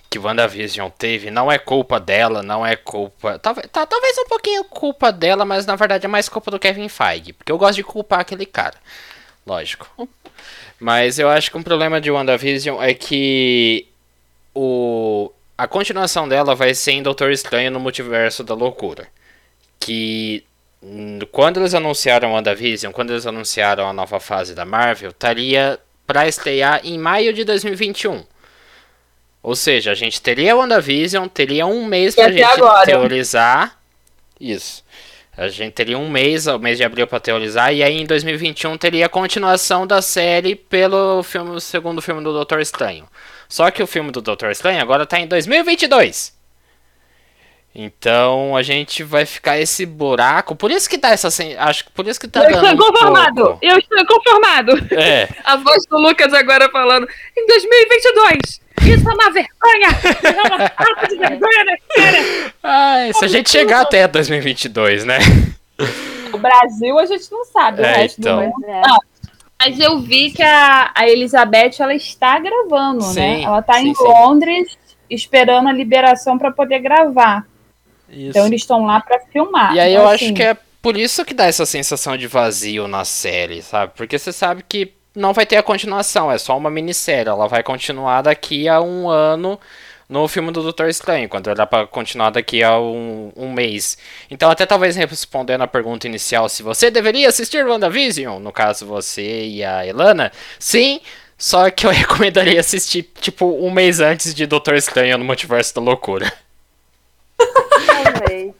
que 0.09 0.17
WandaVision 0.17 0.89
teve 0.89 1.29
não 1.29 1.51
é 1.51 1.59
culpa 1.59 1.99
dela, 1.99 2.41
não 2.41 2.65
é 2.65 2.75
culpa. 2.75 3.37
Talvez, 3.37 3.67
tá, 3.71 3.85
talvez 3.85 4.17
um 4.17 4.25
pouquinho 4.25 4.63
culpa 4.63 5.11
dela, 5.11 5.45
mas 5.45 5.67
na 5.67 5.75
verdade 5.75 6.05
é 6.05 6.09
mais 6.09 6.27
culpa 6.27 6.49
do 6.49 6.57
Kevin 6.57 6.89
Feige. 6.89 7.33
Porque 7.33 7.51
eu 7.51 7.57
gosto 7.59 7.75
de 7.75 7.83
culpar 7.83 8.21
aquele 8.21 8.45
cara. 8.45 8.75
Lógico. 9.45 10.09
Mas 10.79 11.19
eu 11.19 11.29
acho 11.29 11.51
que 11.51 11.57
um 11.57 11.63
problema 11.63 12.01
de 12.01 12.09
WandaVision 12.09 12.81
é 12.81 12.93
que 12.93 13.87
o, 14.55 15.31
a 15.57 15.67
continuação 15.67 16.27
dela 16.27 16.55
vai 16.55 16.73
ser 16.73 16.93
em 16.93 17.03
Doutor 17.03 17.31
Estranho 17.31 17.69
no 17.69 17.79
Multiverso 17.79 18.43
da 18.43 18.55
Loucura. 18.55 19.07
Que 19.79 20.43
quando 21.31 21.59
eles 21.59 21.73
anunciaram 21.73 22.33
WandaVision, 22.33 22.93
quando 22.93 23.11
eles 23.11 23.27
anunciaram 23.27 23.87
a 23.87 23.93
nova 23.93 24.19
fase 24.19 24.55
da 24.55 24.65
Marvel, 24.65 25.09
estaria 25.09 25.79
para 26.07 26.27
estrear 26.27 26.81
em 26.83 26.97
maio 26.97 27.33
de 27.33 27.43
2021. 27.43 28.23
Ou 29.41 29.55
seja, 29.55 29.91
a 29.91 29.95
gente 29.95 30.21
teria 30.21 30.55
WandaVision, 30.55 31.27
teria 31.27 31.65
um 31.65 31.85
mês 31.85 32.15
pra 32.15 32.29
gente 32.29 32.43
agora. 32.43 32.85
teorizar. 32.85 33.79
Isso. 34.39 34.83
A 35.37 35.47
gente 35.47 35.73
teria 35.73 35.97
um 35.97 36.09
mês, 36.09 36.47
o 36.47 36.59
mês 36.59 36.77
de 36.77 36.83
abril 36.83 37.07
para 37.07 37.19
teorizar, 37.19 37.73
e 37.73 37.81
aí 37.81 38.01
em 38.01 38.05
2021 38.05 38.77
teria 38.77 39.05
a 39.05 39.09
continuação 39.09 39.87
da 39.87 40.01
série 40.01 40.53
pelo 40.55 41.23
filme, 41.23 41.51
o 41.51 41.61
segundo 41.61 42.01
filme 42.01 42.21
do 42.21 42.33
Doutor 42.33 42.59
Estranho. 42.59 43.07
Só 43.47 43.71
que 43.71 43.81
o 43.81 43.87
filme 43.87 44.11
do 44.11 44.21
Doutor 44.21 44.51
Estranho 44.51 44.81
agora 44.81 45.05
tá 45.05 45.17
em 45.19 45.27
2022. 45.27 46.38
Então 47.73 48.55
a 48.55 48.63
gente 48.63 49.03
vai 49.03 49.25
ficar 49.25 49.59
esse 49.59 49.85
buraco. 49.85 50.55
Por 50.55 50.71
isso 50.71 50.89
que 50.89 50.97
tá 50.97 51.09
essa. 51.09 51.29
Acho 51.59 51.85
que 51.85 51.91
por 51.91 52.07
isso 52.07 52.19
que 52.19 52.27
tá 52.27 52.43
Eu 52.43 52.51
estou 52.51 52.77
conformado! 52.77 53.51
Um 53.51 53.57
eu 53.61 53.77
estou 53.77 54.05
conformado! 54.05 54.71
É. 54.91 55.29
A 55.45 55.55
voz 55.55 55.85
do 55.85 55.97
Lucas 55.97 56.33
agora 56.33 56.69
falando. 56.69 57.07
Em 57.37 57.47
2022! 57.47 58.61
Isso 58.81 59.09
é 59.09 59.13
uma 59.13 59.31
vergonha! 59.31 59.89
É 60.23 60.47
uma 60.47 60.69
falta 60.69 61.07
de 61.07 61.17
vergonha 61.17 61.65
né, 61.65 61.77
cara! 61.95 62.53
Ai, 62.63 63.13
se 63.13 63.25
a 63.25 63.27
gente 63.27 63.49
chegar 63.51 63.81
até 63.81 64.07
2022, 64.07 65.05
né? 65.05 65.19
O 66.33 66.37
Brasil 66.37 66.97
a 66.97 67.05
gente 67.05 67.31
não 67.31 67.45
sabe, 67.45 67.81
o 67.81 67.85
é, 67.85 67.97
resto 67.97 68.19
então. 68.19 68.37
do 68.37 68.45
mundo. 68.45 68.65
É. 68.65 68.81
Não, 68.81 68.99
mas 69.59 69.79
eu 69.79 69.99
vi 69.99 70.31
que 70.31 70.41
a, 70.41 70.91
a 70.95 71.07
Elizabeth 71.07 71.73
ela 71.79 71.93
está 71.93 72.39
gravando, 72.39 73.05
né? 73.07 73.13
sim, 73.13 73.19
né? 73.19 73.41
Ela 73.43 73.59
está 73.59 73.81
em 73.81 73.93
sim. 73.93 74.03
Londres 74.03 74.77
esperando 75.09 75.67
a 75.67 75.73
liberação 75.73 76.37
para 76.37 76.51
poder 76.51 76.79
gravar. 76.79 77.45
Isso. 78.11 78.29
Então 78.29 78.47
eles 78.47 78.61
estão 78.61 78.85
lá 78.85 78.99
para 78.99 79.19
filmar. 79.31 79.75
E 79.75 79.79
aí 79.79 79.91
então, 79.93 80.03
eu 80.03 80.09
assim... 80.09 80.25
acho 80.25 80.33
que 80.33 80.43
é 80.43 80.57
por 80.81 80.97
isso 80.97 81.25
que 81.25 81.33
dá 81.33 81.45
essa 81.45 81.65
sensação 81.65 82.17
de 82.17 82.27
vazio 82.27 82.87
na 82.87 83.03
série, 83.03 83.61
sabe? 83.61 83.93
Porque 83.95 84.17
você 84.17 84.31
sabe 84.31 84.63
que 84.67 84.93
não 85.15 85.33
vai 85.33 85.45
ter 85.45 85.57
a 85.57 85.63
continuação, 85.63 86.31
é 86.31 86.37
só 86.37 86.57
uma 86.57 86.69
minissérie. 86.69 87.29
Ela 87.29 87.47
vai 87.47 87.63
continuar 87.63 88.21
daqui 88.21 88.67
a 88.67 88.81
um 88.81 89.09
ano 89.09 89.59
no 90.07 90.27
filme 90.27 90.51
do 90.51 90.63
Doutor 90.63 90.89
Estranho, 90.89 91.29
quando 91.29 91.49
era 91.49 91.67
para 91.67 91.85
continuar 91.85 92.31
daqui 92.31 92.63
a 92.63 92.79
um, 92.79 93.31
um, 93.35 93.53
mês. 93.53 93.97
Então, 94.31 94.49
até 94.49 94.65
talvez 94.65 94.95
respondendo 94.95 95.61
a 95.61 95.67
pergunta 95.67 96.07
inicial, 96.07 96.49
se 96.49 96.63
você 96.63 96.89
deveria 96.89 97.29
assistir 97.29 97.63
WandaVision, 97.63 98.41
no 98.41 98.51
caso 98.51 98.87
você 98.87 99.45
e 99.45 99.63
a 99.63 99.85
Elana, 99.85 100.31
sim, 100.57 100.99
só 101.37 101.69
que 101.69 101.85
eu 101.85 101.91
recomendaria 101.93 102.59
assistir, 102.59 103.03
tipo, 103.21 103.45
um 103.45 103.69
mês 103.69 103.99
antes 103.99 104.33
de 104.33 104.47
Doutor 104.47 104.75
Estranho 104.75 105.17
no 105.17 105.25
Multiverso 105.25 105.75
da 105.75 105.81
Loucura. 105.81 106.31
Talvez. 107.85 108.53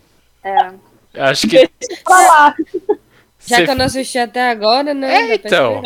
É. 0.44 1.22
Acho 1.22 1.48
que. 1.48 1.70
Deixa 1.80 2.04
pra 2.04 2.20
lá. 2.20 2.56
Já 3.40 3.58
Cê... 3.58 3.66
que 3.66 3.72
eu 3.72 3.76
não 3.76 3.86
assisti 3.86 4.18
até 4.18 4.50
agora, 4.50 4.94
né? 4.94 5.32
É, 5.32 5.36
então. 5.36 5.82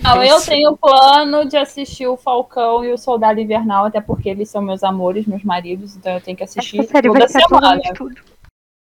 Não, 0.00 0.22
eu 0.22 0.40
tenho 0.40 0.76
plano 0.76 1.44
de 1.44 1.56
assistir 1.56 2.06
o 2.06 2.16
Falcão 2.16 2.84
e 2.84 2.92
o 2.92 2.98
Soldado 2.98 3.40
Invernal, 3.40 3.86
até 3.86 4.00
porque 4.00 4.28
eles 4.28 4.48
são 4.48 4.62
meus 4.62 4.84
amores, 4.84 5.26
meus 5.26 5.42
maridos, 5.42 5.96
então 5.96 6.12
eu 6.12 6.20
tenho 6.20 6.36
que 6.36 6.44
assistir 6.44 6.80
essa 6.80 6.92
série 6.92 7.08
toda 7.08 7.26
vai 7.26 7.28
semana. 7.28 7.80
Tudo. 7.94 8.14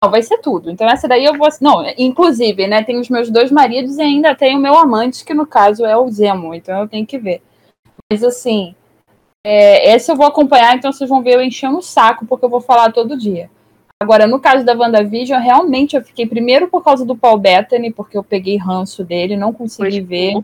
Não, 0.01 0.11
vai 0.11 0.21
ser 0.21 0.37
tudo. 0.37 0.71
Então 0.71 0.87
essa 0.87 1.07
daí 1.07 1.25
eu 1.25 1.35
vou. 1.35 1.49
Não, 1.59 1.83
inclusive, 1.97 2.67
né? 2.67 2.83
Tem 2.83 2.99
os 2.99 3.09
meus 3.09 3.29
dois 3.29 3.51
maridos 3.51 3.97
e 3.97 4.01
ainda 4.01 4.35
tem 4.35 4.55
o 4.55 4.59
meu 4.59 4.77
amante, 4.77 5.25
que 5.25 5.33
no 5.33 5.45
caso 5.45 5.85
é 5.85 5.97
o 5.97 6.09
Zemo, 6.09 6.53
então 6.53 6.81
eu 6.81 6.87
tenho 6.87 7.05
que 7.05 7.17
ver. 7.17 7.41
Mas 8.09 8.23
assim, 8.23 8.75
é, 9.45 9.93
esse 9.93 10.11
eu 10.11 10.15
vou 10.15 10.25
acompanhar, 10.25 10.75
então 10.75 10.91
vocês 10.91 11.09
vão 11.09 11.23
ver 11.23 11.35
eu 11.35 11.41
enchendo 11.41 11.77
o 11.77 11.81
saco, 11.81 12.25
porque 12.25 12.45
eu 12.45 12.49
vou 12.49 12.61
falar 12.61 12.91
todo 12.91 13.17
dia. 13.17 13.49
Agora, 14.01 14.25
no 14.25 14.39
caso 14.39 14.63
da 14.63 14.73
WandaVision, 14.73 15.41
realmente 15.41 15.95
eu 15.95 16.01
fiquei 16.01 16.25
primeiro 16.25 16.69
por 16.69 16.83
causa 16.83 17.05
do 17.05 17.17
Paul 17.17 17.37
Bettany, 17.37 17.91
porque 17.91 18.17
eu 18.17 18.23
peguei 18.23 18.55
ranço 18.57 19.03
dele, 19.03 19.35
não 19.35 19.53
consegui 19.53 19.99
ver. 19.99 20.43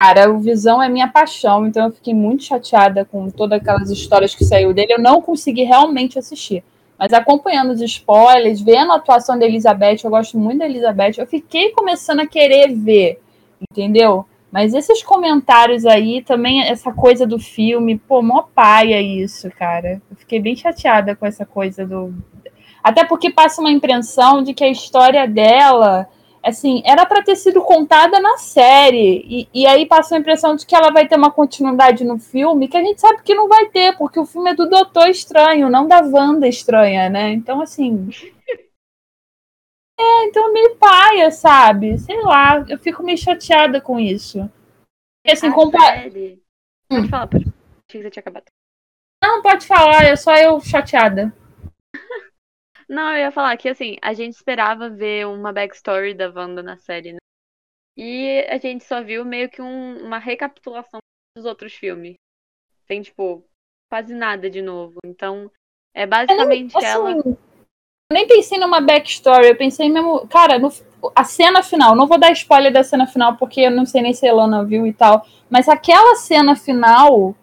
Cara, 0.00 0.30
o 0.30 0.38
Visão 0.38 0.82
é 0.82 0.88
minha 0.88 1.08
paixão, 1.08 1.66
então 1.66 1.86
eu 1.86 1.92
fiquei 1.92 2.12
muito 2.12 2.44
chateada 2.44 3.04
com 3.04 3.30
todas 3.30 3.58
aquelas 3.58 3.90
histórias 3.90 4.34
que 4.34 4.44
saiu 4.44 4.74
dele. 4.74 4.92
Eu 4.92 4.98
não 4.98 5.22
consegui 5.22 5.62
realmente 5.62 6.18
assistir. 6.18 6.62
Mas 6.98 7.12
acompanhando 7.14 7.70
os 7.70 7.80
spoilers, 7.80 8.60
vendo 8.60 8.92
a 8.92 8.96
atuação 8.96 9.38
da 9.38 9.46
Elizabeth, 9.46 10.04
eu 10.04 10.10
gosto 10.10 10.38
muito 10.38 10.58
da 10.58 10.66
Elizabeth, 10.66 11.14
eu 11.18 11.26
fiquei 11.26 11.70
começando 11.70 12.20
a 12.20 12.26
querer 12.26 12.74
ver, 12.74 13.20
entendeu? 13.70 14.26
Mas 14.54 14.72
esses 14.72 15.02
comentários 15.02 15.84
aí, 15.84 16.22
também 16.22 16.62
essa 16.62 16.92
coisa 16.92 17.26
do 17.26 17.40
filme, 17.40 17.98
pô, 17.98 18.22
mó 18.22 18.42
paia 18.54 19.02
isso, 19.02 19.50
cara. 19.50 20.00
Eu 20.08 20.16
fiquei 20.16 20.38
bem 20.38 20.54
chateada 20.54 21.16
com 21.16 21.26
essa 21.26 21.44
coisa 21.44 21.84
do, 21.84 22.14
até 22.84 23.04
porque 23.04 23.30
passa 23.30 23.60
uma 23.60 23.72
impressão 23.72 24.44
de 24.44 24.54
que 24.54 24.62
a 24.62 24.68
história 24.68 25.26
dela, 25.26 26.06
assim, 26.40 26.84
era 26.84 27.04
para 27.04 27.24
ter 27.24 27.34
sido 27.34 27.62
contada 27.62 28.20
na 28.20 28.36
série. 28.36 29.24
E, 29.26 29.62
e 29.62 29.66
aí 29.66 29.86
passa 29.86 30.14
a 30.14 30.18
impressão 30.18 30.54
de 30.54 30.64
que 30.64 30.76
ela 30.76 30.92
vai 30.92 31.08
ter 31.08 31.16
uma 31.16 31.32
continuidade 31.32 32.04
no 32.04 32.20
filme, 32.20 32.68
que 32.68 32.76
a 32.76 32.82
gente 32.82 33.00
sabe 33.00 33.24
que 33.24 33.34
não 33.34 33.48
vai 33.48 33.66
ter, 33.70 33.96
porque 33.96 34.20
o 34.20 34.24
filme 34.24 34.50
é 34.50 34.54
do 34.54 34.68
Doutor 34.68 35.08
Estranho, 35.08 35.68
não 35.68 35.88
da 35.88 36.00
Wanda 36.00 36.46
Estranha, 36.46 37.10
né? 37.10 37.32
Então, 37.32 37.60
assim. 37.60 38.08
É, 39.98 40.24
então 40.26 40.52
meio 40.52 40.76
paia, 40.76 41.30
sabe? 41.30 41.98
Sei 41.98 42.20
lá, 42.22 42.64
eu 42.68 42.78
fico 42.78 43.02
meio 43.02 43.16
chateada 43.18 43.80
com 43.80 43.98
isso. 43.98 44.50
E 45.24 45.32
assim, 45.32 45.48
A 45.48 45.54
compa... 45.54 45.78
série... 45.78 46.42
Hum. 46.90 46.96
Pode 46.96 47.08
falar, 47.08 47.26
pode. 47.28 47.44
Achei 47.44 47.52
que 47.88 48.02
você 48.02 48.10
tinha 48.10 48.20
acabado. 48.20 48.46
Não, 49.22 49.40
pode 49.42 49.66
falar, 49.66 50.04
é 50.04 50.16
só 50.16 50.36
eu 50.36 50.60
chateada. 50.60 51.32
Não, 52.88 53.12
eu 53.12 53.18
ia 53.18 53.32
falar 53.32 53.56
que 53.56 53.68
assim, 53.68 53.96
a 54.02 54.12
gente 54.12 54.34
esperava 54.34 54.90
ver 54.90 55.26
uma 55.26 55.52
backstory 55.52 56.12
da 56.12 56.30
Wanda 56.30 56.62
na 56.62 56.76
série, 56.76 57.12
né? 57.12 57.18
E 57.96 58.44
a 58.50 58.58
gente 58.58 58.84
só 58.84 59.02
viu 59.02 59.24
meio 59.24 59.48
que 59.48 59.62
um- 59.62 60.04
uma 60.04 60.18
recapitulação 60.18 60.98
dos 61.36 61.46
outros 61.46 61.72
filmes. 61.72 62.16
Tem, 62.86 63.00
tipo, 63.00 63.44
quase 63.90 64.12
nada 64.14 64.50
de 64.50 64.60
novo. 64.60 64.98
Então, 65.06 65.50
é 65.94 66.06
basicamente 66.06 66.76
Assim, 66.76 66.86
ela. 66.86 67.14
Nem 68.14 68.26
pensei 68.26 68.58
numa 68.58 68.80
backstory, 68.80 69.48
eu 69.48 69.56
pensei 69.56 69.88
mesmo. 69.90 70.26
Cara, 70.28 70.58
no- 70.58 70.72
a 71.14 71.24
cena 71.24 71.62
final, 71.62 71.94
não 71.94 72.06
vou 72.06 72.16
dar 72.18 72.30
spoiler 72.32 72.72
da 72.72 72.82
cena 72.82 73.06
final, 73.06 73.36
porque 73.36 73.60
eu 73.62 73.70
não 73.70 73.84
sei 73.84 74.00
nem 74.00 74.14
se 74.14 74.24
a 74.26 74.30
Elana 74.30 74.64
viu 74.64 74.86
e 74.86 74.92
tal. 74.92 75.26
Mas 75.50 75.68
aquela 75.68 76.14
cena 76.16 76.56
final. 76.56 77.34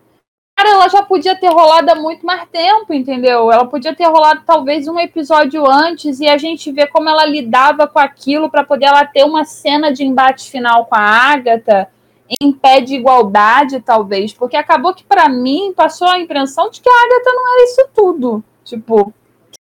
Cara, 0.57 0.69
ela 0.75 0.87
já 0.89 1.01
podia 1.03 1.35
ter 1.35 1.49
rolado 1.49 1.91
há 1.91 1.95
muito 1.95 2.25
mais 2.25 2.47
tempo, 2.49 2.93
entendeu? 2.93 3.51
Ela 3.51 3.65
podia 3.65 3.95
ter 3.95 4.05
rolado 4.05 4.43
talvez 4.45 4.87
um 4.87 4.99
episódio 4.99 5.67
antes 5.69 6.19
e 6.19 6.27
a 6.27 6.37
gente 6.37 6.71
ver 6.71 6.87
como 6.87 7.09
ela 7.09 7.25
lidava 7.25 7.87
com 7.87 7.99
aquilo 7.99 8.49
para 8.49 8.63
poder 8.63 8.85
ela 8.85 9.05
ter 9.05 9.23
uma 9.25 9.43
cena 9.43 9.91
de 9.91 10.03
embate 10.03 10.49
final 10.51 10.85
com 10.85 10.95
a 10.95 10.99
Agatha 11.01 11.89
em 12.41 12.51
pé 12.53 12.79
de 12.79 12.95
igualdade, 12.95 13.81
talvez, 13.81 14.33
porque 14.33 14.55
acabou 14.55 14.93
que 14.93 15.03
pra 15.03 15.27
mim 15.27 15.73
passou 15.75 16.07
a 16.07 16.19
impressão 16.19 16.69
de 16.69 16.79
que 16.79 16.89
a 16.89 16.93
Agatha 17.05 17.31
não 17.33 17.53
era 17.53 17.63
isso 17.65 17.89
tudo. 17.93 18.43
Tipo, 18.63 19.13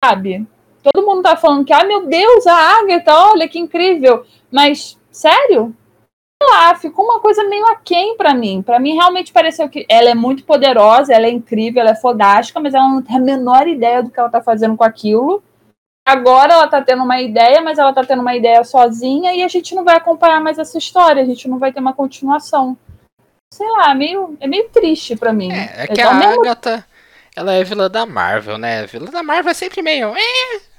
sabe? 0.05 0.47
Todo 0.83 1.07
mundo 1.07 1.23
tá 1.23 1.37
falando 1.37 1.65
que, 1.65 1.73
ah, 1.73 1.85
meu 1.85 2.07
Deus, 2.07 2.47
a 2.47 2.79
Agatha, 2.79 3.15
olha 3.15 3.49
que 3.49 3.59
incrível. 3.59 4.25
Mas, 4.51 4.99
sério? 5.11 5.75
Sei 6.43 6.51
lá, 6.51 6.75
ficou 6.75 7.05
uma 7.05 7.21
coisa 7.21 7.45
meio 7.45 7.67
aquém 7.67 8.17
pra 8.17 8.33
mim. 8.35 8.63
Pra 8.63 8.79
mim, 8.79 8.95
realmente 8.95 9.33
pareceu 9.33 9.69
que 9.69 9.85
ela 9.89 10.09
é 10.09 10.15
muito 10.15 10.43
poderosa, 10.45 11.13
ela 11.13 11.27
é 11.27 11.31
incrível, 11.31 11.83
ela 11.83 11.91
é 11.91 11.95
fodástica, 11.95 12.59
mas 12.59 12.73
ela 12.73 12.89
não 12.89 13.03
tem 13.03 13.17
a 13.17 13.21
menor 13.21 13.69
ideia 13.69 14.03
do 14.03 14.11
que 14.11 14.19
ela 14.19 14.31
tá 14.31 14.41
fazendo 14.41 14.77
com 14.77 14.85
aquilo. 14.85 15.43
Agora 16.09 16.55
ela 16.55 16.67
tá 16.67 16.81
tendo 16.81 17.05
uma 17.05 17.21
ideia, 17.21 17.61
mas 17.61 17.79
ela 17.79 17.93
tá 17.93 18.03
tendo 18.03 18.23
uma 18.23 18.35
ideia 18.35 18.65
sozinha 18.65 19.35
e 19.35 19.43
a 19.43 19.49
gente 19.49 19.75
não 19.75 19.85
vai 19.85 19.97
acompanhar 19.97 20.41
mais 20.41 20.59
essa 20.59 20.79
história, 20.79 21.23
a 21.23 21.27
gente 21.27 21.47
não 21.47 21.59
vai 21.59 21.73
ter 21.73 21.81
uma 21.81 21.93
continuação. 21.93 22.77
Sei 23.53 23.69
lá, 23.69 23.95
meio, 23.95 24.37
é 24.41 24.47
meio 24.47 24.69
triste 24.71 25.17
pra 25.17 25.33
mim. 25.33 25.53
É, 25.53 25.83
é 25.83 25.87
que 25.87 25.93
Então, 25.93 26.11
a 26.11 26.15
mesmo- 26.15 26.41
Agatha, 26.41 26.87
ela 27.37 27.53
é 27.53 27.63
vilã 27.63 27.91
da 27.91 28.07
Marvel, 28.07 28.57
né? 28.57 28.87
Vilã 28.87 29.11
da 29.11 29.23
Marvel 29.23 29.51
é 29.51 29.55
sempre 29.55 29.83
meio. 29.83 30.15
É, 30.17 30.59
sabe? 30.59 30.70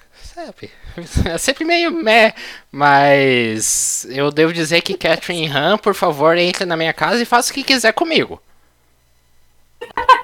É 1.25 1.38
sempre 1.38 1.63
meio 1.65 1.91
meh. 1.91 2.34
Mas 2.71 4.06
eu 4.10 4.32
devo 4.32 4.51
dizer 4.54 4.82
que 4.82 4.97
Catherine 4.97 5.47
Han, 5.47 5.77
por 5.77 5.93
favor, 5.95 6.38
entre 6.38 6.65
na 6.65 6.75
minha 6.75 6.93
casa 6.93 7.21
e 7.21 7.25
faça 7.25 7.51
o 7.51 7.54
que 7.54 7.63
quiser 7.63 7.93
comigo. 7.93 8.41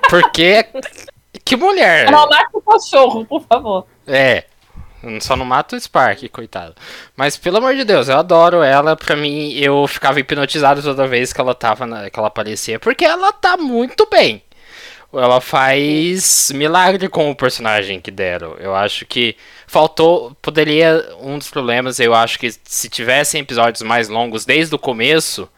Porque. 0.09 0.65
Que 1.45 1.55
mulher! 1.55 2.11
Não 2.11 2.27
mate 2.27 2.49
o 2.51 2.61
cachorro, 2.61 3.25
por 3.25 3.41
favor. 3.47 3.85
É. 4.05 4.43
Só 5.21 5.33
não 5.37 5.45
mata 5.45 5.77
o 5.77 5.79
Spark, 5.79 6.27
coitado. 6.29 6.75
Mas 7.15 7.37
pelo 7.37 7.57
amor 7.57 7.73
de 7.73 7.85
Deus, 7.85 8.09
eu 8.09 8.17
adoro 8.17 8.61
ela. 8.63 8.97
Pra 8.97 9.15
mim, 9.15 9.53
eu 9.53 9.87
ficava 9.87 10.19
hipnotizado 10.19 10.81
toda 10.81 11.07
vez 11.07 11.31
que 11.31 11.39
ela 11.39 11.55
tava 11.55 11.85
na- 11.85 12.09
que 12.09 12.19
ela 12.19 12.27
aparecia, 12.27 12.79
porque 12.79 13.05
ela 13.05 13.31
tá 13.31 13.55
muito 13.55 14.05
bem. 14.09 14.43
Ela 15.13 15.39
faz 15.39 16.51
milagre 16.53 17.07
com 17.07 17.31
o 17.31 17.35
personagem 17.35 17.99
que 17.99 18.11
deram. 18.11 18.55
Eu 18.59 18.75
acho 18.75 19.05
que 19.05 19.35
faltou. 19.65 20.35
Poderia. 20.41 21.15
Um 21.21 21.37
dos 21.37 21.49
problemas, 21.49 21.99
eu 21.99 22.13
acho 22.13 22.37
que 22.37 22.51
se 22.63 22.89
tivessem 22.89 23.41
episódios 23.41 23.81
mais 23.81 24.09
longos 24.09 24.45
desde 24.45 24.75
o 24.75 24.79
começo, 24.79 25.49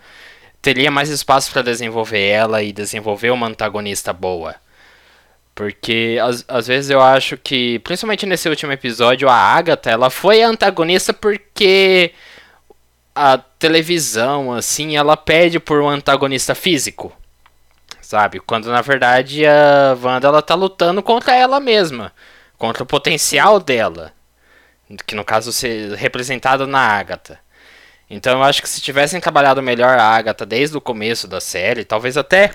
teria 0.62 0.92
mais 0.92 1.10
espaço 1.10 1.52
pra 1.52 1.62
desenvolver 1.62 2.22
ela 2.22 2.62
e 2.62 2.72
desenvolver 2.72 3.32
uma 3.32 3.48
antagonista 3.48 4.14
boa. 4.14 4.56
Porque 5.56 6.18
às, 6.22 6.46
às 6.48 6.68
vezes 6.68 6.90
eu 6.90 7.02
acho 7.02 7.36
que, 7.38 7.80
principalmente 7.80 8.26
nesse 8.26 8.48
último 8.48 8.72
episódio, 8.72 9.28
a 9.28 9.36
Agatha, 9.36 9.90
ela 9.90 10.10
foi 10.10 10.42
a 10.42 10.48
antagonista 10.48 11.14
porque 11.14 12.14
a 13.14 13.38
televisão, 13.38 14.54
assim, 14.54 14.96
ela 14.96 15.18
pede 15.18 15.60
por 15.60 15.82
um 15.82 15.90
antagonista 15.90 16.56
físico. 16.56 17.12
Sabe? 18.10 18.40
Quando 18.40 18.72
na 18.72 18.82
verdade 18.82 19.46
a 19.46 19.96
Wanda 20.02 20.28
ela 20.28 20.42
tá 20.42 20.56
lutando 20.56 21.04
contra 21.04 21.36
ela 21.36 21.60
mesma, 21.60 22.12
contra 22.58 22.82
o 22.82 22.86
potencial 22.88 23.60
dela, 23.60 24.12
que 25.06 25.14
no 25.14 25.24
caso 25.24 25.54
ser 25.54 25.94
representado 25.94 26.66
na 26.66 26.80
Agatha. 26.80 27.40
Então 28.10 28.40
eu 28.40 28.44
acho 28.44 28.64
que 28.64 28.68
se 28.68 28.82
tivessem 28.82 29.22
trabalhado 29.22 29.62
melhor 29.62 30.00
a 30.00 30.06
Agatha 30.06 30.44
desde 30.44 30.76
o 30.76 30.82
começo 30.82 31.28
da 31.28 31.40
série, 31.40 31.86
talvez 31.86 32.18
até 32.18 32.50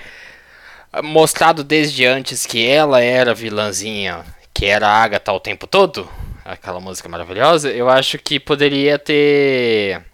mostrado 1.05 1.63
desde 1.63 2.05
antes 2.05 2.45
que 2.45 2.69
ela 2.69 3.01
era 3.01 3.33
vilãzinha, 3.33 4.25
que 4.53 4.67
era 4.67 4.89
a 4.89 5.05
Agatha 5.05 5.33
o 5.33 5.39
tempo 5.39 5.69
todo, 5.69 6.11
aquela 6.45 6.81
música 6.81 7.09
maravilhosa, 7.09 7.71
eu 7.71 7.89
acho 7.89 8.19
que 8.19 8.41
poderia 8.41 8.99
ter 8.99 10.05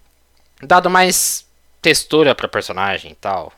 dado 0.63 0.91
mais 0.91 1.47
textura 1.81 2.35
pra 2.35 2.47
personagem 2.47 3.13
e 3.13 3.15
tal. 3.15 3.55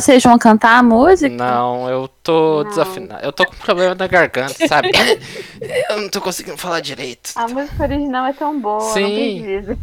Vocês 0.00 0.22
vão 0.22 0.38
cantar 0.38 0.78
a 0.78 0.82
música? 0.82 1.34
Não, 1.34 1.88
eu 1.88 2.08
tô 2.22 2.62
Não. 2.62 2.70
desafinado. 2.70 3.24
Eu 3.24 3.32
tô 3.32 3.46
com 3.46 3.54
problema 3.56 3.94
na 3.94 4.06
garganta, 4.06 4.54
sabe? 4.68 4.90
eu 5.90 6.00
não 6.02 6.08
tô 6.10 6.20
conseguindo 6.20 6.58
falar 6.58 6.80
direito. 6.80 7.30
A 7.34 7.48
música 7.48 7.82
original 7.82 8.26
é 8.26 8.32
tão 8.32 8.60
boa, 8.60 8.80
Sim. 8.92 9.40
não 9.40 9.42
precisa. 9.42 9.78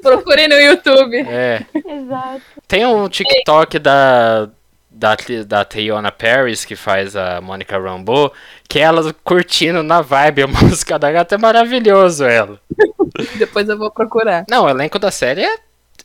Procurem 0.00 0.48
no 0.48 0.54
YouTube. 0.54 1.16
É. 1.28 1.64
Exato. 1.74 2.42
Tem 2.66 2.86
um 2.86 3.06
TikTok 3.06 3.78
da 3.78 4.48
da, 4.94 5.16
da 5.46 5.64
Teyona 5.64 6.12
Paris, 6.12 6.64
que 6.64 6.76
faz 6.76 7.16
a 7.16 7.40
Monica 7.40 7.78
Rambeau, 7.78 8.32
que 8.68 8.78
ela 8.78 9.12
curtindo 9.24 9.82
na 9.82 10.00
vibe 10.00 10.44
a 10.44 10.46
música 10.48 10.98
da 10.98 11.10
gata 11.10 11.34
é 11.34 11.38
maravilhoso 11.38 12.24
ela. 12.24 12.60
Depois 13.36 13.68
eu 13.68 13.76
vou 13.76 13.90
procurar. 13.90 14.44
Não, 14.48 14.64
o 14.64 14.70
elenco 14.70 14.98
da 14.98 15.10
série 15.10 15.42
é. 15.42 15.56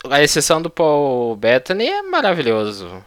A 0.10 0.24
exceção 0.24 0.62
do 0.62 0.70
Paul 0.70 1.36
Bettany 1.36 1.88
é 1.88 2.02
maravilhoso. 2.02 3.04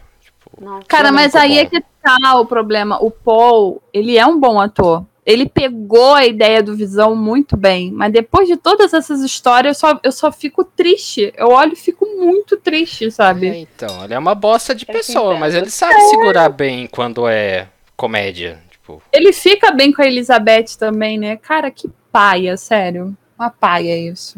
Nossa. 0.63 0.85
Cara, 0.87 1.11
mas 1.11 1.35
aí 1.35 1.59
é 1.59 1.63
bom. 1.65 1.69
que 1.69 1.81
tá 2.01 2.39
o 2.39 2.45
problema. 2.45 2.97
O 3.03 3.11
Paul, 3.11 3.81
ele 3.93 4.17
é 4.17 4.25
um 4.25 4.39
bom 4.39 4.59
ator. 4.59 5.05
Ele 5.25 5.47
pegou 5.47 6.13
a 6.15 6.25
ideia 6.25 6.61
do 6.61 6.75
Visão 6.75 7.15
muito 7.15 7.55
bem, 7.55 7.89
mas 7.91 8.11
depois 8.11 8.45
de 8.47 8.57
todas 8.57 8.93
essas 8.93 9.21
histórias, 9.21 9.77
eu 9.77 9.79
só, 9.89 9.99
eu 10.03 10.11
só 10.11 10.31
fico 10.31 10.65
triste. 10.65 11.33
Eu 11.37 11.47
olho 11.49 11.73
e 11.73 11.77
fico 11.77 12.05
muito 12.05 12.57
triste, 12.57 13.05
É, 13.05 13.09
sabe? 13.09 13.47
então, 13.47 14.03
ele 14.03 14.13
é 14.13 14.19
uma 14.19 14.35
bosta 14.35 14.75
de 14.75 14.85
Eu 14.87 14.93
pessoa, 14.93 15.37
mas 15.37 15.55
ele 15.55 15.69
sabe 15.69 15.97
segurar 16.09 16.49
bem 16.49 16.87
quando 16.87 17.25
é 17.27 17.69
comédia. 17.95 18.61
Tipo, 18.69 19.01
Ele 19.13 19.31
fica 19.31 19.71
bem 19.71 19.93
com 19.93 20.01
a 20.01 20.05
Elizabeth 20.05 20.75
também, 20.77 21.17
né? 21.17 21.37
Cara, 21.37 21.71
que 21.71 21.89
paia, 22.11 22.57
sério. 22.57 23.15
Uma 23.39 23.49
paia 23.49 23.97
isso. 23.97 24.37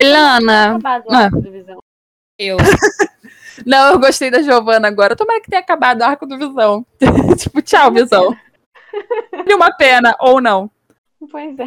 Ilana. 0.00 0.76
Acabado 0.76 1.04
o 1.06 1.12
Ah. 1.12 1.30
Eu. 2.38 2.56
Não, 3.64 3.92
eu 3.92 3.98
gostei 3.98 4.30
da 4.30 4.42
Giovana 4.42 4.88
agora. 4.88 5.16
Tomara 5.16 5.40
que 5.40 5.48
tenha 5.48 5.60
acabado 5.60 6.00
o 6.00 6.04
arco 6.04 6.26
do 6.26 6.38
Visão. 6.38 6.84
tipo, 7.38 7.62
tchau, 7.62 7.92
Visão. 7.92 8.36
E 9.46 9.54
uma 9.54 9.70
pena, 9.72 10.14
ou 10.20 10.40
não. 10.40 10.70
Pois 11.30 11.58
é. 11.58 11.66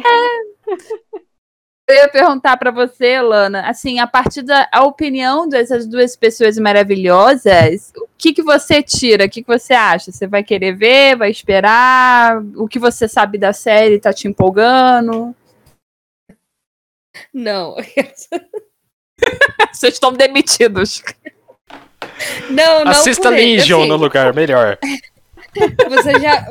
Eu 1.88 1.96
ia 1.96 2.08
perguntar 2.08 2.56
pra 2.56 2.70
você, 2.70 3.20
Lana, 3.20 3.68
assim, 3.68 3.98
a 3.98 4.06
partir 4.06 4.42
da 4.42 4.68
a 4.70 4.84
opinião 4.84 5.48
dessas 5.48 5.88
duas 5.88 6.14
pessoas 6.14 6.56
maravilhosas, 6.56 7.92
o 7.96 8.08
que 8.16 8.32
que 8.32 8.44
você 8.44 8.80
tira? 8.80 9.24
O 9.24 9.28
que 9.28 9.42
que 9.42 9.48
você 9.48 9.72
acha? 9.72 10.12
Você 10.12 10.24
vai 10.28 10.44
querer 10.44 10.76
ver? 10.76 11.16
Vai 11.16 11.32
esperar? 11.32 12.40
O 12.54 12.68
que 12.68 12.78
você 12.78 13.08
sabe 13.08 13.38
da 13.38 13.52
série 13.52 13.98
tá 13.98 14.12
te 14.12 14.28
empolgando? 14.28 15.34
Não. 17.34 17.74
Vocês 19.72 19.94
estão 19.94 20.12
demitidos. 20.12 21.02
Não, 22.50 22.84
não. 22.84 22.90
assista 22.90 23.28
Legion 23.30 23.80
assim, 23.80 23.88
no 23.88 23.96
lugar 23.96 24.34
melhor. 24.34 24.78
Você 25.88 26.20
já. 26.20 26.46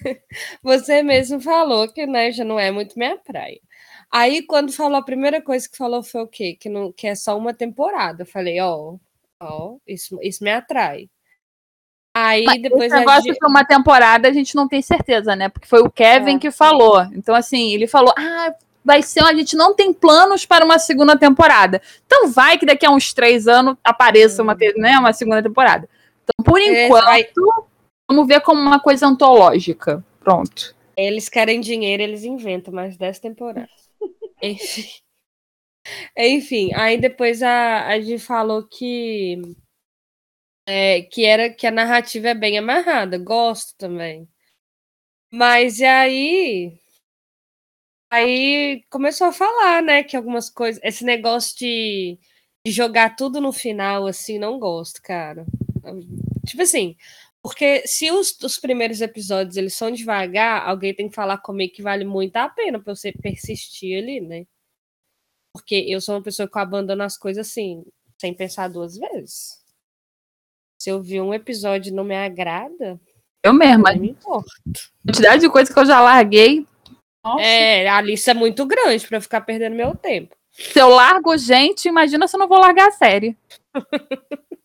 Você 0.62 1.02
mesmo 1.02 1.40
falou 1.40 1.88
que 1.88 2.06
né, 2.06 2.32
já 2.32 2.44
não 2.44 2.58
é 2.58 2.70
muito 2.70 2.98
minha 2.98 3.16
praia. 3.16 3.60
Aí, 4.10 4.42
quando 4.42 4.72
falou, 4.72 4.96
a 4.98 5.02
primeira 5.02 5.40
coisa 5.40 5.68
que 5.68 5.76
falou 5.76 6.02
foi 6.02 6.22
o 6.22 6.26
quê? 6.26 6.56
Que, 6.58 6.68
não, 6.68 6.92
que 6.92 7.06
é 7.06 7.14
só 7.14 7.36
uma 7.38 7.54
temporada. 7.54 8.22
Eu 8.22 8.26
falei, 8.26 8.60
ó, 8.60 8.96
ó, 9.40 9.76
isso, 9.86 10.18
isso 10.22 10.44
me 10.44 10.50
atrai. 10.50 11.08
Aí 12.14 12.44
depois 12.60 12.92
Esse 12.92 12.98
negócio 12.98 13.32
Gi- 13.32 13.38
foi 13.38 13.48
uma 13.48 13.64
temporada, 13.64 14.28
a 14.28 14.32
gente 14.32 14.54
não 14.54 14.68
tem 14.68 14.82
certeza, 14.82 15.34
né? 15.34 15.48
Porque 15.48 15.66
foi 15.66 15.80
o 15.80 15.90
Kevin 15.90 16.36
É. 16.36 16.38
que 16.38 16.50
falou. 16.50 17.02
Então, 17.14 17.34
assim, 17.34 17.72
ele 17.72 17.86
falou: 17.86 18.12
ah, 18.18 18.52
vai 18.84 19.02
ser, 19.02 19.22
a 19.24 19.34
gente 19.34 19.56
não 19.56 19.74
tem 19.74 19.92
planos 19.92 20.44
para 20.46 20.64
uma 20.64 20.78
segunda 20.78 21.16
temporada. 21.18 21.80
Então, 22.06 22.30
vai 22.30 22.58
que 22.58 22.66
daqui 22.66 22.86
a 22.86 22.90
uns 22.90 23.12
três 23.12 23.46
anos 23.48 23.76
apareça 23.84 24.42
uma, 24.42 24.56
né, 24.76 24.98
uma 24.98 25.12
segunda 25.12 25.42
temporada. 25.42 25.88
Então, 26.24 26.44
por 26.44 26.60
enquanto, 26.60 27.04
vai- 27.04 27.26
vamos 28.08 28.26
ver 28.26 28.40
como 28.40 28.60
uma 28.60 28.80
coisa 28.80 29.06
antológica. 29.06 30.04
Pronto. 30.20 30.74
Eles 30.96 31.28
querem 31.28 31.60
dinheiro, 31.60 32.02
eles 32.02 32.24
inventam 32.24 32.72
mais 32.72 32.96
10 32.96 33.18
temporadas. 33.18 33.70
Enfim. 34.42 34.88
Enfim, 36.16 36.70
aí 36.74 36.96
depois 36.96 37.42
a, 37.42 37.88
a 37.88 38.00
Gi 38.00 38.18
falou 38.18 38.62
que 38.66 39.40
É, 40.66 41.02
que 41.02 41.24
era 41.24 41.50
que 41.52 41.66
a 41.66 41.70
narrativa 41.70 42.28
é 42.28 42.34
bem 42.34 42.56
amarrada, 42.58 43.18
gosto 43.18 43.76
também. 43.76 44.28
Mas 45.32 45.78
e 45.80 45.84
aí 45.84 46.78
aí 48.12 48.84
começou 48.90 49.28
a 49.28 49.32
falar, 49.32 49.82
né, 49.82 50.02
que 50.04 50.16
algumas 50.16 50.50
coisas, 50.50 50.80
esse 50.84 51.04
negócio 51.04 51.58
de, 51.58 52.18
de 52.66 52.70
jogar 52.72 53.16
tudo 53.16 53.40
no 53.40 53.52
final 53.52 54.06
assim, 54.06 54.38
não 54.38 54.58
gosto, 54.58 55.00
cara. 55.02 55.46
Tipo 56.46 56.62
assim, 56.62 56.96
porque 57.42 57.82
se 57.86 58.10
os, 58.10 58.38
os 58.42 58.58
primeiros 58.58 59.00
episódios 59.00 59.56
eles 59.56 59.74
são 59.74 59.90
devagar, 59.90 60.68
alguém 60.68 60.94
tem 60.94 61.08
que 61.08 61.14
falar 61.14 61.38
comigo 61.38 61.72
que 61.74 61.82
vale 61.82 62.04
muito 62.04 62.36
a 62.36 62.48
pena 62.48 62.78
pra 62.78 62.94
você 62.94 63.12
persistir 63.12 64.00
ali, 64.02 64.20
né? 64.20 64.46
Porque 65.54 65.74
eu 65.74 66.00
sou 66.00 66.14
uma 66.14 66.22
pessoa 66.22 66.48
que 66.48 66.58
abandona 66.58 67.04
as 67.04 67.16
coisas 67.18 67.48
assim, 67.48 67.84
sem 68.20 68.32
pensar 68.34 68.68
duas 68.68 68.96
vezes. 68.96 69.60
Se 70.80 70.90
eu 70.90 71.02
vi 71.02 71.20
um 71.20 71.32
episódio 71.34 71.90
e 71.90 71.94
não 71.94 72.04
me 72.04 72.14
agrada, 72.16 73.00
Eu 73.42 73.52
mesma. 73.52 73.92
não 73.92 74.00
me 74.00 74.10
importo. 74.10 74.50
A 74.68 75.12
quantidade 75.12 75.42
de 75.42 75.50
coisa 75.50 75.72
que 75.72 75.78
eu 75.78 75.86
já 75.86 76.00
larguei. 76.00 76.66
Nossa. 77.24 77.42
É, 77.42 77.88
a 77.88 78.00
lista 78.00 78.32
é 78.32 78.34
muito 78.34 78.66
grande 78.66 79.06
pra 79.06 79.18
eu 79.18 79.22
ficar 79.22 79.40
perdendo 79.42 79.76
meu 79.76 79.94
tempo. 79.94 80.34
Se 80.50 80.78
eu 80.78 80.88
largo 80.88 81.36
gente, 81.36 81.88
imagina 81.88 82.28
se 82.28 82.36
eu 82.36 82.40
não 82.40 82.48
vou 82.48 82.58
largar 82.58 82.88
a 82.88 82.92
série. 82.92 83.36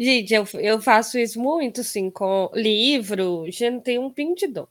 Gente, 0.00 0.34
eu, 0.34 0.44
eu 0.54 0.80
faço 0.80 1.16
isso 1.16 1.40
muito, 1.40 1.80
assim, 1.80 2.10
com 2.10 2.50
livro, 2.54 3.44
já 3.48 3.70
não 3.70 3.80
tem 3.80 3.98
um 3.98 4.10
pingo 4.10 4.34
de 4.34 4.48
dor. 4.48 4.68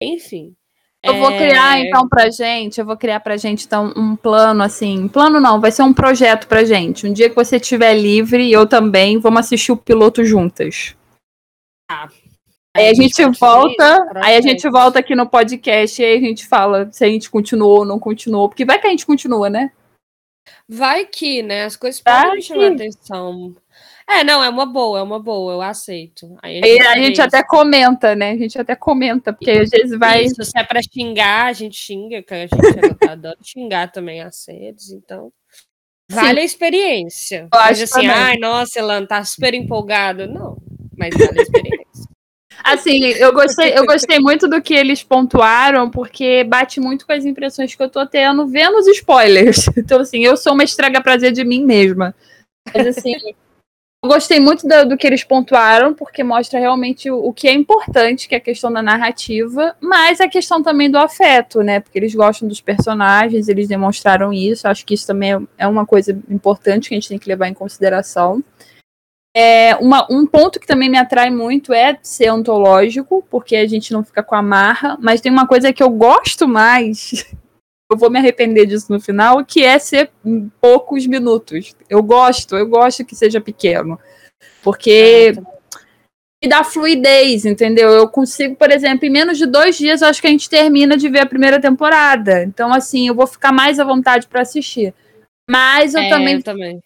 Enfim. 0.00 0.56
Eu 1.02 1.18
vou 1.18 1.30
é, 1.30 1.38
criar, 1.38 1.78
então, 1.80 2.08
pra 2.08 2.30
gente, 2.30 2.80
eu 2.80 2.86
vou 2.86 2.96
criar 2.96 3.20
pra 3.20 3.36
gente, 3.36 3.66
então, 3.66 3.92
um 3.96 4.16
plano, 4.16 4.62
assim, 4.62 5.06
plano 5.06 5.38
não, 5.38 5.60
vai 5.60 5.70
ser 5.70 5.82
um 5.82 5.92
projeto 5.92 6.48
pra 6.48 6.64
gente. 6.64 7.06
Um 7.06 7.12
dia 7.12 7.28
que 7.28 7.36
você 7.36 7.56
estiver 7.56 7.94
livre, 7.94 8.50
eu 8.50 8.66
também, 8.66 9.18
vamos 9.18 9.40
assistir 9.40 9.70
o 9.70 9.76
piloto 9.76 10.24
juntas. 10.24 10.96
Aí 12.76 12.88
a 12.88 12.94
gente 12.94 13.16
fazer 13.16 13.38
volta, 13.38 14.10
aí 14.16 14.36
a 14.36 14.40
gente 14.40 14.68
volta 14.68 14.98
aqui 14.98 15.14
no 15.14 15.28
podcast 15.28 16.00
e 16.00 16.04
aí 16.04 16.16
a 16.16 16.20
gente 16.20 16.46
fala 16.46 16.88
se 16.92 17.04
a 17.04 17.08
gente 17.08 17.30
continuou 17.30 17.78
ou 17.78 17.84
não 17.84 17.98
continuou, 17.98 18.48
porque 18.48 18.64
vai 18.64 18.78
que 18.78 18.86
a 18.86 18.90
gente 18.90 19.06
continua, 19.06 19.50
né? 19.50 19.72
Vai 20.68 21.06
que, 21.06 21.42
né? 21.42 21.64
As 21.64 21.76
coisas 21.76 22.00
Vai 22.04 22.22
podem 22.22 22.36
me 22.36 22.42
chamar 22.42 22.68
que. 22.68 22.74
atenção. 22.74 23.54
É, 24.08 24.22
não, 24.22 24.42
é 24.42 24.48
uma 24.48 24.64
boa, 24.64 25.00
é 25.00 25.02
uma 25.02 25.18
boa, 25.18 25.54
eu 25.54 25.62
aceito. 25.62 26.36
Aí 26.40 26.60
a 26.80 26.96
gente 26.96 27.14
isso. 27.14 27.22
até 27.22 27.42
comenta, 27.42 28.14
né? 28.14 28.30
A 28.30 28.36
gente 28.36 28.56
até 28.58 28.76
comenta, 28.76 29.32
porque 29.32 29.50
às 29.50 29.70
vezes 29.70 29.98
vai. 29.98 30.24
Isso, 30.24 30.44
se 30.44 30.56
é 30.56 30.62
pra 30.62 30.80
xingar, 30.80 31.46
a 31.46 31.52
gente 31.52 31.76
xinga, 31.76 32.22
que 32.22 32.32
a 32.32 32.46
gente 32.46 32.54
adora 33.08 33.36
xingar 33.42 33.90
também 33.90 34.20
as 34.20 34.36
sedes, 34.36 34.90
então. 34.90 35.32
Vale 36.08 36.38
a 36.38 36.44
experiência. 36.44 37.42
Eu 37.42 37.48
Mas 37.52 37.82
acho 37.82 37.84
assim, 37.84 38.06
também. 38.06 38.10
ai, 38.10 38.38
nossa, 38.38 38.78
Elan, 38.78 39.04
tá 39.06 39.24
super 39.24 39.54
empolgado. 39.54 40.28
Não, 40.28 40.56
mas 40.96 41.12
vale 41.12 41.40
a 41.40 41.42
experiência. 41.42 41.85
Assim, 42.66 43.04
eu 43.04 43.32
gostei, 43.32 43.78
eu 43.78 43.86
gostei 43.86 44.18
muito 44.18 44.48
do 44.48 44.60
que 44.60 44.74
eles 44.74 45.02
pontuaram, 45.02 45.88
porque 45.88 46.42
bate 46.42 46.80
muito 46.80 47.06
com 47.06 47.12
as 47.12 47.24
impressões 47.24 47.74
que 47.74 47.82
eu 47.82 47.88
tô 47.88 48.04
tendo 48.04 48.46
vendo 48.48 48.76
os 48.76 48.86
spoilers. 48.88 49.66
Então, 49.76 50.00
assim, 50.00 50.24
eu 50.24 50.36
sou 50.36 50.52
uma 50.52 50.64
estraga 50.64 51.00
prazer 51.00 51.30
de 51.30 51.44
mim 51.44 51.64
mesma. 51.64 52.12
Mas 52.74 52.86
assim, 52.88 53.12
eu 54.02 54.08
gostei 54.08 54.40
muito 54.40 54.66
do, 54.66 54.88
do 54.88 54.96
que 54.96 55.06
eles 55.06 55.22
pontuaram, 55.22 55.94
porque 55.94 56.24
mostra 56.24 56.58
realmente 56.58 57.08
o, 57.08 57.26
o 57.26 57.32
que 57.32 57.46
é 57.46 57.52
importante, 57.52 58.28
que 58.28 58.34
é 58.34 58.38
a 58.38 58.40
questão 58.40 58.72
da 58.72 58.82
narrativa, 58.82 59.76
mas 59.80 60.20
a 60.20 60.28
questão 60.28 60.60
também 60.60 60.90
do 60.90 60.98
afeto, 60.98 61.62
né? 61.62 61.78
Porque 61.78 61.98
eles 61.98 62.14
gostam 62.14 62.48
dos 62.48 62.60
personagens, 62.60 63.48
eles 63.48 63.68
demonstraram 63.68 64.32
isso. 64.32 64.66
Acho 64.66 64.84
que 64.84 64.94
isso 64.94 65.06
também 65.06 65.34
é- 65.34 65.40
é 65.58 65.68
uma 65.68 65.86
coisa 65.86 66.18
importante 66.28 66.88
que 66.88 66.94
a 66.94 66.98
gente 66.98 67.08
tem 67.08 67.18
que 67.18 67.28
levar 67.28 67.46
em 67.46 67.54
consideração. 67.54 68.42
É, 69.38 69.76
uma- 69.76 70.06
um 70.10 70.26
ponto 70.26 70.58
que 70.58 70.66
também 70.66 70.88
me 70.88 70.96
atrai 70.96 71.28
muito 71.28 71.70
é 71.70 71.98
ser 72.00 72.30
ontológico, 72.32 73.22
porque 73.30 73.54
a 73.54 73.66
gente 73.68 73.92
não 73.92 74.02
fica 74.02 74.22
com 74.22 74.34
a 74.34 74.40
marra, 74.40 74.96
mas 74.98 75.20
tem 75.20 75.30
uma 75.30 75.46
coisa 75.46 75.74
que 75.74 75.82
eu 75.82 75.90
gosto 75.90 76.48
mais, 76.48 77.10
eu 77.92 77.98
vou 77.98 78.08
me 78.10 78.18
arrepender 78.18 78.64
disso 78.64 78.90
no 78.90 78.98
final, 78.98 79.44
que 79.44 79.62
é 79.62 79.78
ser 79.78 80.10
em 80.24 80.50
poucos 80.58 81.06
minutos. 81.06 81.74
Eu 81.90 82.02
gosto, 82.02 82.56
eu 82.56 82.66
gosto 82.66 83.04
que 83.04 83.14
seja 83.14 83.38
pequeno, 83.38 84.00
porque 84.62 85.34
me 86.42 86.48
dá 86.48 86.64
fluidez, 86.64 87.44
entendeu? 87.44 87.90
Eu 87.90 88.08
consigo, 88.08 88.56
por 88.56 88.70
exemplo, 88.70 89.04
em 89.04 89.10
menos 89.10 89.36
de 89.36 89.44
dois 89.44 89.76
dias, 89.76 90.00
eu 90.00 90.08
acho 90.08 90.20
que 90.20 90.28
a 90.28 90.30
gente 90.30 90.48
termina 90.48 90.96
de 90.96 91.10
ver 91.10 91.20
a 91.20 91.26
primeira 91.26 91.60
temporada. 91.60 92.42
Então, 92.42 92.72
assim, 92.72 93.08
eu 93.08 93.14
vou 93.14 93.26
ficar 93.26 93.52
mais 93.52 93.78
à 93.78 93.84
vontade 93.84 94.26
para 94.28 94.40
assistir. 94.40 94.94
Mas 95.46 95.94
eu 95.94 96.00
É, 96.00 96.08
também 96.08 96.34
eu 96.36 96.42
também. 96.42 96.82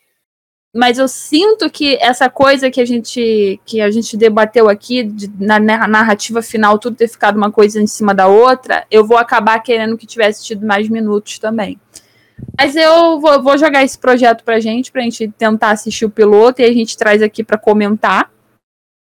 Mas 0.74 0.98
eu 0.98 1.08
sinto 1.08 1.68
que 1.68 1.96
essa 2.00 2.30
coisa 2.30 2.70
que 2.70 2.80
a 2.80 2.84
gente 2.84 3.60
que 3.64 3.80
a 3.80 3.90
gente 3.90 4.16
debateu 4.16 4.68
aqui 4.68 5.02
de- 5.02 5.28
na 5.38 5.58
na- 5.58 5.88
narrativa 5.88 6.40
final 6.42 6.78
tudo 6.78 6.96
ter 6.96 7.08
ficado 7.08 7.36
uma 7.36 7.50
coisa 7.50 7.80
em 7.82 7.86
cima 7.86 8.14
da 8.14 8.26
outra, 8.28 8.86
eu 8.90 9.04
vou 9.04 9.16
acabar 9.18 9.58
querendo 9.60 9.96
que 9.98 10.06
tivesse 10.06 10.44
tido 10.44 10.64
mais 10.66 10.88
minutos 10.88 11.38
também. 11.38 11.78
Mas 12.58 12.74
eu 12.76 13.20
vou, 13.20 13.42
vou 13.42 13.58
jogar 13.58 13.82
esse 13.84 13.98
projeto 13.98 14.44
pra 14.44 14.60
gente, 14.60 14.90
pra 14.92 15.02
gente 15.02 15.28
tentar 15.28 15.70
assistir 15.72 16.04
o 16.06 16.10
piloto 16.10 16.62
e 16.62 16.64
a 16.64 16.72
gente 16.72 16.96
traz 16.96 17.20
aqui 17.22 17.44
pra 17.44 17.58
comentar. 17.58 18.30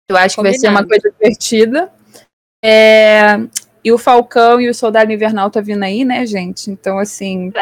Eu 0.08 0.16
acho 0.16 0.36
que 0.36 0.42
vai 0.42 0.54
ser 0.54 0.68
uma 0.68 0.82
Combinado. 0.82 1.02
coisa 1.02 1.16
divertida. 1.18 1.92
É, 2.64 3.38
e 3.84 3.92
o 3.92 3.98
Falcão 3.98 4.60
e 4.60 4.68
o 4.70 4.74
Soldado 4.74 5.12
Invernal 5.12 5.50
tá 5.50 5.60
vindo 5.60 5.82
aí, 5.82 6.04
né, 6.04 6.24
gente? 6.26 6.70
Então, 6.70 6.98
assim. 6.98 7.52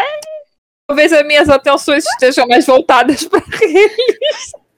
Talvez 0.89 1.13
as 1.13 1.27
minhas 1.27 1.49
atenções 1.51 2.05
estejam 2.07 2.47
mais 2.49 2.65
voltadas 2.67 3.23
pra 3.25 3.41
ele. 3.63 3.95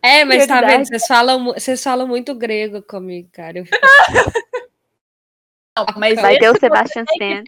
É, 0.03 0.25
mas 0.25 0.47
tá 0.47 0.55
Verdade. 0.55 0.77
vendo? 0.79 0.87
Vocês 0.89 1.07
falam, 1.07 1.45
vocês 1.45 1.83
falam 1.83 2.09
muito 2.09 2.35
grego 2.35 2.83
comigo, 2.83 3.29
cara. 3.33 3.59
Eu 3.59 3.65
Não, 5.79 5.87
mas 5.97 6.21
Vai 6.21 6.37
ter 6.39 6.49
o 6.51 6.53
você 6.55 6.61
Sebastian 6.61 7.05
tem 7.05 7.19
que- 7.19 7.25
Stan. 7.25 7.45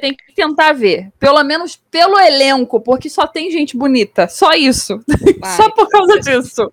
Tem 0.00 0.14
que 0.14 0.34
tentar 0.34 0.72
ver. 0.72 1.10
Pelo 1.18 1.42
menos 1.44 1.76
pelo 1.76 2.18
elenco, 2.18 2.80
porque 2.80 3.08
só 3.10 3.26
tem 3.26 3.50
gente 3.50 3.76
bonita. 3.76 4.28
Só 4.28 4.52
isso. 4.52 5.00
Vai, 5.38 5.50
Só 5.56 5.70
por 5.70 5.88
causa 5.88 6.18
disso. 6.20 6.72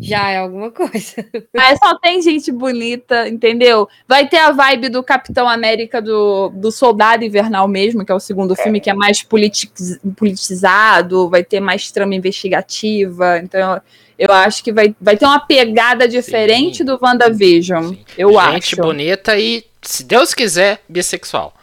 Já 0.00 0.30
é 0.30 0.38
alguma 0.38 0.70
coisa. 0.70 1.14
Mas 1.54 1.78
só 1.78 1.96
tem 1.98 2.20
gente 2.20 2.50
bonita, 2.50 3.28
entendeu? 3.28 3.88
Vai 4.06 4.28
ter 4.28 4.38
a 4.38 4.50
vibe 4.50 4.88
do 4.88 5.02
Capitão 5.02 5.48
América 5.48 6.02
do, 6.02 6.48
do 6.50 6.72
Soldado 6.72 7.24
Invernal 7.24 7.68
mesmo, 7.68 8.04
que 8.04 8.10
é 8.10 8.14
o 8.14 8.20
segundo 8.20 8.56
filme, 8.56 8.80
que 8.80 8.90
é 8.90 8.94
mais 8.94 9.22
politiz- 9.22 10.00
politizado, 10.16 11.28
vai 11.30 11.44
ter 11.44 11.60
mais 11.60 11.90
trama 11.92 12.14
investigativa. 12.16 13.38
Então, 13.38 13.80
eu 14.18 14.32
acho 14.32 14.62
que 14.64 14.72
vai, 14.72 14.94
vai 15.00 15.16
ter 15.16 15.24
uma 15.24 15.38
pegada 15.40 16.08
diferente 16.08 16.78
Sim. 16.78 16.84
do 16.84 16.98
WandaVision. 17.00 17.90
Sim. 17.90 18.04
Eu 18.18 18.30
Gente 18.30 18.74
acho. 18.74 18.82
bonita 18.82 19.38
e, 19.38 19.64
se 19.80 20.02
Deus 20.02 20.34
quiser, 20.34 20.80
bissexual. 20.88 21.54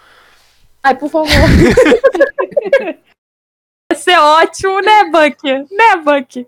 Ai, 0.82 0.96
por 0.96 1.10
favor. 1.10 1.28
Vai 3.92 3.98
ser 4.00 4.18
ótimo, 4.18 4.80
né, 4.82 5.04
Buck? 5.06 5.44
Né, 5.46 5.96
Buck? 6.04 6.48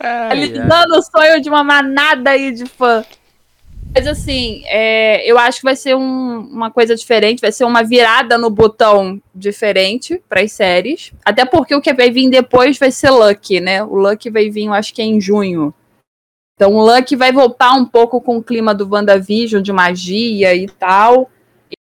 Realizando 0.00 0.96
o 0.96 1.02
sonho 1.02 1.40
de 1.40 1.48
uma 1.48 1.62
manada 1.62 2.30
aí 2.30 2.52
de 2.52 2.66
fã. 2.66 3.04
Mas 3.94 4.06
assim, 4.06 4.62
é, 4.66 5.28
eu 5.28 5.36
acho 5.36 5.58
que 5.58 5.64
vai 5.64 5.74
ser 5.74 5.96
um- 5.96 6.38
uma 6.52 6.70
coisa 6.70 6.94
diferente, 6.94 7.40
vai 7.40 7.50
ser 7.50 7.64
uma 7.64 7.82
virada 7.82 8.38
no 8.38 8.48
botão 8.48 9.20
diferente 9.34 10.22
para 10.28 10.42
as 10.42 10.52
séries. 10.52 11.12
Até 11.24 11.44
porque 11.44 11.74
o 11.74 11.80
que 11.80 11.92
vai 11.92 12.10
vir 12.10 12.30
depois 12.30 12.78
vai 12.78 12.92
ser 12.92 13.10
Lucky, 13.10 13.58
né? 13.60 13.82
O 13.82 13.96
Lucky 13.96 14.30
vai 14.30 14.48
vir, 14.48 14.66
eu 14.66 14.72
acho 14.72 14.94
que 14.94 15.02
é 15.02 15.04
em 15.04 15.20
junho. 15.20 15.74
Então 16.54 16.74
o 16.74 16.84
Lucky 16.84 17.16
vai 17.16 17.32
voltar 17.32 17.72
um 17.72 17.84
pouco 17.84 18.20
com 18.20 18.36
o 18.36 18.42
clima 18.42 18.72
do 18.72 18.88
WandaVision, 18.88 19.60
de 19.60 19.72
magia 19.72 20.54
e 20.54 20.68
tal. 20.68 21.28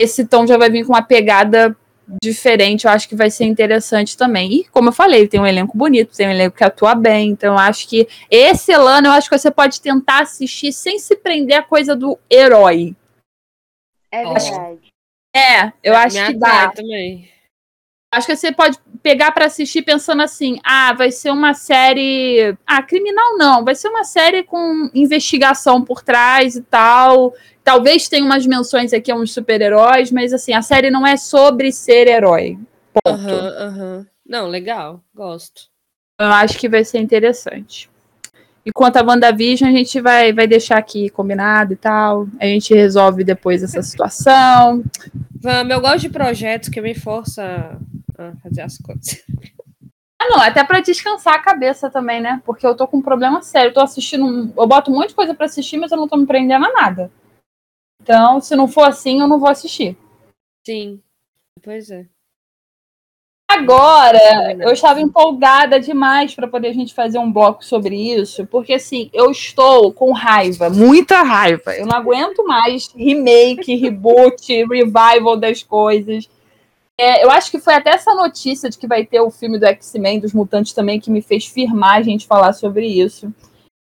Esse 0.00 0.24
tom 0.24 0.46
já 0.46 0.56
vai 0.56 0.70
vir 0.70 0.86
com 0.86 0.92
uma 0.92 1.02
pegada 1.02 1.76
diferente, 2.22 2.86
eu 2.86 2.90
acho 2.90 3.08
que 3.08 3.14
vai 3.14 3.30
ser 3.30 3.44
interessante 3.44 4.16
também. 4.16 4.52
E, 4.52 4.64
como 4.64 4.88
eu 4.88 4.92
falei, 4.92 5.28
tem 5.28 5.40
um 5.40 5.46
elenco 5.46 5.76
bonito, 5.76 6.16
tem 6.16 6.26
um 6.26 6.30
elenco 6.30 6.56
que 6.56 6.64
atua 6.64 6.94
bem, 6.94 7.30
então 7.30 7.54
eu 7.54 7.58
acho 7.58 7.88
que 7.88 8.08
esse 8.30 8.72
Elano, 8.72 9.08
eu 9.08 9.12
acho 9.12 9.28
que 9.28 9.38
você 9.38 9.50
pode 9.50 9.80
tentar 9.80 10.22
assistir 10.22 10.72
sem 10.72 10.98
se 10.98 11.16
prender 11.16 11.58
a 11.58 11.62
coisa 11.62 11.94
do 11.94 12.18
herói. 12.30 12.96
É 14.10 14.24
verdade. 14.24 14.88
É, 15.36 15.72
eu 15.82 15.94
acho 15.94 16.18
Me 16.18 16.26
que 16.26 16.34
dá. 16.34 16.70
também. 16.70 17.30
Acho 18.10 18.26
que 18.26 18.36
você 18.36 18.50
pode 18.50 18.78
pegar 19.02 19.32
pra 19.32 19.46
assistir 19.46 19.82
pensando 19.82 20.22
assim: 20.22 20.58
ah, 20.64 20.94
vai 20.94 21.10
ser 21.10 21.30
uma 21.30 21.52
série. 21.52 22.56
Ah, 22.66 22.82
criminal 22.82 23.36
não, 23.36 23.64
vai 23.64 23.74
ser 23.74 23.88
uma 23.88 24.04
série 24.04 24.42
com 24.42 24.90
investigação 24.94 25.84
por 25.84 26.02
trás 26.02 26.56
e 26.56 26.62
tal. 26.62 27.34
Talvez 27.68 28.08
tenha 28.08 28.24
umas 28.24 28.46
menções 28.46 28.94
aqui 28.94 29.12
a 29.12 29.14
uns 29.14 29.30
super-heróis, 29.30 30.10
mas 30.10 30.32
assim, 30.32 30.54
a 30.54 30.62
série 30.62 30.90
não 30.90 31.06
é 31.06 31.18
sobre 31.18 31.70
ser 31.70 32.08
herói. 32.08 32.58
Ponto. 32.94 33.30
Aham. 33.30 34.06
Não, 34.26 34.46
legal. 34.48 35.02
Gosto. 35.14 35.64
Eu 36.18 36.28
acho 36.28 36.56
que 36.58 36.66
vai 36.66 36.82
ser 36.82 36.98
interessante. 36.98 37.90
E 38.64 38.72
quanto 38.72 38.96
a 38.96 39.02
WandaVision, 39.02 39.68
a 39.68 39.72
gente 39.74 40.00
vai, 40.00 40.32
vai 40.32 40.46
deixar 40.46 40.78
aqui 40.78 41.10
combinado 41.10 41.74
e 41.74 41.76
tal. 41.76 42.26
A 42.40 42.46
gente 42.46 42.72
resolve 42.72 43.22
depois 43.22 43.62
essa 43.62 43.82
situação. 43.82 44.82
Vamos, 45.38 45.70
eu 45.70 45.80
gosto 45.82 46.00
de 46.00 46.08
projetos 46.08 46.70
que 46.70 46.80
me 46.80 46.94
forçam 46.94 47.44
a 48.16 48.32
fazer 48.42 48.62
as 48.62 48.78
coisas. 48.78 49.22
Ah, 50.18 50.26
não, 50.30 50.40
até 50.40 50.64
para 50.64 50.80
descansar 50.80 51.34
a 51.34 51.42
cabeça 51.42 51.90
também, 51.90 52.18
né? 52.18 52.40
Porque 52.46 52.66
eu 52.66 52.74
tô 52.74 52.88
com 52.88 52.96
um 52.96 53.02
problema 53.02 53.42
sério. 53.42 53.68
Eu 53.68 53.74
tô 53.74 53.80
assistindo. 53.80 54.50
Eu 54.56 54.66
boto 54.66 54.90
um 54.90 54.94
monte 54.94 55.10
de 55.10 55.14
coisa 55.14 55.34
para 55.34 55.44
assistir, 55.44 55.76
mas 55.76 55.92
eu 55.92 55.98
não 55.98 56.08
tô 56.08 56.16
me 56.16 56.24
prendendo 56.24 56.64
a 56.64 56.72
nada. 56.72 57.10
Então, 58.08 58.40
se 58.40 58.56
não 58.56 58.66
for 58.66 58.84
assim, 58.84 59.20
eu 59.20 59.28
não 59.28 59.38
vou 59.38 59.50
assistir. 59.50 59.94
Sim. 60.66 60.98
Pois 61.62 61.90
é. 61.90 62.06
Agora, 63.46 64.54
eu 64.58 64.72
estava 64.72 64.98
empolgada 64.98 65.78
demais 65.78 66.34
para 66.34 66.48
poder 66.48 66.68
a 66.68 66.72
gente 66.72 66.94
fazer 66.94 67.18
um 67.18 67.30
bloco 67.30 67.62
sobre 67.62 67.94
isso, 67.96 68.46
porque 68.46 68.72
assim, 68.72 69.10
eu 69.12 69.30
estou 69.30 69.92
com 69.92 70.12
raiva, 70.12 70.70
muita 70.70 71.22
raiva. 71.22 71.76
Eu 71.76 71.84
não 71.84 71.96
aguento 71.96 72.46
mais 72.46 72.88
remake, 72.96 73.76
reboot, 73.76 74.54
revival 74.64 75.36
das 75.36 75.62
coisas. 75.62 76.30
É, 76.98 77.22
eu 77.22 77.30
acho 77.30 77.50
que 77.50 77.58
foi 77.58 77.74
até 77.74 77.90
essa 77.90 78.14
notícia 78.14 78.70
de 78.70 78.78
que 78.78 78.86
vai 78.86 79.04
ter 79.04 79.20
o 79.20 79.30
filme 79.30 79.58
do 79.58 79.66
X-Men, 79.66 80.20
dos 80.20 80.32
Mutantes 80.32 80.72
também, 80.72 80.98
que 80.98 81.10
me 81.10 81.20
fez 81.20 81.44
firmar 81.44 81.96
a 81.96 82.02
gente 82.02 82.26
falar 82.26 82.54
sobre 82.54 82.86
isso. 82.86 83.30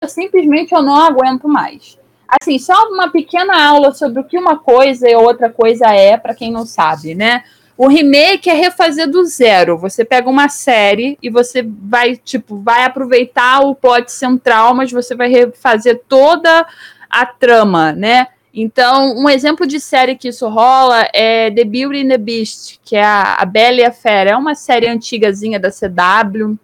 Eu 0.01 0.09
simplesmente 0.09 0.73
eu 0.73 0.83
não 0.83 0.97
aguento 0.97 1.47
mais. 1.47 1.97
Assim, 2.27 2.59
só 2.59 2.73
uma 2.89 3.09
pequena 3.09 3.67
aula 3.67 3.93
sobre 3.93 4.19
o 4.19 4.23
que 4.23 4.37
uma 4.37 4.57
coisa 4.57 5.09
e 5.09 5.15
outra 5.15 5.49
coisa 5.49 5.87
é, 5.87 6.17
para 6.17 6.35
quem 6.35 6.51
não 6.51 6.65
sabe, 6.65 7.15
né? 7.15 7.43
O 7.77 7.87
remake 7.87 8.49
é 8.49 8.53
refazer 8.53 9.09
do 9.09 9.23
zero. 9.23 9.77
Você 9.77 10.03
pega 10.03 10.27
uma 10.27 10.49
série 10.49 11.17
e 11.21 11.29
você 11.29 11.61
vai, 11.63 12.15
tipo, 12.17 12.57
vai 12.57 12.83
aproveitar 12.83 13.61
o 13.61 13.75
plot 13.75 14.11
central, 14.11 14.73
mas 14.73 14.91
você 14.91 15.15
vai 15.15 15.29
refazer 15.29 16.01
toda 16.09 16.65
a 17.09 17.25
trama, 17.25 17.93
né? 17.93 18.27
Então, 18.51 19.15
um 19.15 19.29
exemplo 19.29 19.67
de 19.67 19.79
série 19.79 20.15
que 20.15 20.29
isso 20.29 20.49
rola 20.49 21.07
é 21.13 21.51
The 21.51 21.63
Beauty 21.63 22.01
and 22.01 22.09
the 22.09 22.17
Beast, 22.17 22.79
que 22.83 22.95
é 22.95 23.03
a, 23.03 23.35
a 23.35 23.45
Bela 23.45 23.81
e 23.81 23.85
a 23.85 23.91
Fera. 23.91 24.31
É 24.31 24.35
uma 24.35 24.55
série 24.55 24.87
antigazinha 24.87 25.59
da 25.59 25.69
CW 25.69 26.57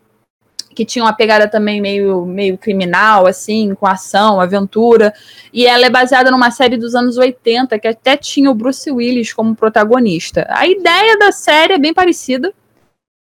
que 0.74 0.84
tinha 0.84 1.06
uma 1.06 1.14
pegada 1.14 1.48
também 1.48 1.80
meio, 1.80 2.26
meio 2.26 2.58
criminal, 2.58 3.26
assim, 3.26 3.74
com 3.76 3.88
ação, 3.88 4.42
aventura. 4.42 5.14
E 5.54 5.66
ela 5.66 5.86
é 5.86 5.90
baseada 5.90 6.32
numa 6.32 6.52
série 6.52 6.76
dos 6.76 6.96
anos 6.96 7.18
80, 7.18 7.80
que 7.80 7.88
até 7.88 8.18
tinha 8.18 8.52
o 8.52 8.56
Bruce 8.56 8.92
Willis 8.92 9.32
como 9.32 9.56
protagonista. 9.56 10.46
A 10.50 10.68
ideia 10.68 11.18
da 11.18 11.32
série 11.32 11.74
é 11.74 11.78
bem 11.78 11.94
parecida, 11.94 12.54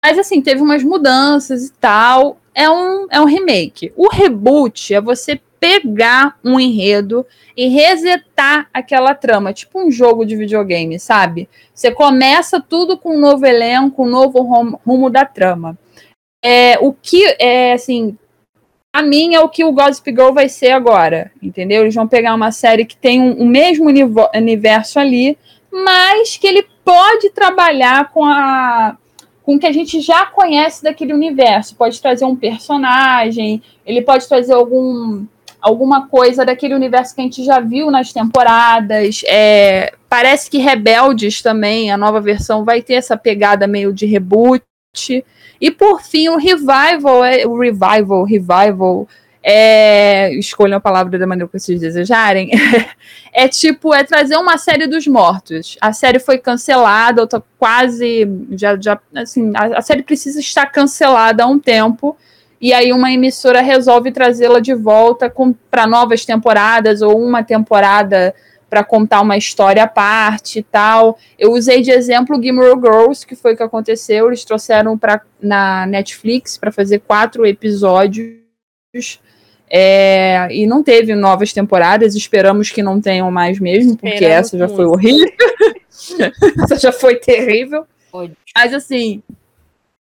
mas 0.02 0.18
assim, 0.18 0.40
teve 0.40 0.62
umas 0.62 0.82
mudanças 0.82 1.66
e 1.66 1.72
tal. 1.74 2.38
É 2.54 2.70
um, 2.70 3.06
é 3.10 3.20
um 3.20 3.26
remake. 3.26 3.92
O 3.96 4.08
reboot 4.08 4.94
é 4.94 5.00
você 5.00 5.40
pegar 5.58 6.38
um 6.42 6.58
enredo 6.58 7.24
e 7.56 7.68
resetar 7.68 8.68
aquela 8.74 9.14
trama, 9.14 9.52
tipo 9.52 9.80
um 9.80 9.90
jogo 9.90 10.24
de 10.24 10.34
videogame, 10.34 10.98
sabe? 10.98 11.48
Você 11.72 11.92
começa 11.92 12.60
tudo 12.60 12.98
com 12.98 13.16
um 13.16 13.20
novo 13.20 13.46
elenco, 13.46 14.04
um 14.04 14.08
novo 14.08 14.42
rumo 14.84 15.08
da 15.08 15.24
trama 15.24 15.78
é, 16.42 16.78
o 16.80 16.92
que 16.92 17.24
é 17.38 17.72
assim, 17.72 18.16
a 18.92 19.02
mim 19.02 19.34
é 19.34 19.40
o 19.40 19.48
que 19.48 19.64
o 19.64 19.72
Gossip 19.72 20.10
Girl 20.10 20.32
vai 20.32 20.48
ser 20.48 20.72
agora, 20.72 21.30
entendeu? 21.42 21.82
Eles 21.82 21.94
vão 21.94 22.06
pegar 22.06 22.34
uma 22.34 22.52
série 22.52 22.84
que 22.84 22.96
tem 22.96 23.20
um, 23.20 23.32
o 23.34 23.46
mesmo 23.46 23.86
universo 23.88 24.98
ali, 24.98 25.38
mas 25.72 26.36
que 26.36 26.46
ele 26.46 26.66
pode 26.84 27.30
trabalhar 27.30 28.10
com 28.10 28.24
a 28.24 28.96
com 29.42 29.56
o 29.56 29.58
que 29.58 29.66
a 29.66 29.72
gente 29.72 30.00
já 30.00 30.24
conhece 30.24 30.84
daquele 30.84 31.12
universo. 31.12 31.74
Pode 31.74 32.00
trazer 32.00 32.24
um 32.24 32.36
personagem, 32.36 33.60
ele 33.84 34.00
pode 34.02 34.28
trazer 34.28 34.52
algum 34.52 35.24
alguma 35.60 36.08
coisa 36.08 36.44
daquele 36.44 36.74
universo 36.74 37.14
que 37.14 37.20
a 37.20 37.24
gente 37.24 37.44
já 37.44 37.60
viu 37.60 37.90
nas 37.90 38.12
temporadas. 38.12 39.22
É, 39.26 39.94
parece 40.08 40.50
que 40.50 40.58
Rebeldes 40.58 41.40
também, 41.40 41.90
a 41.90 41.96
nova 41.96 42.20
versão, 42.20 42.64
vai 42.64 42.82
ter 42.82 42.94
essa 42.94 43.16
pegada 43.16 43.66
meio 43.66 43.92
de 43.92 44.04
reboot. 44.04 44.62
E 45.58 45.70
por 45.70 46.02
fim, 46.02 46.28
o 46.28 46.36
revival, 46.36 47.24
é, 47.24 47.46
o 47.46 47.58
revival, 47.58 48.24
revival, 48.24 49.08
é, 49.42 50.30
escolham 50.34 50.76
a 50.76 50.80
palavra 50.80 51.18
da 51.18 51.26
maneira 51.26 51.48
que 51.48 51.58
vocês 51.58 51.80
desejarem, 51.80 52.50
é 53.32 53.48
tipo, 53.48 53.94
é 53.94 54.04
trazer 54.04 54.36
uma 54.36 54.58
série 54.58 54.86
dos 54.86 55.06
mortos. 55.06 55.78
A 55.80 55.94
série 55.94 56.18
foi 56.18 56.36
cancelada, 56.36 57.22
eu 57.22 57.26
tô 57.26 57.42
quase, 57.58 58.28
já, 58.50 58.78
já 58.78 59.00
assim, 59.16 59.50
a, 59.56 59.78
a 59.78 59.80
série 59.80 60.02
precisa 60.02 60.40
estar 60.40 60.66
cancelada 60.66 61.44
há 61.44 61.46
um 61.46 61.58
tempo, 61.58 62.14
e 62.60 62.74
aí 62.74 62.92
uma 62.92 63.10
emissora 63.10 63.62
resolve 63.62 64.12
trazê-la 64.12 64.60
de 64.60 64.74
volta 64.74 65.32
para 65.70 65.86
novas 65.86 66.26
temporadas, 66.26 67.00
ou 67.00 67.18
uma 67.18 67.42
temporada 67.42 68.34
para 68.72 68.82
contar 68.82 69.20
uma 69.20 69.36
história 69.36 69.82
à 69.82 69.86
parte 69.86 70.60
e 70.60 70.62
tal. 70.62 71.18
Eu 71.38 71.52
usei 71.52 71.82
de 71.82 71.90
exemplo 71.90 72.42
Gilmore 72.42 72.80
Girls, 72.80 73.26
que 73.26 73.36
foi 73.36 73.52
o 73.52 73.56
que 73.56 73.62
aconteceu. 73.62 74.28
Eles 74.28 74.46
trouxeram 74.46 74.96
para 74.96 75.20
na 75.38 75.84
Netflix 75.84 76.56
para 76.56 76.72
fazer 76.72 77.00
quatro 77.00 77.44
episódios. 77.44 78.40
É, 79.68 80.48
e 80.50 80.66
não 80.66 80.82
teve 80.82 81.14
novas 81.14 81.52
temporadas, 81.52 82.14
esperamos 82.14 82.70
que 82.70 82.82
não 82.82 82.98
tenham 82.98 83.30
mais 83.30 83.60
mesmo, 83.60 83.94
porque 83.94 84.14
esperamos 84.14 84.46
essa 84.46 84.56
já 84.56 84.68
foi 84.68 84.86
horrível. 84.86 85.32
essa 86.64 86.78
já 86.78 86.92
foi 86.92 87.16
terrível. 87.16 87.84
Pode. 88.10 88.32
Mas 88.56 88.72
assim, 88.72 89.22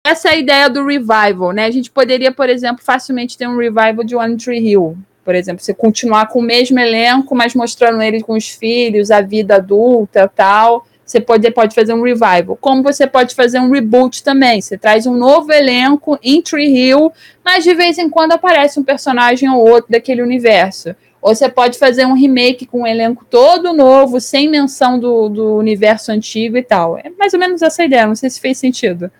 essa 0.01 0.29
é 0.29 0.31
a 0.31 0.37
ideia 0.37 0.69
do 0.69 0.85
revival, 0.85 1.51
né? 1.51 1.65
A 1.65 1.71
gente 1.71 1.91
poderia, 1.91 2.31
por 2.31 2.47
exemplo, 2.47 2.81
facilmente 2.81 3.37
ter 3.37 3.49
um 3.49 3.57
revival 3.57 4.05
de 4.05 4.15
One 4.15 4.37
Tree 4.37 4.65
Hill, 4.65 4.97
por 5.23 5.35
exemplo, 5.35 5.63
você 5.63 5.73
continuar 5.73 6.27
com 6.27 6.39
o 6.39 6.43
mesmo 6.43 6.79
elenco, 6.79 7.35
mas 7.35 7.53
mostrando 7.53 8.01
ele 8.01 8.21
com 8.21 8.33
os 8.33 8.49
filhos, 8.49 9.11
a 9.11 9.21
vida 9.21 9.55
adulta 9.55 10.27
tal. 10.27 10.85
Você 11.05 11.19
pode, 11.19 11.51
pode 11.51 11.75
fazer 11.75 11.93
um 11.93 12.01
revival. 12.01 12.57
Como 12.59 12.81
você 12.81 13.05
pode 13.05 13.35
fazer 13.35 13.59
um 13.59 13.69
reboot 13.69 14.23
também. 14.23 14.61
Você 14.61 14.77
traz 14.77 15.05
um 15.05 15.13
novo 15.13 15.51
elenco 15.51 16.17
em 16.23 16.41
Tree 16.41 16.73
Hill, 16.73 17.11
mas 17.43 17.63
de 17.63 17.73
vez 17.73 17.97
em 17.97 18.09
quando 18.09 18.31
aparece 18.31 18.79
um 18.79 18.83
personagem 18.83 19.49
ou 19.49 19.67
outro 19.67 19.91
daquele 19.91 20.21
universo. 20.21 20.95
Ou 21.21 21.35
você 21.35 21.49
pode 21.49 21.77
fazer 21.77 22.05
um 22.05 22.13
remake 22.13 22.65
com 22.65 22.81
um 22.81 22.87
elenco 22.87 23.25
todo 23.29 23.73
novo, 23.73 24.19
sem 24.19 24.49
menção 24.49 24.97
do, 24.97 25.29
do 25.29 25.55
universo 25.57 26.11
antigo 26.11 26.57
e 26.57 26.63
tal. 26.63 26.97
É 26.97 27.09
mais 27.19 27.33
ou 27.33 27.39
menos 27.39 27.61
essa 27.61 27.83
ideia, 27.83 28.07
não 28.07 28.15
sei 28.15 28.29
se 28.29 28.39
fez 28.39 28.57
sentido. 28.57 29.11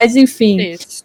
Mas 0.00 0.14
enfim. 0.14 0.60
Isso. 0.60 1.04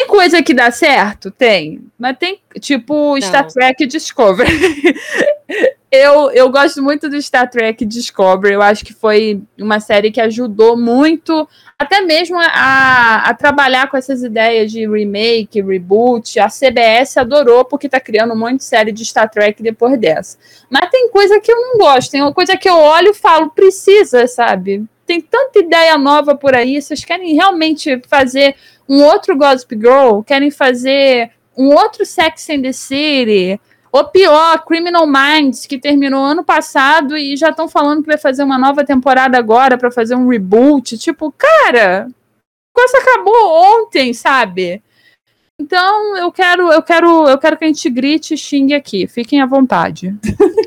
Tem 0.00 0.06
coisa 0.06 0.42
que 0.42 0.54
dá 0.54 0.70
certo? 0.70 1.30
Tem. 1.30 1.82
Mas 1.98 2.16
tem, 2.16 2.40
tipo, 2.58 3.12
Não. 3.16 3.20
Star 3.20 3.46
Trek 3.46 3.86
Discovery. 3.86 4.50
eu, 5.92 6.30
eu 6.30 6.48
gosto 6.48 6.82
muito 6.82 7.06
do 7.06 7.20
Star 7.20 7.50
Trek 7.50 7.84
Discovery. 7.84 8.54
Eu 8.54 8.62
acho 8.62 8.82
que 8.82 8.94
foi 8.94 9.42
uma 9.58 9.78
série 9.78 10.10
que 10.10 10.18
ajudou 10.18 10.74
muito, 10.74 11.46
até 11.78 12.00
mesmo 12.00 12.38
a, 12.40 13.24
a 13.26 13.34
trabalhar 13.34 13.90
com 13.90 13.96
essas 13.98 14.22
ideias 14.22 14.72
de 14.72 14.88
remake, 14.88 15.60
reboot. 15.60 16.40
A 16.40 16.48
CBS 16.48 17.18
adorou, 17.18 17.66
porque 17.66 17.86
tá 17.86 18.00
criando 18.00 18.32
um 18.32 18.38
monte 18.38 18.56
de 18.56 18.64
série 18.64 18.92
de 18.92 19.04
Star 19.04 19.28
Trek 19.28 19.62
depois 19.62 20.00
dessa. 20.00 20.38
Mas 20.70 20.88
tem 20.88 21.10
coisa 21.10 21.38
que 21.40 21.52
eu 21.52 21.60
não 21.60 21.76
gosto. 21.76 22.10
Tem 22.10 22.22
uma 22.22 22.32
coisa 22.32 22.56
que 22.56 22.70
eu 22.70 22.76
olho 22.76 23.10
e 23.10 23.14
falo, 23.14 23.50
precisa, 23.50 24.26
sabe? 24.26 24.82
Tem 25.04 25.20
tanta 25.20 25.58
ideia 25.58 25.98
nova 25.98 26.34
por 26.34 26.54
aí. 26.54 26.80
Vocês 26.80 27.04
querem 27.04 27.34
realmente 27.34 28.00
fazer 28.08 28.54
um 28.90 29.04
outro 29.04 29.36
Gossip 29.36 29.76
Girl, 29.76 30.20
querem 30.20 30.50
fazer 30.50 31.30
um 31.56 31.68
outro 31.68 32.04
Sex 32.04 32.50
and 32.50 32.62
the 32.62 32.72
City, 32.72 33.60
ou 33.92 34.04
pior, 34.08 34.64
Criminal 34.64 35.06
Minds, 35.06 35.64
que 35.64 35.78
terminou 35.78 36.24
ano 36.24 36.42
passado 36.42 37.16
e 37.16 37.36
já 37.36 37.50
estão 37.50 37.68
falando 37.68 38.02
que 38.02 38.08
vai 38.08 38.18
fazer 38.18 38.42
uma 38.42 38.58
nova 38.58 38.84
temporada 38.84 39.38
agora 39.38 39.78
para 39.78 39.92
fazer 39.92 40.16
um 40.16 40.28
reboot. 40.28 40.98
Tipo, 40.98 41.32
cara, 41.32 42.08
a 42.08 42.74
coisa 42.74 42.98
acabou 42.98 43.82
ontem, 43.82 44.12
sabe? 44.12 44.82
Então 45.60 46.16
eu 46.16 46.32
quero, 46.32 46.72
eu 46.72 46.82
quero, 46.82 47.28
eu 47.28 47.38
quero 47.38 47.56
que 47.56 47.64
a 47.64 47.68
gente 47.68 47.88
grite 47.90 48.34
e 48.34 48.38
xingue 48.38 48.74
aqui. 48.74 49.06
Fiquem 49.06 49.40
à 49.40 49.46
vontade. 49.46 50.16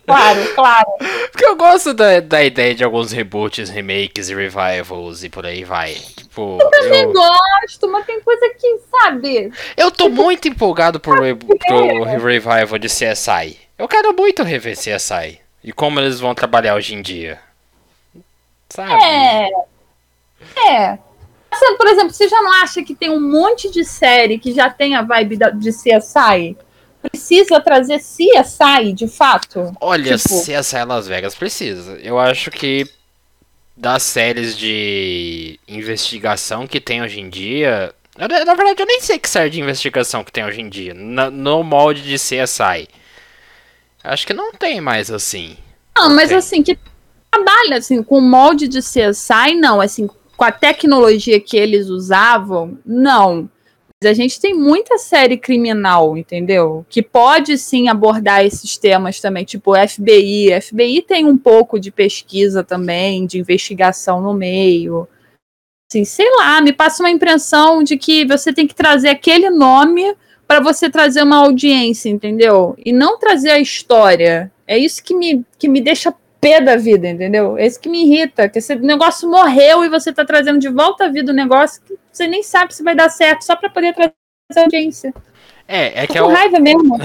claro, 0.05 0.53
claro. 0.53 0.91
Porque 1.31 1.45
eu 1.45 1.55
gosto 1.55 1.93
da, 1.93 2.19
da 2.19 2.43
ideia 2.43 2.75
de 2.75 2.83
alguns 2.83 3.11
reboots, 3.11 3.69
remakes 3.69 4.29
e 4.29 4.35
revivals 4.35 5.23
e 5.23 5.29
por 5.29 5.45
aí 5.45 5.63
vai. 5.63 5.93
Tipo, 5.93 6.59
eu 6.61 6.69
também 6.69 7.03
eu... 7.03 7.13
gosto, 7.13 7.87
mas 7.89 8.05
tem 8.05 8.21
coisa 8.21 8.49
que, 8.59 8.79
sabe... 8.91 9.51
Eu 9.75 9.89
tô 9.89 10.09
muito 10.09 10.47
empolgado 10.47 10.99
pro, 10.99 11.21
re 11.21 11.35
pro 11.35 12.03
revival 12.03 12.77
de 12.77 12.87
CSI. 12.87 13.57
Eu 13.77 13.87
quero 13.87 14.13
muito 14.13 14.43
rever 14.43 14.77
CSI. 14.77 15.39
E 15.63 15.71
como 15.71 15.99
eles 15.99 16.19
vão 16.19 16.35
trabalhar 16.35 16.75
hoje 16.75 16.93
em 16.93 17.01
dia. 17.01 17.39
Sabe? 18.69 18.93
É... 19.03 19.49
É 20.55 20.99
por 21.77 21.87
exemplo, 21.87 22.13
você 22.13 22.27
já 22.27 22.41
não 22.41 22.51
acha 22.61 22.83
que 22.83 22.95
tem 22.95 23.09
um 23.09 23.19
monte 23.19 23.69
de 23.69 23.83
série 23.83 24.37
que 24.37 24.53
já 24.53 24.69
tem 24.69 24.95
a 24.95 25.01
vibe 25.01 25.37
de 25.55 25.69
CSI? 25.71 26.57
Precisa 27.01 27.59
trazer 27.59 27.99
CSI, 27.99 28.93
de 28.93 29.07
fato? 29.07 29.73
Olha, 29.81 30.17
tipo... 30.17 30.41
CSI 30.41 30.85
Las 30.87 31.07
Vegas 31.07 31.35
precisa. 31.35 31.93
Eu 32.01 32.17
acho 32.17 32.49
que 32.49 32.87
das 33.75 34.03
séries 34.03 34.57
de 34.57 35.59
investigação 35.67 36.65
que 36.65 36.79
tem 36.79 37.01
hoje 37.01 37.19
em 37.19 37.29
dia. 37.29 37.93
Na 38.17 38.27
verdade, 38.27 38.81
eu 38.81 38.85
nem 38.85 39.01
sei 39.01 39.19
que 39.19 39.27
série 39.29 39.49
de 39.49 39.59
investigação 39.59 40.23
que 40.23 40.31
tem 40.31 40.45
hoje 40.45 40.61
em 40.61 40.69
dia. 40.69 40.93
no 40.93 41.63
molde 41.63 42.01
de 42.01 42.15
CSI. 42.15 42.87
Acho 44.03 44.27
que 44.27 44.33
não 44.33 44.53
tem 44.53 44.79
mais 44.79 45.09
assim. 45.09 45.57
Não, 45.97 46.09
não 46.09 46.15
mas 46.15 46.29
tem. 46.29 46.37
assim, 46.37 46.63
que 46.63 46.77
falha, 47.63 47.77
assim, 47.77 48.03
com 48.03 48.17
o 48.17 48.21
molde 48.21 48.67
de 48.67 48.79
CSI, 48.79 49.55
não, 49.55 49.81
assim, 49.81 50.09
com 50.35 50.43
a 50.43 50.51
tecnologia 50.51 51.39
que 51.39 51.57
eles 51.57 51.89
usavam, 51.89 52.77
não. 52.85 53.49
Mas 54.01 54.11
a 54.11 54.13
gente 54.13 54.39
tem 54.39 54.53
muita 54.53 54.97
série 54.97 55.37
criminal, 55.37 56.17
entendeu? 56.17 56.85
Que 56.89 57.01
pode 57.01 57.57
sim 57.57 57.87
abordar 57.87 58.45
esses 58.45 58.77
temas 58.77 59.21
também, 59.21 59.45
tipo 59.45 59.73
FBI. 59.75 60.59
FBI 60.61 61.01
tem 61.03 61.25
um 61.25 61.37
pouco 61.37 61.79
de 61.79 61.89
pesquisa 61.89 62.63
também, 62.63 63.25
de 63.25 63.39
investigação 63.39 64.21
no 64.21 64.33
meio. 64.33 65.07
Assim, 65.89 66.03
sei 66.03 66.29
lá, 66.35 66.59
me 66.59 66.73
passa 66.73 67.03
uma 67.03 67.09
impressão 67.11 67.83
de 67.83 67.95
que 67.95 68.25
você 68.25 68.51
tem 68.51 68.67
que 68.67 68.75
trazer 68.75 69.09
aquele 69.09 69.49
nome 69.49 70.15
para 70.45 70.59
você 70.59 70.89
trazer 70.89 71.23
uma 71.23 71.37
audiência, 71.37 72.09
entendeu? 72.09 72.75
E 72.83 72.91
não 72.91 73.17
trazer 73.17 73.51
a 73.51 73.59
história. 73.59 74.51
É 74.67 74.77
isso 74.77 75.03
que 75.03 75.15
me, 75.15 75.45
que 75.57 75.69
me 75.69 75.79
deixa 75.79 76.13
pé 76.43 76.61
da 76.61 76.75
vida, 76.75 77.07
entendeu? 77.07 77.57
É 77.57 77.65
isso 77.65 77.79
que 77.79 77.89
me 77.89 78.03
irrita, 78.03 78.49
que 78.49 78.59
esse 78.59 78.75
negócio 78.75 79.29
morreu 79.29 79.83
e 79.83 79.89
você 79.89 80.11
tá 80.11 80.25
trazendo 80.25 80.59
de 80.59 80.69
volta 80.69 81.05
à 81.05 81.09
vida 81.09 81.31
o 81.31 81.33
um 81.33 81.37
negócio 81.37 81.81
que 81.81 81.95
você 82.11 82.27
nem 82.27 82.43
sabe 82.43 82.75
se 82.75 82.83
vai 82.83 82.93
dar 82.93 83.09
certo, 83.09 83.43
só 83.43 83.55
para 83.55 83.69
poder 83.69 83.93
trazer 83.93 84.11
audiência. 84.57 85.13
É, 85.67 86.03
é 86.03 86.07
que 86.07 86.17
é 86.17 86.21
o... 86.21 86.27
raiva 86.27 86.59
mesmo. 86.59 86.99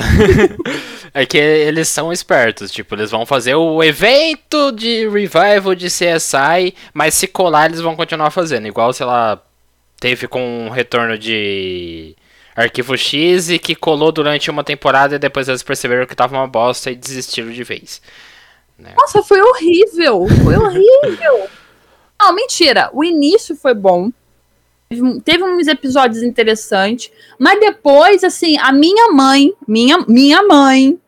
é 1.14 1.24
que 1.24 1.38
eles 1.38 1.88
são 1.88 2.12
espertos, 2.12 2.70
tipo, 2.72 2.94
eles 2.94 3.10
vão 3.10 3.24
fazer 3.24 3.54
o 3.54 3.82
evento 3.82 4.72
de 4.72 5.08
revival 5.08 5.74
de 5.74 5.86
CSI, 5.86 6.74
mas 6.92 7.14
se 7.14 7.28
colar 7.28 7.66
eles 7.66 7.80
vão 7.80 7.94
continuar 7.94 8.30
fazendo, 8.30 8.66
igual, 8.66 8.92
sei 8.92 9.06
lá, 9.06 9.40
teve 10.00 10.26
com 10.26 10.66
o 10.66 10.70
retorno 10.70 11.16
de 11.16 12.16
Arquivo 12.56 12.96
X 12.96 13.50
e 13.50 13.58
que 13.58 13.76
colou 13.76 14.10
durante 14.10 14.50
uma 14.50 14.64
temporada 14.64 15.14
e 15.14 15.18
depois 15.18 15.48
eles 15.48 15.62
perceberam 15.62 16.06
que 16.06 16.16
tava 16.16 16.36
uma 16.36 16.48
bosta 16.48 16.90
e 16.90 16.96
desistiram 16.96 17.50
de 17.52 17.62
vez. 17.62 18.02
Né? 18.78 18.94
Nossa, 18.96 19.22
foi 19.22 19.40
horrível. 19.40 20.26
Foi 20.44 20.56
horrível. 20.56 21.48
Não, 22.20 22.32
mentira. 22.34 22.90
O 22.92 23.02
início 23.02 23.56
foi 23.56 23.74
bom. 23.74 24.10
Teve 25.24 25.44
uns 25.44 25.66
episódios 25.66 26.22
interessantes. 26.22 27.10
Mas 27.38 27.60
depois, 27.60 28.24
assim, 28.24 28.56
a 28.58 28.72
minha 28.72 29.12
mãe, 29.12 29.52
minha, 29.66 29.98
minha 30.08 30.42
mãe, 30.42 30.98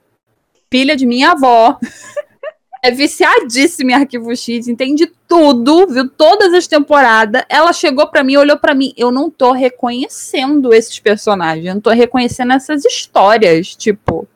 filha 0.70 0.96
de 0.96 1.06
minha 1.06 1.32
avó, 1.32 1.78
é 2.82 2.90
viciadíssima 2.90 3.92
em 3.92 3.94
Arquivo 3.94 4.34
X, 4.34 4.68
entende 4.68 5.10
tudo, 5.28 5.86
viu 5.86 6.08
todas 6.08 6.52
as 6.54 6.66
temporadas. 6.66 7.42
Ela 7.48 7.72
chegou 7.72 8.06
para 8.06 8.24
mim, 8.24 8.36
olhou 8.36 8.58
para 8.58 8.74
mim, 8.74 8.92
eu 8.96 9.10
não 9.10 9.30
tô 9.30 9.52
reconhecendo 9.52 10.72
esses 10.72 10.98
personagens, 10.98 11.66
eu 11.66 11.74
não 11.74 11.80
tô 11.80 11.90
reconhecendo 11.90 12.52
essas 12.52 12.84
histórias, 12.84 13.74
tipo, 13.74 14.28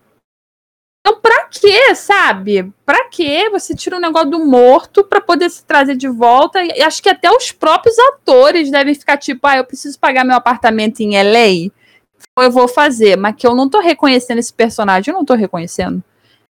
então, 1.07 1.21
pra 1.21 1.49
quê, 1.49 1.95
sabe? 1.95 2.73
Pra 2.87 3.11
quê 3.11 3.51
você 3.51 3.75
tira 3.75 3.97
um 3.97 4.01
negócio 4.01 4.31
do 4.31 4.45
morto 4.45 5.05
pra 5.05 5.21
poder 5.21 5.51
se 5.51 5.63
trazer 5.63 5.97
de 5.97 6.09
volta? 6.09 6.63
E 6.63 6.81
acho 6.81 7.03
que 7.03 7.11
até 7.11 7.31
os 7.31 7.53
próprios 7.53 7.99
atores 7.99 8.71
devem 8.71 8.95
ficar 8.95 9.19
tipo, 9.19 9.47
ah, 9.47 9.59
eu 9.59 9.67
preciso 9.67 9.99
pagar 10.01 10.25
meu 10.25 10.35
apartamento 10.35 11.01
em 11.01 11.11
LA, 11.11 11.71
então 12.17 12.43
eu 12.43 12.51
vou 12.51 12.67
fazer, 12.67 13.17
mas 13.19 13.37
que 13.37 13.47
eu 13.47 13.55
não 13.55 13.69
tô 13.69 13.81
reconhecendo 13.81 14.39
esse 14.39 14.53
personagem, 14.53 15.13
eu 15.13 15.19
não 15.19 15.27
tô 15.27 15.35
reconhecendo. 15.35 16.03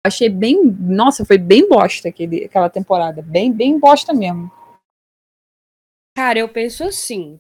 Achei 0.05 0.29
bem. 0.29 0.63
Nossa, 0.63 1.25
foi 1.25 1.39
bem 1.39 1.67
bosta 1.67 2.09
aquele, 2.09 2.45
aquela 2.45 2.69
temporada. 2.69 3.23
Bem, 3.23 3.51
bem 3.51 3.79
bosta 3.79 4.13
mesmo. 4.13 4.51
Cara, 6.15 6.37
eu 6.37 6.47
penso 6.47 6.83
assim. 6.83 7.39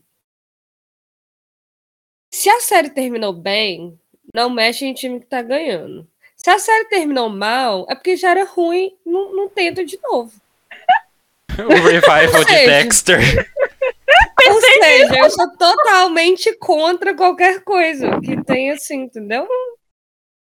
Se 2.33 2.49
a 2.49 2.59
série 2.59 2.89
terminou 2.89 3.31
bem, 3.31 3.99
não 4.33 4.49
mexe 4.49 4.85
em 4.85 4.93
time 4.95 5.19
que 5.19 5.27
tá 5.27 5.43
ganhando. 5.43 6.09
Se 6.45 6.51
a 6.51 6.59
série 6.59 6.85
terminou 6.85 7.27
mal, 7.27 7.87
é 7.89 7.95
porque 7.95 8.15
já 8.15 8.29
era 8.29 8.45
ruim, 8.45 8.95
não, 9.03 9.35
não 9.35 9.49
tenta 9.49 9.83
de 9.83 9.97
novo. 10.03 10.31
o 11.57 11.87
revival 11.87 12.43
de 12.43 12.53
Dexter. 12.67 13.19
Ou 14.47 14.61
seja, 14.61 15.17
eu 15.17 15.29
sou 15.31 15.49
totalmente 15.57 16.55
contra 16.59 17.15
qualquer 17.15 17.63
coisa 17.63 18.19
que 18.19 18.43
tenha 18.43 18.75
assim, 18.75 19.05
entendeu? 19.05 19.47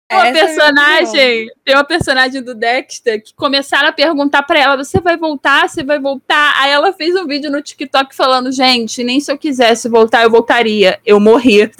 Tem 0.09 0.18
uma 0.18 0.28
é 0.28 0.32
personagem, 0.32 1.20
é 1.20 1.53
tem 1.66 1.74
uma 1.74 1.84
personagem 1.84 2.42
do 2.42 2.55
Dexter 2.55 3.22
que 3.22 3.34
começaram 3.34 3.90
a 3.90 3.92
perguntar 3.92 4.44
para 4.44 4.59
ela: 4.59 4.82
você 4.82 5.03
vai 5.03 5.18
voltar? 5.18 5.68
Você 5.68 5.84
vai 5.84 6.01
voltar? 6.01 6.55
Aí 6.62 6.70
ela 6.70 6.94
fez 6.94 7.14
um 7.14 7.26
vídeo 7.26 7.51
no 7.51 7.61
TikTok 7.61 8.16
falando: 8.16 8.51
gente, 8.51 9.05
nem 9.05 9.20
se 9.20 9.30
eu 9.30 9.36
quisesse 9.36 9.86
voltar, 9.86 10.22
eu 10.22 10.30
voltaria. 10.30 10.98
Eu 11.05 11.20
morri. 11.20 11.70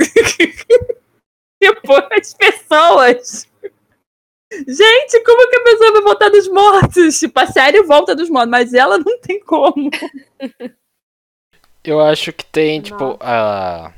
Depois 1.59 2.05
as 2.21 2.35
pessoas 2.35 3.50
Gente, 4.53 5.21
como 5.25 5.49
que 5.49 5.57
a 5.57 5.65
pessoa 5.65 5.93
vai 5.93 6.03
voltar 6.03 6.29
dos 6.29 6.49
mortos? 6.49 7.19
Tipo, 7.19 7.39
a 7.41 7.47
série 7.47 7.83
volta 7.83 8.17
dos 8.17 8.29
mortos, 8.29 8.51
mas 8.51 8.75
ela 8.75 8.99
não 8.99 9.19
tem 9.21 9.41
como. 9.41 9.91
Eu 11.85 12.01
acho 12.01 12.33
que 12.33 12.45
tem, 12.45 12.81
tipo, 12.81 13.17
a, 13.21 13.93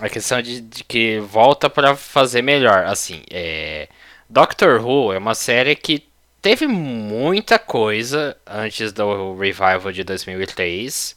a 0.00 0.08
questão 0.08 0.42
de, 0.42 0.60
de 0.60 0.84
que 0.84 1.20
volta 1.20 1.70
para 1.70 1.94
fazer 1.96 2.42
melhor. 2.42 2.84
Assim, 2.84 3.22
é, 3.30 3.88
Doctor 4.28 4.84
Who 4.84 5.12
é 5.12 5.18
uma 5.18 5.34
série 5.34 5.76
que 5.76 6.06
teve 6.42 6.66
muita 6.66 7.58
coisa 7.58 8.36
antes 8.46 8.92
do 8.92 9.34
revival 9.36 9.92
de 9.92 10.04
2003, 10.04 11.16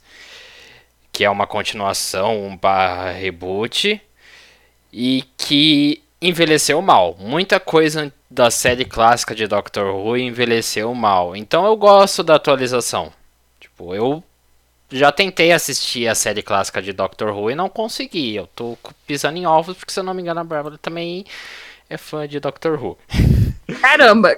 que 1.11 1.25
é 1.25 1.29
uma 1.29 1.47
continuação, 1.47 2.45
um 2.45 2.55
barra 2.55 3.11
reboot, 3.11 3.99
e 4.93 5.23
que 5.35 6.01
envelheceu 6.21 6.81
mal. 6.81 7.15
Muita 7.19 7.59
coisa 7.59 8.11
da 8.29 8.51
série 8.51 8.85
clássica 8.85 9.33
de 9.33 9.47
Doctor 9.47 9.93
Who 9.95 10.17
envelheceu 10.17 10.93
mal. 10.93 11.35
Então 11.35 11.65
eu 11.65 11.75
gosto 11.75 12.23
da 12.23 12.35
atualização. 12.35 13.11
Tipo, 13.59 13.93
eu 13.93 14.23
já 14.91 15.11
tentei 15.11 15.51
assistir 15.51 16.07
a 16.07 16.15
série 16.15 16.41
clássica 16.41 16.81
de 16.81 16.93
Doctor 16.93 17.35
Who 17.35 17.51
e 17.51 17.55
não 17.55 17.69
consegui. 17.69 18.35
Eu 18.35 18.47
tô 18.47 18.77
pisando 19.05 19.37
em 19.37 19.45
ovos 19.45 19.77
porque 19.77 19.91
se 19.91 19.99
eu 19.99 20.03
não 20.03 20.13
me 20.13 20.21
engano 20.21 20.39
a 20.39 20.43
Bárbara 20.43 20.77
também 20.77 21.25
é 21.89 21.97
fã 21.97 22.27
de 22.27 22.39
Doctor 22.39 22.81
Who. 22.81 22.97
Caramba. 23.81 24.35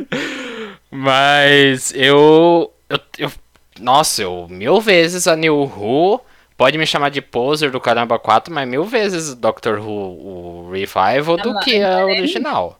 Mas 0.90 1.92
eu, 1.94 2.72
eu, 2.88 2.98
eu 3.18 3.32
nossa, 3.80 4.22
eu 4.22 4.46
mil 4.48 4.80
vezes 4.80 5.26
a 5.26 5.34
New 5.34 5.56
Who 5.56 6.20
Pode 6.62 6.78
me 6.78 6.86
chamar 6.86 7.08
de 7.08 7.20
poser 7.20 7.72
do 7.72 7.80
Caramba 7.80 8.20
4, 8.20 8.54
mas 8.54 8.68
mil 8.68 8.84
vezes 8.84 9.34
Doctor 9.34 9.80
Who, 9.80 9.90
o 9.90 10.70
Revival, 10.70 11.36
do 11.36 11.58
que 11.58 11.82
a 11.82 12.06
original. 12.06 12.78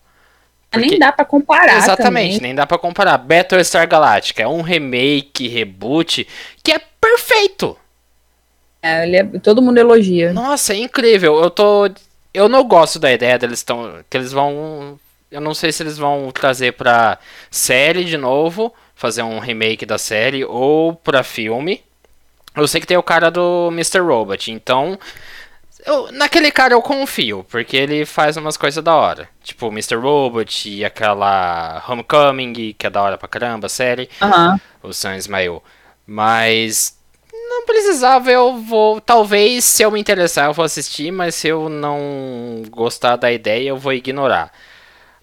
Porque... 0.70 0.86
Nem 0.86 0.98
dá 1.00 1.10
pra 1.10 1.24
comparar. 1.24 1.78
Exatamente, 1.78 2.34
também. 2.34 2.40
nem 2.42 2.54
dá 2.54 2.64
pra 2.64 2.78
comparar. 2.78 3.18
Battlestar 3.18 3.88
Galactica 3.88 4.40
é 4.40 4.46
um 4.46 4.60
remake, 4.60 5.48
reboot, 5.48 6.28
que 6.62 6.70
é 6.70 6.80
perfeito. 7.00 7.76
É, 8.80 9.02
ele 9.02 9.16
é, 9.16 9.24
todo 9.40 9.60
mundo 9.60 9.78
elogia. 9.78 10.32
Nossa, 10.32 10.74
é 10.74 10.76
incrível. 10.76 11.42
Eu 11.42 11.50
tô. 11.50 11.90
Eu 12.32 12.48
não 12.48 12.62
gosto 12.62 13.00
da 13.00 13.12
ideia 13.12 13.36
deles 13.36 13.58
estão. 13.58 14.04
Que 14.08 14.16
eles 14.16 14.30
vão. 14.30 14.96
Eu 15.28 15.40
não 15.40 15.54
sei 15.54 15.72
se 15.72 15.82
eles 15.82 15.98
vão 15.98 16.30
trazer 16.30 16.74
pra 16.74 17.18
série 17.50 18.04
de 18.04 18.16
novo. 18.16 18.72
Fazer 18.94 19.24
um 19.24 19.40
remake 19.40 19.84
da 19.84 19.98
série 19.98 20.44
ou 20.44 20.94
pra 20.94 21.24
filme. 21.24 21.82
Eu 22.54 22.68
sei 22.68 22.80
que 22.80 22.86
tem 22.86 22.96
o 22.96 23.02
cara 23.02 23.30
do 23.30 23.68
Mr. 23.72 24.00
Robot, 24.00 24.50
então. 24.50 24.98
Eu, 25.84 26.12
naquele 26.12 26.50
cara 26.52 26.74
eu 26.74 26.82
confio, 26.82 27.44
porque 27.50 27.76
ele 27.76 28.06
faz 28.06 28.36
umas 28.36 28.56
coisas 28.56 28.82
da 28.84 28.94
hora. 28.94 29.28
Tipo, 29.42 29.66
Mr. 29.68 29.96
Robot 29.96 30.68
e 30.68 30.84
aquela 30.84 31.82
Homecoming, 31.88 32.74
que 32.78 32.86
é 32.86 32.90
da 32.90 33.02
hora 33.02 33.18
pra 33.18 33.26
caramba, 33.26 33.66
a 33.66 33.70
série. 33.70 34.08
Uhum. 34.20 34.60
O 34.82 34.92
Sam 34.92 35.16
Ismail. 35.16 35.62
Mas. 36.06 36.96
Não 37.32 37.66
precisava, 37.66 38.30
eu 38.30 38.58
vou. 38.58 39.00
Talvez, 39.00 39.64
se 39.64 39.82
eu 39.82 39.90
me 39.90 40.00
interessar, 40.00 40.46
eu 40.46 40.52
vou 40.52 40.64
assistir, 40.64 41.10
mas 41.10 41.34
se 41.34 41.48
eu 41.48 41.68
não 41.68 42.62
gostar 42.70 43.16
da 43.16 43.32
ideia, 43.32 43.70
eu 43.70 43.76
vou 43.76 43.92
ignorar. 43.92 44.52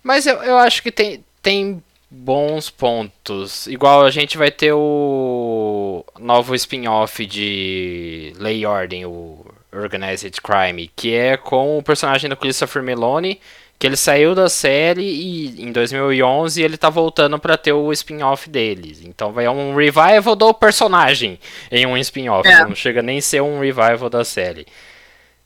Mas 0.04 0.26
eu, 0.26 0.36
eu 0.44 0.58
acho 0.58 0.82
que 0.82 0.92
tem, 0.92 1.24
tem 1.42 1.84
bons 2.10 2.70
pontos. 2.70 3.68
Igual 3.68 4.04
a 4.04 4.10
gente 4.10 4.38
vai 4.38 4.50
ter 4.50 4.74
o 4.74 6.04
novo 6.20 6.56
spin-off 6.56 7.26
de 7.26 8.34
Lei 8.38 8.60
e 8.60 8.66
Ordem, 8.66 9.06
o 9.06 9.46
Organized 9.72 10.42
Crime, 10.42 10.90
que 10.96 11.14
é 11.14 11.38
com 11.38 11.78
o 11.78 11.84
personagem 11.84 12.30
do 12.30 12.36
Christopher 12.36 12.82
Meloni, 12.82 13.40
que 13.78 13.86
ele 13.86 13.96
saiu 13.96 14.34
da 14.36 14.50
série 14.50 15.04
e 15.04 15.62
em 15.62 15.72
2011 15.72 16.62
ele 16.62 16.78
tá 16.78 16.90
voltando 16.90 17.40
para 17.40 17.56
ter 17.56 17.72
o 17.72 17.92
spin-off 17.94 18.50
deles. 18.50 19.02
Então 19.06 19.32
vai 19.32 19.48
um 19.48 19.76
revival 19.76 20.36
do 20.36 20.54
personagem 20.54 21.40
em 21.72 21.86
um 21.86 21.96
spin-off, 21.98 22.48
é. 22.48 22.66
não 22.66 22.76
chega 22.76 23.02
nem 23.02 23.20
a 23.20 23.22
ser 23.22 23.42
um 23.42 23.60
revival 23.60 24.10
da 24.10 24.26
série. 24.26 24.66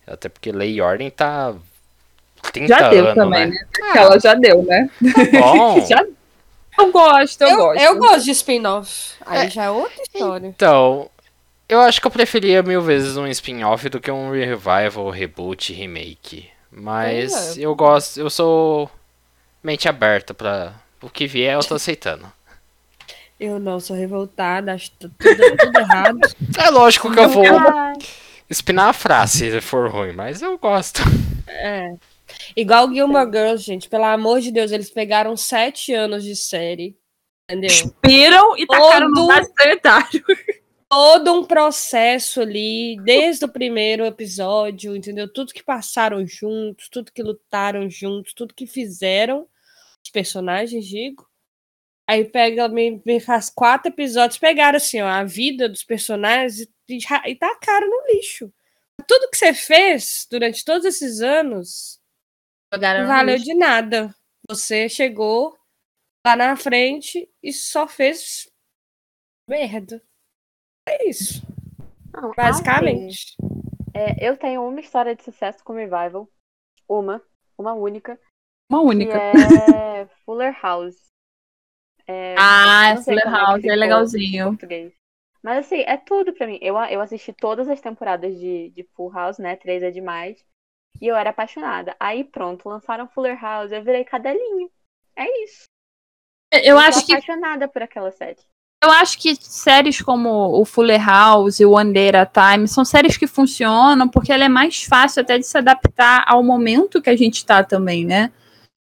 Até 0.07 0.29
porque 0.29 0.51
Lei 0.51 0.75
e 0.75 0.81
Ordem 0.81 1.09
tá 1.09 1.53
30 2.51 2.67
já 2.67 2.89
deu 2.89 3.05
anos, 3.05 3.15
também, 3.15 3.47
né? 3.47 3.55
né? 3.79 3.91
Ela 3.95 4.19
já 4.19 4.33
deu, 4.33 4.63
né? 4.63 4.89
Tá 5.13 5.39
bom. 5.39 5.79
já 5.87 6.03
eu 6.77 6.91
gosto, 6.91 7.41
eu, 7.41 7.49
eu 7.49 7.57
gosto. 7.57 7.81
Eu 7.81 7.97
gosto 7.97 8.25
de 8.25 8.31
spin-off. 8.31 9.13
Aí 9.25 9.47
é, 9.47 9.49
já 9.49 9.63
é 9.63 9.69
outra 9.69 10.01
história. 10.01 10.47
Então, 10.47 11.09
eu 11.67 11.79
acho 11.79 11.99
que 11.99 12.07
eu 12.07 12.11
preferia 12.11 12.61
mil 12.61 12.81
vezes 12.81 13.17
um 13.17 13.27
spin-off 13.27 13.89
do 13.89 13.99
que 13.99 14.11
um 14.11 14.31
revival, 14.31 15.09
reboot, 15.09 15.73
remake. 15.73 16.49
Mas 16.71 17.57
é. 17.57 17.61
eu 17.61 17.75
gosto, 17.75 18.19
eu 18.19 18.29
sou 18.29 18.89
mente 19.61 19.87
aberta 19.87 20.33
para 20.33 20.73
o 21.01 21.09
que 21.09 21.27
vier, 21.27 21.53
eu 21.53 21.63
tô 21.63 21.75
aceitando. 21.75 22.31
Eu 23.39 23.59
não, 23.59 23.79
sou 23.79 23.95
revoltada, 23.95 24.73
acho 24.73 24.91
tudo, 24.91 25.13
tudo 25.17 25.79
errado. 25.79 26.19
É 26.57 26.69
lógico 26.69 27.11
que 27.11 27.19
eu 27.19 27.29
vou 27.29 27.45
espinar 28.49 28.89
a 28.89 28.93
frase 28.93 29.51
se 29.51 29.61
for 29.61 29.89
ruim, 29.89 30.13
mas 30.13 30.41
eu 30.41 30.57
gosto. 30.57 31.01
É. 31.47 31.93
Igual 32.55 32.93
Gilmore 32.93 33.29
Girls, 33.31 33.63
gente, 33.63 33.89
pelo 33.89 34.05
amor 34.05 34.41
de 34.41 34.51
Deus, 34.51 34.71
eles 34.71 34.89
pegaram 34.89 35.35
sete 35.35 35.93
anos 35.93 36.23
de 36.23 36.35
série. 36.35 36.97
Entendeu? 37.49 37.69
Expiram 37.69 38.57
e 38.57 38.65
tacaram 38.65 39.11
Todo... 39.13 39.27
no 39.27 39.53
sanitário. 39.59 40.23
Todo 40.89 41.33
um 41.33 41.43
processo 41.43 42.41
ali, 42.41 42.97
desde 43.03 43.45
o 43.45 43.49
primeiro 43.49 44.05
episódio, 44.05 44.95
entendeu? 44.95 45.27
Tudo 45.31 45.53
que 45.53 45.63
passaram 45.63 46.25
juntos, 46.25 46.87
tudo 46.87 47.11
que 47.11 47.23
lutaram 47.23 47.89
juntos, 47.89 48.33
tudo 48.33 48.53
que 48.53 48.67
fizeram, 48.67 49.47
os 50.03 50.11
personagens, 50.11 50.85
digo. 50.85 51.27
Aí 52.07 52.25
pega, 52.25 52.67
me, 52.67 53.01
me 53.03 53.19
faz 53.19 53.49
quatro 53.49 53.91
episódios, 53.91 54.37
pegaram 54.37 54.77
assim, 54.77 55.01
ó, 55.01 55.07
a 55.07 55.23
vida 55.23 55.67
dos 55.67 55.83
personagens 55.83 56.59
e, 56.59 56.69
e, 56.89 56.99
e 57.27 57.35
tacaram 57.35 57.89
no 57.89 58.13
lixo. 58.13 58.53
Tudo 59.07 59.29
que 59.31 59.37
você 59.37 59.53
fez 59.53 60.27
durante 60.29 60.63
todos 60.63 60.85
esses 60.85 61.21
anos 61.21 61.99
Jogaram 62.73 63.01
não 63.01 63.07
valeu 63.07 63.37
de 63.37 63.53
nada. 63.53 64.15
Você 64.49 64.89
chegou 64.89 65.55
lá 66.25 66.35
na 66.35 66.55
frente 66.55 67.29
e 67.41 67.53
só 67.53 67.87
fez 67.87 68.51
merda. 69.47 70.01
É 70.87 71.07
isso. 71.07 71.43
Não, 72.11 72.31
Basicamente. 72.33 73.35
Assim, 73.39 73.83
é, 73.93 74.27
eu 74.27 74.35
tenho 74.35 74.67
uma 74.67 74.79
história 74.79 75.15
de 75.15 75.23
sucesso 75.23 75.63
com 75.63 75.73
Revival. 75.73 76.27
Uma. 76.89 77.21
Uma 77.55 77.75
única. 77.75 78.19
Uma 78.67 78.81
única. 78.81 79.19
é 79.19 80.07
Fuller 80.25 80.59
House. 80.59 81.11
É, 82.07 82.35
ah, 82.39 82.95
Fuller 83.03 83.27
é 83.27 83.29
House 83.29 83.63
é 83.63 83.75
legalzinho. 83.75 84.57
Mas 85.43 85.65
assim, 85.65 85.81
é 85.81 85.97
tudo 85.97 86.33
pra 86.33 86.47
mim. 86.47 86.57
Eu, 86.59 86.75
eu 86.75 87.01
assisti 87.01 87.31
todas 87.33 87.69
as 87.69 87.79
temporadas 87.79 88.35
de, 88.39 88.71
de 88.71 88.83
Full 88.95 89.11
House, 89.11 89.37
né? 89.37 89.55
Três 89.55 89.83
é 89.83 89.91
demais. 89.91 90.43
E 91.01 91.07
eu 91.07 91.15
era 91.15 91.31
apaixonada. 91.31 91.95
Aí 91.99 92.23
pronto, 92.23 92.69
lançaram 92.69 93.07
Fuller 93.07 93.39
House, 93.39 93.71
eu 93.71 93.83
virei 93.83 94.03
cadelinho. 94.03 94.69
É 95.15 95.43
isso. 95.43 95.65
Eu, 96.51 96.61
eu 96.61 96.77
acho 96.77 97.05
que. 97.05 97.13
apaixonada 97.13 97.67
por 97.67 97.81
aquela 97.81 98.11
série. 98.11 98.39
Eu 98.83 98.91
acho 98.91 99.17
que 99.17 99.33
séries 99.35 100.01
como 100.01 100.59
o 100.59 100.65
Fuller 100.65 101.01
House 101.03 101.61
e 101.61 101.65
o 101.65 101.71
One 101.71 101.93
Day 101.93 102.09
at 102.09 102.15
a 102.35 102.55
Time 102.55 102.67
são 102.67 102.83
séries 102.83 103.15
que 103.15 103.25
funcionam 103.25 104.09
porque 104.09 104.31
ela 104.31 104.43
é 104.43 104.49
mais 104.49 104.83
fácil 104.83 105.21
até 105.21 105.37
de 105.37 105.47
se 105.47 105.57
adaptar 105.57 106.25
ao 106.27 106.43
momento 106.43 107.01
que 107.01 107.09
a 107.09 107.15
gente 107.15 107.37
está 107.37 107.63
também, 107.63 108.05
né? 108.05 108.29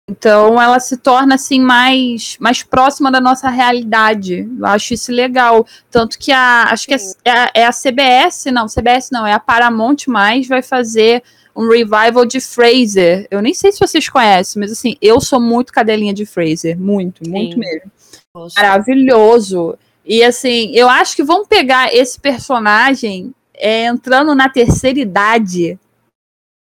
Então 0.10 0.62
ela 0.62 0.80
se 0.80 0.98
torna 0.98 1.36
assim 1.36 1.62
mais, 1.62 2.38
mais 2.40 2.64
próxima 2.64 3.12
da 3.12 3.22
nossa 3.22 3.50
realidade. 3.50 4.50
Eu 4.58 4.66
acho 4.66 4.96
isso 4.96 5.12
legal. 5.12 5.66
Tanto 5.92 6.18
que 6.18 6.32
a 6.32 6.64
acho 6.72 6.88
que 6.88 6.96
é, 6.96 6.98
é, 7.24 7.62
é 7.62 7.66
a 7.66 7.72
CBS, 7.72 8.46
não, 8.52 8.68
CBS 8.68 9.12
não, 9.12 9.28
é 9.28 9.34
a 9.34 9.40
Paramount 9.40 10.08
mais 10.08 10.48
vai 10.48 10.64
fazer 10.64 11.24
um 11.56 11.70
revival 11.70 12.26
de 12.26 12.40
Fraser. 12.40 13.28
Eu 13.30 13.42
nem 13.42 13.54
sei 13.54 13.72
se 13.72 13.80
vocês 13.80 14.10
conhecem, 14.10 14.60
mas 14.60 14.72
assim, 14.72 14.96
eu 15.02 15.20
sou 15.22 15.40
muito 15.40 15.72
cadelinha 15.72 16.14
de 16.14 16.26
Fraser. 16.26 16.80
Muito, 16.80 17.24
Sim. 17.24 17.32
muito 17.32 17.58
mesmo. 17.58 17.92
Maravilhoso. 18.56 19.78
E 20.06 20.24
assim, 20.24 20.72
eu 20.74 20.90
acho 20.90 21.16
que 21.16 21.24
vão 21.24 21.46
pegar 21.46 21.94
esse 21.94 22.20
personagem 22.20 23.34
é, 23.56 23.86
entrando 23.86 24.34
na 24.34 24.50
terceira 24.50 25.00
idade. 25.00 25.80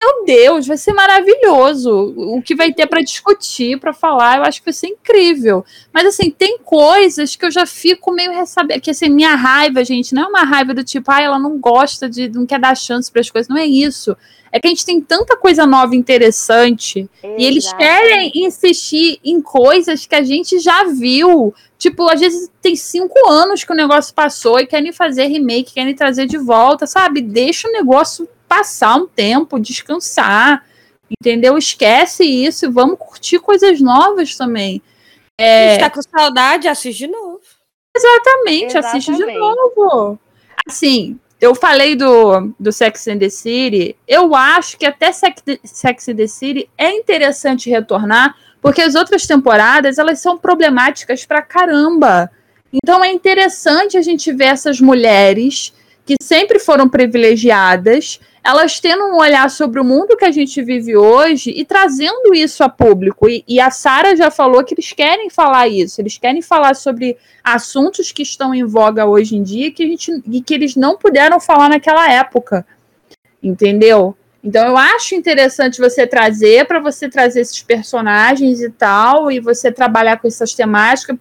Meu 0.03 0.25
Deus, 0.27 0.67
vai 0.67 0.77
ser 0.77 0.93
maravilhoso. 0.93 2.15
O 2.17 2.43
que 2.43 2.55
vai 2.55 2.73
ter 2.73 2.87
para 2.87 3.01
discutir, 3.01 3.81
para 3.81 3.95
falar, 3.95 4.39
eu 4.39 4.43
acho 4.45 4.61
que 4.61 4.67
vai 4.67 4.75
ser 4.75 4.89
incrível. 4.89 5.65
Mas 5.93 6.07
assim, 6.07 6.31
tem 6.31 6.59
coisas 6.59 7.35
que 7.35 7.45
eu 7.45 7.51
já 7.51 7.65
fico 7.65 8.13
meio 8.13 8.31
ressabiada. 8.31 8.81
Que 8.81 8.91
assim, 8.91 9.09
minha 9.09 9.35
raiva, 9.35 9.83
gente, 9.85 10.15
não 10.15 10.25
é 10.25 10.27
uma 10.27 10.45
raiva 10.45 10.75
do 10.75 10.85
tipo, 10.85 11.11
ah, 11.11 11.23
ela 11.23 11.39
não 11.39 11.59
gosta 11.59 12.09
de, 12.11 12.29
não 12.29 12.45
quer 12.45 12.61
dar 12.61 12.77
chance 12.77 13.11
para 13.11 13.21
as 13.21 13.31
coisas. 13.31 13.49
Não 13.49 13.57
é 13.57 13.65
isso. 13.67 14.15
É 14.53 14.61
que 14.61 14.69
a 14.69 14.71
gente 14.71 14.85
tem 14.85 15.01
tanta 15.01 15.37
coisa 15.37 15.67
nova 15.67 15.97
interessante 15.97 17.09
Exato. 17.23 17.41
e 17.41 17.45
eles 17.45 17.73
querem 17.73 18.33
insistir 18.35 19.19
em 19.25 19.41
coisas 19.41 20.07
que 20.07 20.15
a 20.15 20.23
gente 20.23 20.59
já 20.59 20.85
viu. 20.85 21.55
Tipo, 21.79 22.09
às 22.11 22.21
vezes 22.21 22.51
tem 22.61 22.77
cinco 22.77 23.29
anos 23.29 23.65
que 23.65 23.73
o 23.73 23.77
negócio 23.77 24.15
passou 24.15 24.61
e 24.61 24.67
querem 24.67 24.93
fazer 24.93 25.27
remake, 25.27 25.75
querem 25.75 25.95
trazer 25.95 26.27
de 26.27 26.39
volta, 26.39 26.87
sabe? 26.87 27.21
Deixa 27.21 27.69
o 27.69 27.73
negócio 27.73 28.29
passar 28.57 28.97
um 28.97 29.07
tempo, 29.07 29.61
descansar, 29.61 30.65
entendeu? 31.11 31.59
Esquece 31.59 32.25
isso 32.25 32.65
e 32.65 32.71
vamos 32.71 32.99
curtir 32.99 33.39
coisas 33.39 33.81
novas 33.81 34.35
também. 34.35 34.83
É... 35.39 35.67
A 35.67 35.71
gente 35.73 35.81
tá 35.81 35.91
com 35.91 36.01
saudade, 36.03 36.69
assiste 36.69 37.01
de 37.01 37.09
novo. 37.09 37.41
Exatamente, 37.95 38.77
Exatamente. 38.77 39.11
assiste 39.11 39.15
de 39.15 39.39
novo. 39.39 40.19
Assim, 40.67 41.19
eu 41.39 41.55
falei 41.55 41.95
do, 41.95 42.55
do 42.59 42.73
Sex 42.73 43.09
and 43.09 43.19
the 43.19 43.29
City, 43.29 43.95
eu 44.09 44.35
acho 44.35 44.79
que 44.79 44.87
até 44.87 45.13
Sex, 45.13 45.43
Sex 45.65 46.09
and 46.09 46.17
the 46.17 46.27
City 46.27 46.69
é 46.79 46.91
interessante 46.91 47.69
retornar, 47.69 48.37
porque 48.63 48.81
as 48.81 48.95
outras 48.95 49.27
temporadas, 49.27 49.99
elas 49.99 50.19
são 50.19 50.39
problemáticas 50.39 51.27
pra 51.27 51.43
caramba. 51.43 52.31
Então 52.73 53.05
é 53.05 53.13
interessante 53.13 53.99
a 53.99 54.03
gente 54.03 54.33
ver 54.33 54.47
essas 54.47 54.81
mulheres 54.81 55.75
que 56.07 56.15
sempre 56.23 56.59
foram 56.59 56.89
privilegiadas, 56.89 58.21
elas 58.47 58.79
tendo 58.79 59.05
um 59.07 59.17
olhar 59.17 59.51
sobre 59.51 59.81
o 59.81 59.85
mundo 59.85 60.17
que 60.17 60.25
a 60.25 60.31
gente 60.31 60.63
vive 60.63 60.97
hoje 60.97 61.51
e 61.51 61.65
trazendo 61.65 62.33
isso 62.33 62.63
a 62.63 62.69
público. 62.69 63.29
E, 63.29 63.45
e 63.49 63.59
a 63.59 63.73
Sara 63.73 64.15
já 64.15 64.31
falou 64.31 64.63
que 64.63 64.73
eles 64.75 64.93
querem 64.93 65.29
falar 65.29 65.67
isso, 65.67 66.01
eles 66.01 66.17
querem 66.17 66.41
falar 66.41 66.75
sobre 66.75 67.17
assuntos 67.43 68.13
que 68.13 68.23
estão 68.23 68.55
em 68.55 68.65
voga 68.65 69.05
hoje 69.05 69.37
em 69.37 69.43
dia 69.43 69.73
que 69.73 69.83
a 69.83 69.87
gente, 69.87 70.23
e 70.31 70.41
que 70.41 70.55
eles 70.55 70.77
não 70.77 70.97
puderam 70.97 71.41
falar 71.41 71.69
naquela 71.69 72.09
época. 72.09 72.65
Entendeu? 73.43 74.17
Então 74.45 74.65
eu 74.65 74.77
acho 74.77 75.17
interessante 75.17 75.81
você 75.81 76.07
trazer 76.07 76.69
para 76.69 76.79
você 76.79 77.09
trazer 77.09 77.41
esses 77.41 77.61
personagens 77.65 78.61
e 78.61 78.71
tal, 78.71 79.29
e 79.29 79.41
você 79.41 79.73
trabalhar 79.73 80.19
com 80.19 80.29
essas 80.29 80.55
temáticas, 80.55 81.17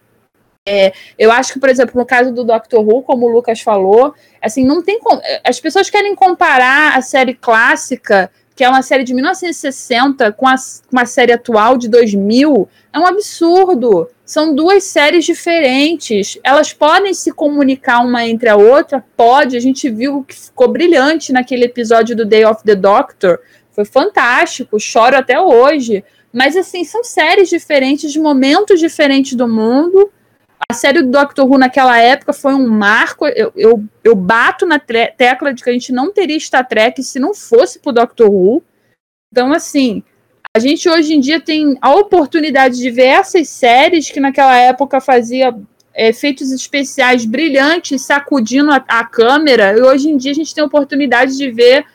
é, 0.67 0.93
eu 1.17 1.31
acho 1.31 1.53
que, 1.53 1.59
por 1.59 1.69
exemplo, 1.69 1.95
no 1.95 2.05
caso 2.05 2.33
do 2.33 2.43
Doctor 2.43 2.81
Who, 2.81 3.03
como 3.03 3.27
o 3.27 3.29
Lucas 3.29 3.61
falou, 3.61 4.15
assim, 4.41 4.65
não 4.65 4.81
tem 4.81 4.99
as 5.43 5.59
pessoas 5.59 5.91
querem 5.91 6.15
comparar 6.15 6.97
a 6.97 7.01
série 7.03 7.35
clássica, 7.35 8.31
que 8.55 8.63
é 8.63 8.69
uma 8.69 8.81
série 8.81 9.03
de 9.03 9.13
1960, 9.13 10.31
com 10.31 10.47
a, 10.47 10.55
com 10.89 10.99
a 10.99 11.05
série 11.05 11.33
atual 11.33 11.77
de 11.77 11.87
2000, 11.87 12.67
é 12.91 12.97
um 12.97 13.05
absurdo. 13.05 14.09
São 14.25 14.55
duas 14.55 14.85
séries 14.85 15.23
diferentes. 15.25 16.39
Elas 16.43 16.73
podem 16.73 17.13
se 17.13 17.31
comunicar 17.31 17.99
uma 17.99 18.25
entre 18.25 18.49
a 18.49 18.55
outra? 18.55 19.05
Pode. 19.15 19.55
A 19.55 19.59
gente 19.59 19.87
viu 19.89 20.23
que 20.23 20.33
ficou 20.33 20.67
brilhante 20.67 21.31
naquele 21.31 21.65
episódio 21.65 22.15
do 22.15 22.25
Day 22.25 22.43
of 22.43 22.63
the 22.63 22.73
Doctor. 22.73 23.39
Foi 23.71 23.85
fantástico. 23.85 24.79
Choro 24.79 25.15
até 25.15 25.39
hoje. 25.39 26.03
Mas, 26.33 26.55
assim, 26.57 26.83
são 26.83 27.03
séries 27.03 27.49
diferentes, 27.49 28.11
de 28.11 28.19
momentos 28.19 28.79
diferentes 28.79 29.35
do 29.35 29.47
mundo 29.47 30.09
a 30.69 30.73
série 30.73 31.01
do 31.01 31.11
Doctor 31.11 31.45
Who 31.45 31.57
naquela 31.57 31.97
época 31.99 32.33
foi 32.33 32.53
um 32.53 32.67
marco. 32.67 33.27
Eu, 33.27 33.51
eu, 33.55 33.83
eu 34.03 34.15
bato 34.15 34.65
na 34.65 34.79
tecla 34.79 35.53
de 35.53 35.63
que 35.63 35.69
a 35.69 35.73
gente 35.73 35.91
não 35.91 36.11
teria 36.11 36.39
Star 36.39 36.67
Trek 36.67 37.01
se 37.03 37.19
não 37.19 37.33
fosse 37.33 37.79
pro 37.79 37.91
Doctor 37.91 38.29
Who. 38.29 38.63
Então, 39.31 39.53
assim, 39.53 40.03
a 40.55 40.59
gente 40.59 40.87
hoje 40.89 41.13
em 41.13 41.19
dia 41.19 41.39
tem 41.39 41.77
a 41.81 41.93
oportunidade 41.93 42.77
de 42.77 42.89
ver 42.89 43.07
essas 43.07 43.49
séries 43.49 44.09
que 44.09 44.19
naquela 44.19 44.55
época 44.57 45.01
fazia 45.01 45.53
é, 45.93 46.09
efeitos 46.09 46.51
especiais 46.51 47.25
brilhantes 47.25 48.01
sacudindo 48.01 48.71
a, 48.71 48.83
a 48.87 49.05
câmera, 49.05 49.77
e 49.77 49.81
hoje 49.81 50.09
em 50.09 50.17
dia 50.17 50.31
a 50.31 50.35
gente 50.35 50.53
tem 50.53 50.63
a 50.63 50.67
oportunidade 50.67 51.37
de 51.37 51.51
ver 51.51 51.85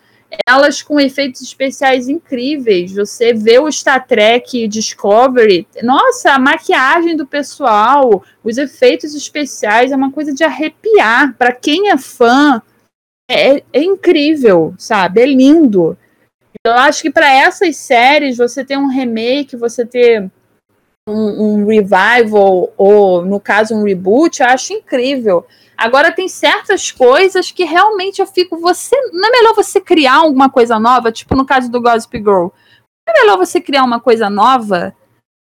elas 0.46 0.82
com 0.82 1.00
efeitos 1.00 1.40
especiais 1.40 2.08
incríveis. 2.08 2.92
Você 2.92 3.34
vê 3.34 3.58
o 3.58 3.70
Star 3.70 4.06
Trek 4.06 4.68
Discovery, 4.68 5.66
nossa, 5.82 6.32
a 6.32 6.38
maquiagem 6.38 7.16
do 7.16 7.26
pessoal, 7.26 8.24
os 8.42 8.58
efeitos 8.58 9.14
especiais 9.14 9.92
é 9.92 9.96
uma 9.96 10.12
coisa 10.12 10.32
de 10.32 10.44
arrepiar. 10.44 11.34
Para 11.36 11.52
quem 11.52 11.90
é 11.90 11.96
fã, 11.96 12.62
é, 13.30 13.62
é, 13.72 13.82
incrível, 13.82 14.74
sabe? 14.78 15.20
É 15.20 15.26
lindo. 15.26 15.96
Eu 16.64 16.72
acho 16.72 17.02
que 17.02 17.10
para 17.10 17.32
essas 17.32 17.76
séries, 17.76 18.36
você 18.36 18.64
ter 18.64 18.76
um 18.76 18.88
remake, 18.88 19.56
você 19.56 19.86
ter 19.86 20.30
um, 21.10 21.62
um 21.62 21.66
revival, 21.66 22.72
ou 22.76 23.24
no 23.24 23.40
caso, 23.40 23.74
um 23.74 23.84
reboot, 23.84 24.40
eu 24.40 24.48
acho 24.48 24.72
incrível. 24.72 25.46
Agora 25.76 26.12
tem 26.12 26.28
certas 26.28 26.90
coisas 26.90 27.50
que 27.50 27.64
realmente 27.64 28.20
eu 28.20 28.26
fico, 28.26 28.58
você 28.58 28.94
não 29.12 29.28
é 29.28 29.32
melhor 29.32 29.54
você 29.54 29.80
criar 29.80 30.16
alguma 30.16 30.50
coisa 30.50 30.78
nova, 30.78 31.10
tipo 31.10 31.34
no 31.34 31.46
caso 31.46 31.70
do 31.70 31.80
Gossip 31.80 32.18
Girl. 32.18 32.48
Não 33.06 33.14
é 33.14 33.20
melhor 33.20 33.38
você 33.38 33.60
criar 33.60 33.84
uma 33.84 33.98
coisa 33.98 34.28
nova? 34.28 34.94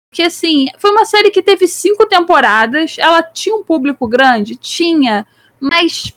Porque 0.09 0.23
assim, 0.23 0.67
foi 0.77 0.91
uma 0.91 1.05
série 1.05 1.29
que 1.29 1.43
teve 1.43 1.67
cinco 1.67 2.05
temporadas, 2.05 2.95
ela 2.97 3.21
tinha 3.21 3.55
um 3.55 3.63
público 3.63 4.07
grande, 4.07 4.55
tinha, 4.55 5.27
mas 5.59 6.13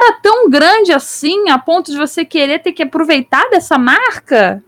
era 0.00 0.14
tão 0.20 0.48
grande 0.48 0.92
assim 0.92 1.50
a 1.50 1.58
ponto 1.58 1.90
de 1.90 1.98
você 1.98 2.24
querer 2.24 2.60
ter 2.60 2.72
que 2.72 2.82
aproveitar 2.82 3.48
dessa 3.50 3.76
marca? 3.76 4.62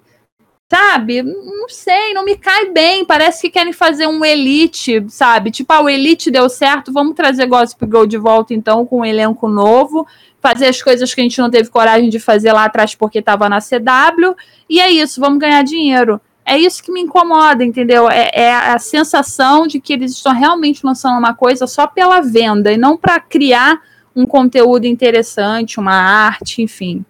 Sabe? 0.69 1.23
Não 1.23 1.69
sei, 1.69 2.13
não 2.13 2.25
me 2.25 2.37
cai 2.37 2.71
bem. 2.71 3.05
Parece 3.05 3.43
que 3.43 3.51
querem 3.51 3.73
fazer 3.73 4.07
um 4.07 4.25
Elite, 4.25 5.05
sabe? 5.09 5.51
Tipo, 5.51 5.73
ah, 5.73 5.83
o 5.83 5.89
Elite 5.89 6.31
deu 6.31 6.49
certo, 6.49 6.93
vamos 6.93 7.15
trazer 7.15 7.47
Gossip 7.47 7.85
Girl 7.87 8.07
de 8.07 8.19
volta 8.19 8.53
então 8.53 8.85
com 8.85 9.01
um 9.01 9.05
elenco 9.05 9.49
novo, 9.49 10.07
fazer 10.41 10.67
as 10.67 10.83
coisas 10.83 11.15
que 11.15 11.21
a 11.21 11.25
gente 11.25 11.39
não 11.39 11.51
teve 11.51 11.69
coragem 11.71 12.09
de 12.09 12.19
fazer 12.19 12.53
lá 12.53 12.65
atrás 12.65 12.95
porque 12.95 13.23
tava 13.23 13.49
na 13.49 13.61
CW. 13.61 14.35
E 14.69 14.81
é 14.81 14.91
isso, 14.91 15.21
vamos 15.21 15.39
ganhar 15.39 15.63
dinheiro. 15.63 16.21
É 16.45 16.57
isso 16.57 16.83
que 16.83 16.93
me 16.93 17.01
incomoda, 17.01 17.65
entendeu? 17.65 18.09
É, 18.09 18.31
é 18.33 18.55
a 18.55 18.79
sensação 18.79 19.67
de 19.67 19.81
que 19.81 19.93
eles 19.93 20.13
estão 20.13 20.33
realmente 20.33 20.85
lançando 20.85 21.19
uma 21.19 21.35
coisa 21.35 21.67
só 21.67 21.89
pela 21.89 22.21
venda 22.21 22.73
e 22.73 22.77
não 22.77 22.97
para 22.97 23.19
criar 23.19 23.81
um 24.15 24.25
conteúdo 24.25 24.87
interessante, 24.87 25.81
uma 25.81 25.93
arte, 25.93 26.63
enfim. 26.63 27.05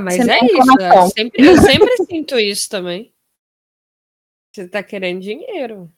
Mas 0.00 0.16
Você 0.16 0.30
é 0.30 0.44
isso, 0.44 0.80
eu 0.80 1.06
sempre, 1.08 1.46
eu 1.46 1.56
sempre 1.58 1.96
sinto 2.06 2.38
isso 2.38 2.68
também. 2.68 3.12
Você 4.52 4.68
tá 4.68 4.82
querendo 4.82 5.20
dinheiro. 5.20 5.90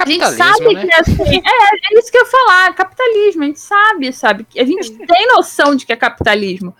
A 0.00 0.06
gente 0.06 0.30
sabe 0.30 0.74
né? 0.74 0.86
que 0.86 0.94
assim, 0.94 1.36
é, 1.36 1.94
é 1.94 1.98
isso 1.98 2.10
que 2.10 2.16
eu 2.16 2.22
ia 2.22 2.30
falar, 2.30 2.74
capitalismo, 2.74 3.42
a 3.42 3.46
gente 3.46 3.60
sabe, 3.60 4.12
sabe? 4.12 4.46
A 4.56 4.64
gente 4.64 4.92
tem 4.92 5.26
noção 5.28 5.76
de 5.76 5.84
que 5.84 5.92
é 5.92 5.96
capitalismo. 5.96 6.74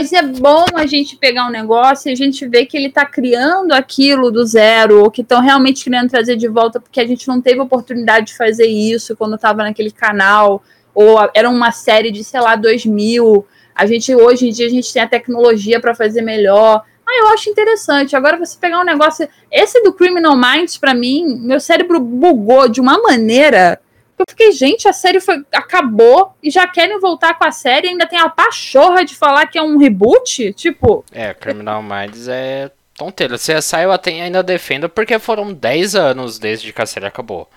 Mas 0.00 0.10
é 0.12 0.22
bom 0.22 0.64
a 0.74 0.86
gente 0.86 1.16
pegar 1.16 1.46
um 1.46 1.50
negócio 1.50 2.08
e 2.08 2.12
a 2.12 2.16
gente 2.16 2.46
ver 2.48 2.64
que 2.64 2.76
ele 2.76 2.88
está 2.88 3.04
criando 3.04 3.72
aquilo 3.72 4.30
do 4.30 4.44
zero, 4.46 5.02
ou 5.02 5.10
que 5.10 5.20
estão 5.20 5.42
realmente 5.42 5.84
querendo 5.84 6.08
trazer 6.08 6.36
de 6.36 6.48
volta, 6.48 6.80
porque 6.80 7.00
a 7.00 7.06
gente 7.06 7.28
não 7.28 7.42
teve 7.42 7.60
oportunidade 7.60 8.28
de 8.28 8.36
fazer 8.36 8.66
isso 8.66 9.14
quando 9.16 9.34
estava 9.34 9.62
naquele 9.62 9.90
canal, 9.90 10.62
ou 10.94 11.18
era 11.34 11.48
uma 11.48 11.72
série 11.72 12.10
de, 12.10 12.24
sei 12.24 12.40
lá, 12.40 12.56
2000. 12.56 13.46
A 13.74 13.86
gente, 13.86 14.14
hoje 14.14 14.48
em 14.48 14.52
dia, 14.52 14.66
a 14.66 14.70
gente 14.70 14.92
tem 14.92 15.02
a 15.02 15.08
tecnologia 15.08 15.80
para 15.80 15.94
fazer 15.94 16.22
melhor. 16.22 16.84
Ah, 17.06 17.18
eu 17.18 17.28
acho 17.28 17.50
interessante. 17.50 18.14
Agora 18.14 18.38
você 18.38 18.56
pegar 18.58 18.80
um 18.80 18.84
negócio. 18.84 19.28
Esse 19.50 19.82
do 19.82 19.92
Criminal 19.92 20.36
Minds, 20.36 20.76
para 20.78 20.94
mim, 20.94 21.38
meu 21.40 21.60
cérebro 21.60 22.00
bugou 22.00 22.68
de 22.68 22.80
uma 22.80 22.98
maneira 23.00 23.80
eu 24.22 24.26
fiquei, 24.28 24.52
gente, 24.52 24.86
a 24.86 24.92
série 24.92 25.20
foi, 25.20 25.44
acabou 25.52 26.34
e 26.42 26.50
já 26.50 26.66
querem 26.66 26.98
voltar 27.00 27.34
com 27.34 27.44
a 27.44 27.50
série 27.50 27.88
ainda 27.88 28.06
tem 28.06 28.18
a 28.18 28.28
pachorra 28.28 29.04
de 29.04 29.16
falar 29.16 29.46
que 29.46 29.58
é 29.58 29.62
um 29.62 29.78
reboot? 29.78 30.52
Tipo. 30.52 31.04
É, 31.10 31.34
Criminal 31.34 31.82
Minds 31.82 32.28
é 32.28 32.70
tonteira. 32.96 33.36
Sai, 33.36 33.84
eu 33.84 33.92
até 33.92 34.12
ainda 34.12 34.42
defendo 34.42 34.88
porque 34.88 35.18
foram 35.18 35.52
10 35.52 35.96
anos 35.96 36.38
desde 36.38 36.72
que 36.72 36.80
a 36.80 36.86
série 36.86 37.06
acabou. 37.06 37.48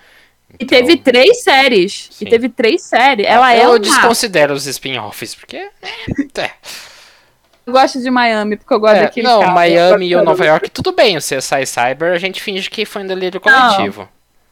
Então... 0.54 0.58
E 0.60 0.66
teve 0.66 0.96
três 0.96 1.42
séries. 1.42 2.08
Sim. 2.10 2.24
E 2.24 2.30
teve 2.30 2.48
três 2.48 2.82
séries. 2.82 3.26
Ela 3.26 3.54
eu 3.56 3.62
é 3.62 3.68
uma... 3.68 3.78
desconsidero 3.78 4.54
os 4.54 4.66
spin-offs, 4.66 5.34
porque. 5.34 5.68
É. 6.38 6.50
Eu 7.66 7.72
gosto 7.72 8.00
de 8.00 8.08
Miami, 8.10 8.56
porque 8.56 8.72
eu 8.72 8.78
gosto 8.78 8.98
é, 8.98 9.02
daquele 9.02 9.26
Não, 9.26 9.42
Miami 9.52 10.06
e 10.06 10.14
o 10.14 10.22
Nova 10.22 10.46
York, 10.46 10.70
tudo 10.70 10.92
bem. 10.92 11.16
O 11.16 11.20
CSI 11.20 11.66
Cyber, 11.66 12.12
a 12.12 12.18
gente 12.18 12.40
finge 12.40 12.70
que 12.70 12.86
foi 12.86 13.02
um 13.02 13.06
delírio 13.06 13.40
coletivo. 13.40 14.02
Não, 14.02 14.08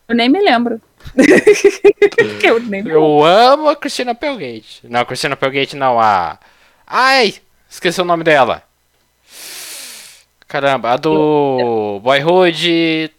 eu 0.09 0.17
nem 0.17 0.29
me 0.29 0.41
lembro. 0.41 0.81
eu, 2.43 2.59
nem 2.61 2.87
eu 2.89 3.25
amo 3.25 3.69
a 3.69 3.77
Christina 3.77 4.17
Pelgate. 4.17 4.81
Não, 4.83 5.01
a 5.01 5.05
Christina 5.05 5.37
Pelgate 5.37 5.77
não, 5.77 6.01
a. 6.01 6.39
Ai! 6.85 7.35
Esqueci 7.71 8.01
o 8.01 8.05
nome 8.05 8.25
dela. 8.25 8.63
Caramba, 10.49 10.91
a 10.93 10.97
do 10.97 12.01
Boyhood. 12.03 13.13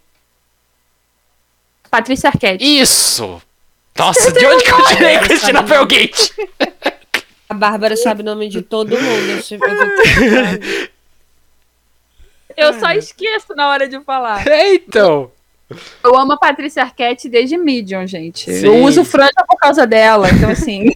Patrícia 1.95 2.29
Arquette. 2.29 2.61
Isso! 2.61 3.41
Nossa, 3.97 4.29
de 4.29 4.45
onde 4.45 4.65
que 4.65 4.71
eu 4.71 4.85
tirei 4.87 5.17
Christina 5.19 5.63
Pelgate? 5.63 6.33
A 7.47 7.53
Bárbara 7.53 7.95
sabe 7.95 8.21
o 8.21 8.25
nome 8.25 8.49
de 8.49 8.61
todo 8.61 8.89
mundo. 8.99 9.41
Eu 12.57 12.77
só 12.79 12.91
esqueço 12.91 13.55
na 13.55 13.69
hora 13.69 13.87
de 13.87 13.97
falar. 14.01 14.45
É, 14.45 14.73
então. 14.75 15.31
Eu 16.03 16.17
amo 16.17 16.33
a 16.33 16.37
Patrícia 16.37 16.83
Arquette 16.83 17.29
desde 17.29 17.57
Medium, 17.57 18.05
gente. 18.05 18.51
Sim. 18.51 18.65
Eu 18.65 18.83
uso 18.83 19.05
franja 19.05 19.45
por 19.47 19.57
causa 19.57 19.87
dela, 19.87 20.29
então 20.29 20.49
assim. 20.49 20.91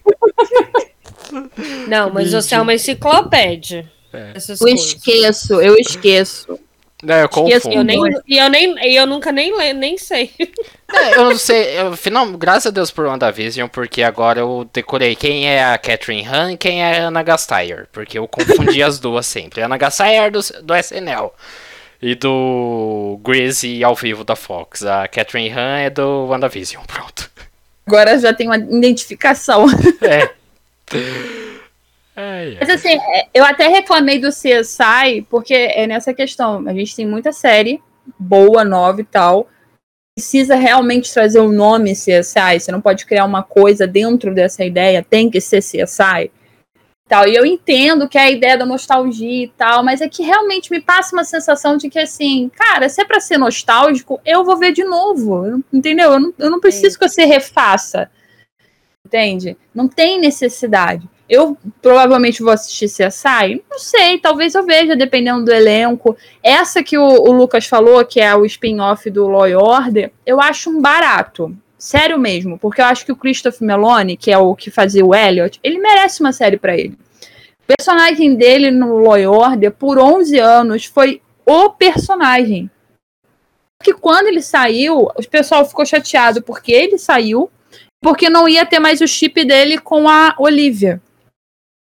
Não, 1.88 2.12
mas 2.12 2.30
você 2.30 2.54
é 2.54 2.60
uma 2.60 2.74
enciclopédia. 2.74 3.90
É. 4.12 4.34
Eu 4.60 4.74
esqueço, 4.74 5.60
eu 5.62 5.76
esqueço. 5.76 6.58
Não, 7.02 7.14
eu 7.14 7.28
confundo. 7.28 7.74
Eu 7.74 7.84
nem, 7.84 8.00
e 8.26 8.36
eu, 8.36 8.48
nem, 8.48 8.94
eu 8.94 9.06
nunca 9.06 9.32
nem, 9.32 9.74
nem 9.74 9.96
sei. 9.98 10.30
É, 10.92 11.14
eu 11.14 11.26
não 11.26 11.38
sei. 11.38 11.78
Eu, 11.78 11.96
final, 11.96 12.26
graças 12.32 12.66
a 12.66 12.70
Deus 12.70 12.90
por 12.90 13.06
WandaVision, 13.06 13.68
porque 13.68 14.02
agora 14.02 14.40
eu 14.40 14.68
decorei 14.72 15.14
quem 15.14 15.48
é 15.48 15.64
a 15.64 15.78
Catherine 15.78 16.26
Han 16.26 16.54
e 16.54 16.56
quem 16.56 16.82
é 16.82 16.98
a 16.98 17.06
Ana 17.06 17.22
Gasteyer. 17.22 17.86
Porque 17.92 18.18
eu 18.18 18.26
confundi 18.26 18.82
as 18.82 18.98
duas 19.00 19.24
sempre. 19.24 19.62
A 19.62 19.66
Ana 19.66 19.78
Gasteyer 19.78 20.32
do, 20.32 20.40
do 20.64 20.74
SNL 20.74 21.32
e 22.02 22.16
do 22.16 23.20
Greasy 23.22 23.84
ao 23.84 23.94
vivo 23.94 24.24
da 24.24 24.34
Fox. 24.34 24.84
A 24.84 25.06
Catherine 25.06 25.56
Han 25.56 25.78
é 25.78 25.90
do 25.90 26.26
WandaVision, 26.26 26.82
pronto. 26.84 27.30
Agora 27.86 28.18
já 28.18 28.34
tem 28.34 28.48
uma 28.48 28.56
identificação. 28.56 29.66
É. 30.02 30.28
Mas 32.60 32.70
assim, 32.70 32.94
é, 32.94 33.28
eu 33.32 33.44
até 33.44 33.68
reclamei 33.68 34.18
do 34.18 34.28
CSI, 34.28 35.26
porque 35.28 35.54
é 35.54 35.86
nessa 35.86 36.12
questão. 36.12 36.66
A 36.66 36.72
gente 36.72 36.94
tem 36.94 37.06
muita 37.06 37.32
série 37.32 37.82
boa, 38.18 38.64
nova 38.64 39.00
e 39.00 39.04
tal. 39.04 39.48
Precisa 40.16 40.54
realmente 40.54 41.12
trazer 41.12 41.40
o 41.40 41.48
um 41.48 41.52
nome 41.52 41.92
CSI. 41.92 42.60
Você 42.60 42.72
não 42.72 42.80
pode 42.80 43.06
criar 43.06 43.24
uma 43.24 43.42
coisa 43.42 43.86
dentro 43.86 44.34
dessa 44.34 44.64
ideia, 44.64 45.06
tem 45.08 45.30
que 45.30 45.40
ser 45.40 45.60
CSI 45.60 46.30
tal. 47.10 47.26
E 47.26 47.34
eu 47.34 47.44
entendo 47.44 48.08
que 48.08 48.16
é 48.16 48.22
a 48.22 48.30
ideia 48.30 48.56
da 48.56 48.64
nostalgia 48.64 49.44
e 49.44 49.48
tal, 49.48 49.82
mas 49.82 50.00
é 50.00 50.08
que 50.08 50.22
realmente 50.22 50.70
me 50.70 50.80
passa 50.80 51.14
uma 51.14 51.24
sensação 51.24 51.76
de 51.76 51.90
que, 51.90 51.98
assim, 51.98 52.48
cara, 52.54 52.88
se 52.88 53.02
é 53.02 53.04
pra 53.04 53.18
ser 53.18 53.36
nostálgico, 53.36 54.20
eu 54.24 54.44
vou 54.44 54.56
ver 54.56 54.72
de 54.72 54.84
novo. 54.84 55.62
Entendeu? 55.72 56.12
Eu 56.12 56.20
não, 56.20 56.34
eu 56.38 56.50
não 56.50 56.60
preciso 56.60 56.96
que 56.96 57.08
você 57.08 57.24
refaça. 57.24 58.08
Entende? 59.04 59.56
Não 59.74 59.88
tem 59.88 60.20
necessidade. 60.20 61.08
Eu 61.30 61.56
provavelmente 61.80 62.42
vou 62.42 62.52
assistir 62.52 62.86
CSI? 62.86 63.62
Não 63.70 63.78
sei, 63.78 64.18
talvez 64.18 64.52
eu 64.56 64.66
veja, 64.66 64.96
dependendo 64.96 65.44
do 65.44 65.52
elenco. 65.52 66.16
Essa 66.42 66.82
que 66.82 66.98
o, 66.98 67.04
o 67.04 67.30
Lucas 67.30 67.66
falou, 67.66 68.04
que 68.04 68.18
é 68.18 68.34
o 68.34 68.44
spin-off 68.44 69.08
do 69.08 69.28
Law 69.28 69.46
Order, 69.52 70.10
eu 70.26 70.40
acho 70.40 70.68
um 70.68 70.82
barato. 70.82 71.56
Sério 71.78 72.18
mesmo, 72.18 72.58
porque 72.58 72.80
eu 72.80 72.84
acho 72.84 73.06
que 73.06 73.12
o 73.12 73.16
Christopher 73.16 73.64
Meloni, 73.64 74.16
que 74.16 74.32
é 74.32 74.36
o 74.36 74.56
que 74.56 74.72
fazia 74.72 75.06
o 75.06 75.14
Elliot, 75.14 75.60
ele 75.62 75.78
merece 75.78 76.20
uma 76.20 76.32
série 76.32 76.56
para 76.56 76.76
ele. 76.76 76.98
O 77.62 77.76
personagem 77.76 78.34
dele 78.34 78.72
no 78.72 78.98
Law 78.98 79.32
Order, 79.32 79.70
por 79.70 80.00
11 80.00 80.36
anos, 80.36 80.84
foi 80.84 81.22
o 81.46 81.70
personagem. 81.70 82.68
Que 83.84 83.94
quando 83.94 84.26
ele 84.26 84.42
saiu, 84.42 85.02
o 85.02 85.28
pessoal 85.30 85.64
ficou 85.64 85.86
chateado 85.86 86.42
porque 86.42 86.72
ele 86.72 86.98
saiu, 86.98 87.48
porque 88.02 88.28
não 88.28 88.48
ia 88.48 88.66
ter 88.66 88.80
mais 88.80 89.00
o 89.00 89.06
chip 89.06 89.44
dele 89.44 89.78
com 89.78 90.08
a 90.08 90.34
Olivia 90.36 91.00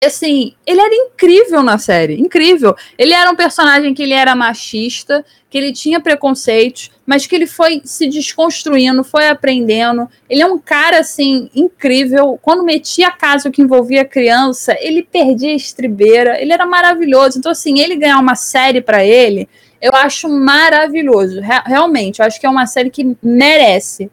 assim, 0.05 0.53
ele 0.65 0.81
era 0.81 0.95
incrível 0.95 1.61
na 1.61 1.77
série, 1.77 2.19
incrível. 2.19 2.75
Ele 2.97 3.13
era 3.13 3.29
um 3.29 3.35
personagem 3.35 3.93
que 3.93 4.01
ele 4.01 4.13
era 4.13 4.35
machista, 4.35 5.23
que 5.49 5.57
ele 5.57 5.71
tinha 5.71 5.99
preconceitos, 5.99 6.89
mas 7.05 7.27
que 7.27 7.35
ele 7.35 7.45
foi 7.45 7.81
se 7.85 8.07
desconstruindo, 8.07 9.03
foi 9.03 9.27
aprendendo. 9.27 10.09
Ele 10.29 10.41
é 10.41 10.45
um 10.45 10.57
cara 10.57 10.99
assim 10.99 11.49
incrível. 11.53 12.39
Quando 12.41 12.63
metia 12.63 13.11
caso 13.11 13.51
que 13.51 13.61
envolvia 13.61 14.03
criança, 14.03 14.75
ele 14.79 15.03
perdia 15.03 15.51
a 15.51 15.55
estribeira. 15.55 16.41
Ele 16.41 16.53
era 16.53 16.65
maravilhoso. 16.65 17.37
Então 17.37 17.51
assim, 17.51 17.79
ele 17.79 17.95
ganhar 17.95 18.19
uma 18.19 18.35
série 18.35 18.81
para 18.81 19.05
ele, 19.05 19.47
eu 19.79 19.93
acho 19.93 20.27
maravilhoso. 20.27 21.39
Realmente, 21.65 22.19
eu 22.19 22.25
acho 22.25 22.39
que 22.39 22.45
é 22.45 22.49
uma 22.49 22.65
série 22.65 22.89
que 22.89 23.15
merece. 23.21 24.09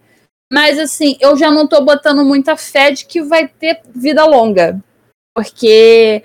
Mas 0.52 0.78
assim, 0.78 1.16
eu 1.20 1.36
já 1.36 1.50
não 1.50 1.66
tô 1.66 1.80
botando 1.80 2.24
muita 2.24 2.56
fé 2.56 2.90
de 2.90 3.06
que 3.06 3.22
vai 3.22 3.48
ter 3.48 3.80
vida 3.94 4.26
longa 4.26 4.82
porque 5.34 6.22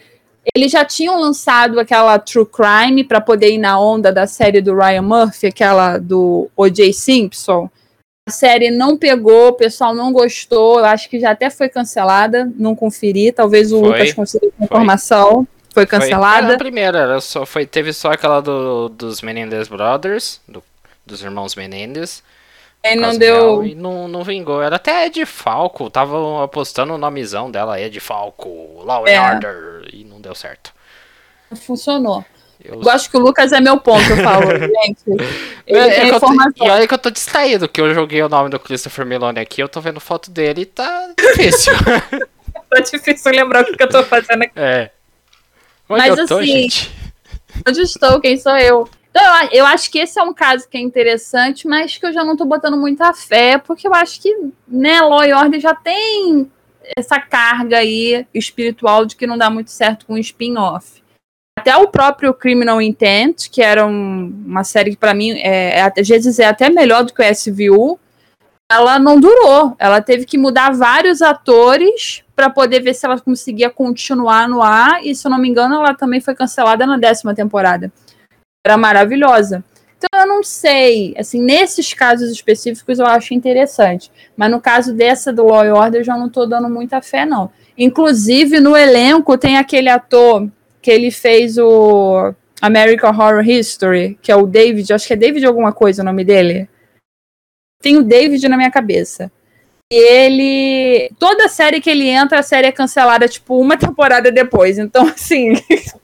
eles 0.54 0.72
já 0.72 0.86
tinham 0.86 1.20
lançado 1.20 1.80
aquela 1.80 2.20
True 2.20 2.46
Crime 2.46 3.04
para 3.04 3.22
poder 3.22 3.52
ir 3.52 3.58
na 3.58 3.80
onda 3.80 4.12
da 4.12 4.28
série 4.28 4.62
do 4.62 4.76
Ryan 4.76 5.02
Murphy, 5.02 5.48
aquela 5.48 5.98
do 5.98 6.50
O.J. 6.56 6.94
Simpson. 6.94 7.70
A 8.28 8.32
série 8.32 8.72
não 8.72 8.98
pegou, 8.98 9.50
o 9.50 9.54
pessoal 9.54 9.94
não 9.94 10.12
gostou, 10.12 10.80
eu 10.80 10.86
acho 10.86 11.10
que 11.10 11.20
já 11.20 11.32
até 11.32 11.50
foi 11.50 11.70
cancelada, 11.70 12.52
não 12.58 12.76
conferi, 12.76 13.32
talvez 13.32 13.72
o 13.72 13.80
foi, 13.80 13.90
Lucas 13.90 14.14
consiga 14.14 14.48
informação. 14.60 15.48
Foi 15.72 15.86
cancelada. 15.86 16.48
Foi 16.48 16.56
a 16.56 16.58
primeira, 16.58 17.22
só, 17.22 17.46
foi, 17.46 17.66
teve 17.66 17.94
só 17.94 18.12
aquela 18.12 18.40
do, 18.40 18.90
dos 18.90 19.22
Menendez 19.22 19.68
Brothers, 19.68 20.42
do, 20.48 20.64
dos 21.06 21.22
irmãos 21.22 21.56
Menendez. 21.56 22.24
E 22.94 22.96
não 22.96 23.18
deu. 23.18 23.64
E 23.64 23.76
não, 23.76 24.08
não 24.08 24.24
vingou. 24.24 24.62
Era 24.62 24.76
até 24.76 25.08
Ed 25.08 25.26
Falco. 25.26 25.90
Tava 25.90 26.44
apostando 26.44 26.94
o 26.94 26.98
nomezão 26.98 27.50
dela, 27.50 27.80
Ed 27.80 28.00
Falco, 28.00 28.84
Law 28.84 29.08
é. 29.08 29.20
Order. 29.20 29.90
E 29.94 30.04
não 30.04 30.22
deu 30.22 30.36
certo. 30.36 30.74
Funcionou. 31.56 32.24
Eu... 32.64 32.82
eu 32.82 32.90
acho 32.90 33.10
que 33.10 33.18
o 33.18 33.20
Lucas 33.20 33.52
é 33.52 33.60
meu 33.60 33.80
ponto, 33.80 34.04
eu 34.10 34.18
falo, 34.18 34.48
gente. 34.58 35.04
É, 35.68 35.78
é 35.78 36.08
informação. 36.08 36.54
Tô, 36.54 36.66
e 36.66 36.70
olha 36.70 36.88
que 36.88 36.94
eu 36.94 36.98
tô 36.98 37.12
distraído, 37.12 37.70
que 37.70 37.80
eu 37.80 37.94
joguei 37.94 38.22
o 38.24 38.30
nome 38.30 38.50
do 38.50 38.60
Christopher 38.60 39.06
Meloni 39.06 39.40
aqui, 39.40 39.62
eu 39.62 39.70
tô 39.70 39.80
vendo 39.80 40.00
foto 40.00 40.32
dele 40.32 40.62
e 40.62 40.66
tá 40.66 41.10
difícil. 41.18 41.74
tá 42.70 42.80
difícil 42.80 43.32
lembrar 43.32 43.62
o 43.62 43.66
que, 43.66 43.78
que 43.78 43.84
eu 43.84 43.90
tô 43.90 44.04
fazendo 44.04 44.44
aqui. 44.44 44.54
É. 44.56 44.90
Onde 45.88 46.02
Mas 46.02 46.18
eu 46.18 46.28
tô, 46.28 46.38
assim, 46.38 46.48
gente? 46.48 46.92
Onde 47.68 47.82
estou? 47.82 48.20
Quem 48.20 48.38
sou 48.38 48.58
eu? 48.58 48.90
Então, 49.16 49.44
eu, 49.44 49.50
eu 49.60 49.66
acho 49.66 49.90
que 49.90 50.00
esse 50.00 50.20
é 50.20 50.24
um 50.24 50.34
caso 50.34 50.68
que 50.68 50.78
é 50.78 50.82
interessante, 50.82 51.66
mas 51.66 51.98
que 51.98 52.06
eu 52.06 52.12
já 52.12 52.22
não 52.22 52.36
tô 52.36 52.44
botando 52.44 52.76
muita 52.76 53.14
fé, 53.14 53.58
porque 53.58 53.88
eu 53.88 53.94
acho 53.94 54.22
que, 54.22 54.36
né, 54.68 55.00
Law 55.00 55.24
e 55.24 55.32
Order 55.32 55.62
já 55.62 55.74
tem 55.74 56.52
essa 56.98 57.18
carga 57.18 57.78
aí 57.78 58.28
espiritual 58.34 59.06
de 59.06 59.16
que 59.16 59.26
não 59.26 59.38
dá 59.38 59.50
muito 59.50 59.72
certo 59.72 60.06
com 60.06 60.16
o 60.16 60.18
spin-off. 60.18 61.02
Até 61.58 61.78
o 61.78 61.88
próprio 61.88 62.34
Criminal 62.34 62.82
Intent, 62.82 63.50
que 63.50 63.62
era 63.62 63.88
um, 63.88 64.44
uma 64.46 64.66
série 64.66 64.92
que 64.92 64.98
para 64.98 65.14
mim 65.14 65.32
é, 65.32 65.80
é, 65.80 65.82
às 65.82 66.08
vezes 66.08 66.38
é 66.38 66.46
até 66.46 66.70
melhor 66.70 67.06
do 67.06 67.14
que 67.14 67.22
o 67.22 67.34
SVU, 67.34 67.98
ela 68.70 69.00
não 69.00 69.18
durou. 69.18 69.78
Ela 69.80 70.02
teve 70.02 70.26
que 70.26 70.38
mudar 70.38 70.74
vários 70.74 71.22
atores 71.22 72.22
para 72.36 72.50
poder 72.50 72.82
ver 72.82 72.94
se 72.94 73.06
ela 73.06 73.18
conseguia 73.18 73.70
continuar 73.70 74.50
no 74.50 74.62
ar. 74.62 75.06
E 75.06 75.16
se 75.16 75.26
eu 75.26 75.32
não 75.32 75.38
me 75.38 75.48
engano, 75.48 75.76
ela 75.76 75.94
também 75.94 76.20
foi 76.20 76.36
cancelada 76.36 76.86
na 76.86 76.98
décima 76.98 77.34
temporada. 77.34 77.90
Era 78.66 78.78
maravilhosa. 78.78 79.64
Então 79.96 80.22
eu 80.22 80.28
não 80.28 80.44
sei, 80.44 81.14
assim, 81.18 81.40
nesses 81.40 81.94
casos 81.94 82.32
específicos 82.32 82.98
eu 82.98 83.06
acho 83.06 83.34
interessante, 83.34 84.12
mas 84.36 84.50
no 84.50 84.60
caso 84.60 84.94
dessa 84.94 85.32
do 85.32 85.46
Law 85.46 85.68
Order 85.68 86.02
eu 86.02 86.04
já 86.04 86.18
não 86.18 86.30
tô 86.30 86.48
dando 86.48 86.68
muita 86.68 87.00
fé 87.02 87.26
não. 87.26 87.52
Inclusive 87.78 88.60
no 88.60 88.76
elenco 88.76 89.38
tem 89.38 89.58
aquele 89.58 89.88
ator 89.88 90.50
que 90.82 90.90
ele 90.90 91.12
fez 91.12 91.60
o 91.60 92.34
American 92.60 93.12
Horror 93.12 93.48
History, 93.48 94.18
que 94.20 94.32
é 94.32 94.36
o 94.36 94.48
David, 94.48 94.92
acho 94.94 95.08
que 95.08 95.14
é 95.14 95.18
David 95.18 95.46
alguma 95.46 95.72
coisa 95.72 96.02
o 96.02 96.06
nome 96.06 96.24
dele. 96.24 96.68
Tem 97.82 97.98
o 97.98 98.04
David 98.04 98.48
na 98.50 98.58
minha 98.58 98.72
cabeça. 98.72 99.32
E 99.92 99.96
ele. 99.96 101.10
Toda 101.20 101.48
série 101.48 101.80
que 101.80 101.90
ele 101.90 102.08
entra, 102.10 102.40
a 102.40 102.44
série 102.44 102.68
é 102.68 102.72
cancelada, 102.72 103.28
tipo, 103.28 103.60
uma 103.60 103.78
temporada 103.78 104.32
depois. 104.32 104.78
Então, 104.80 105.08
assim. 105.08 105.54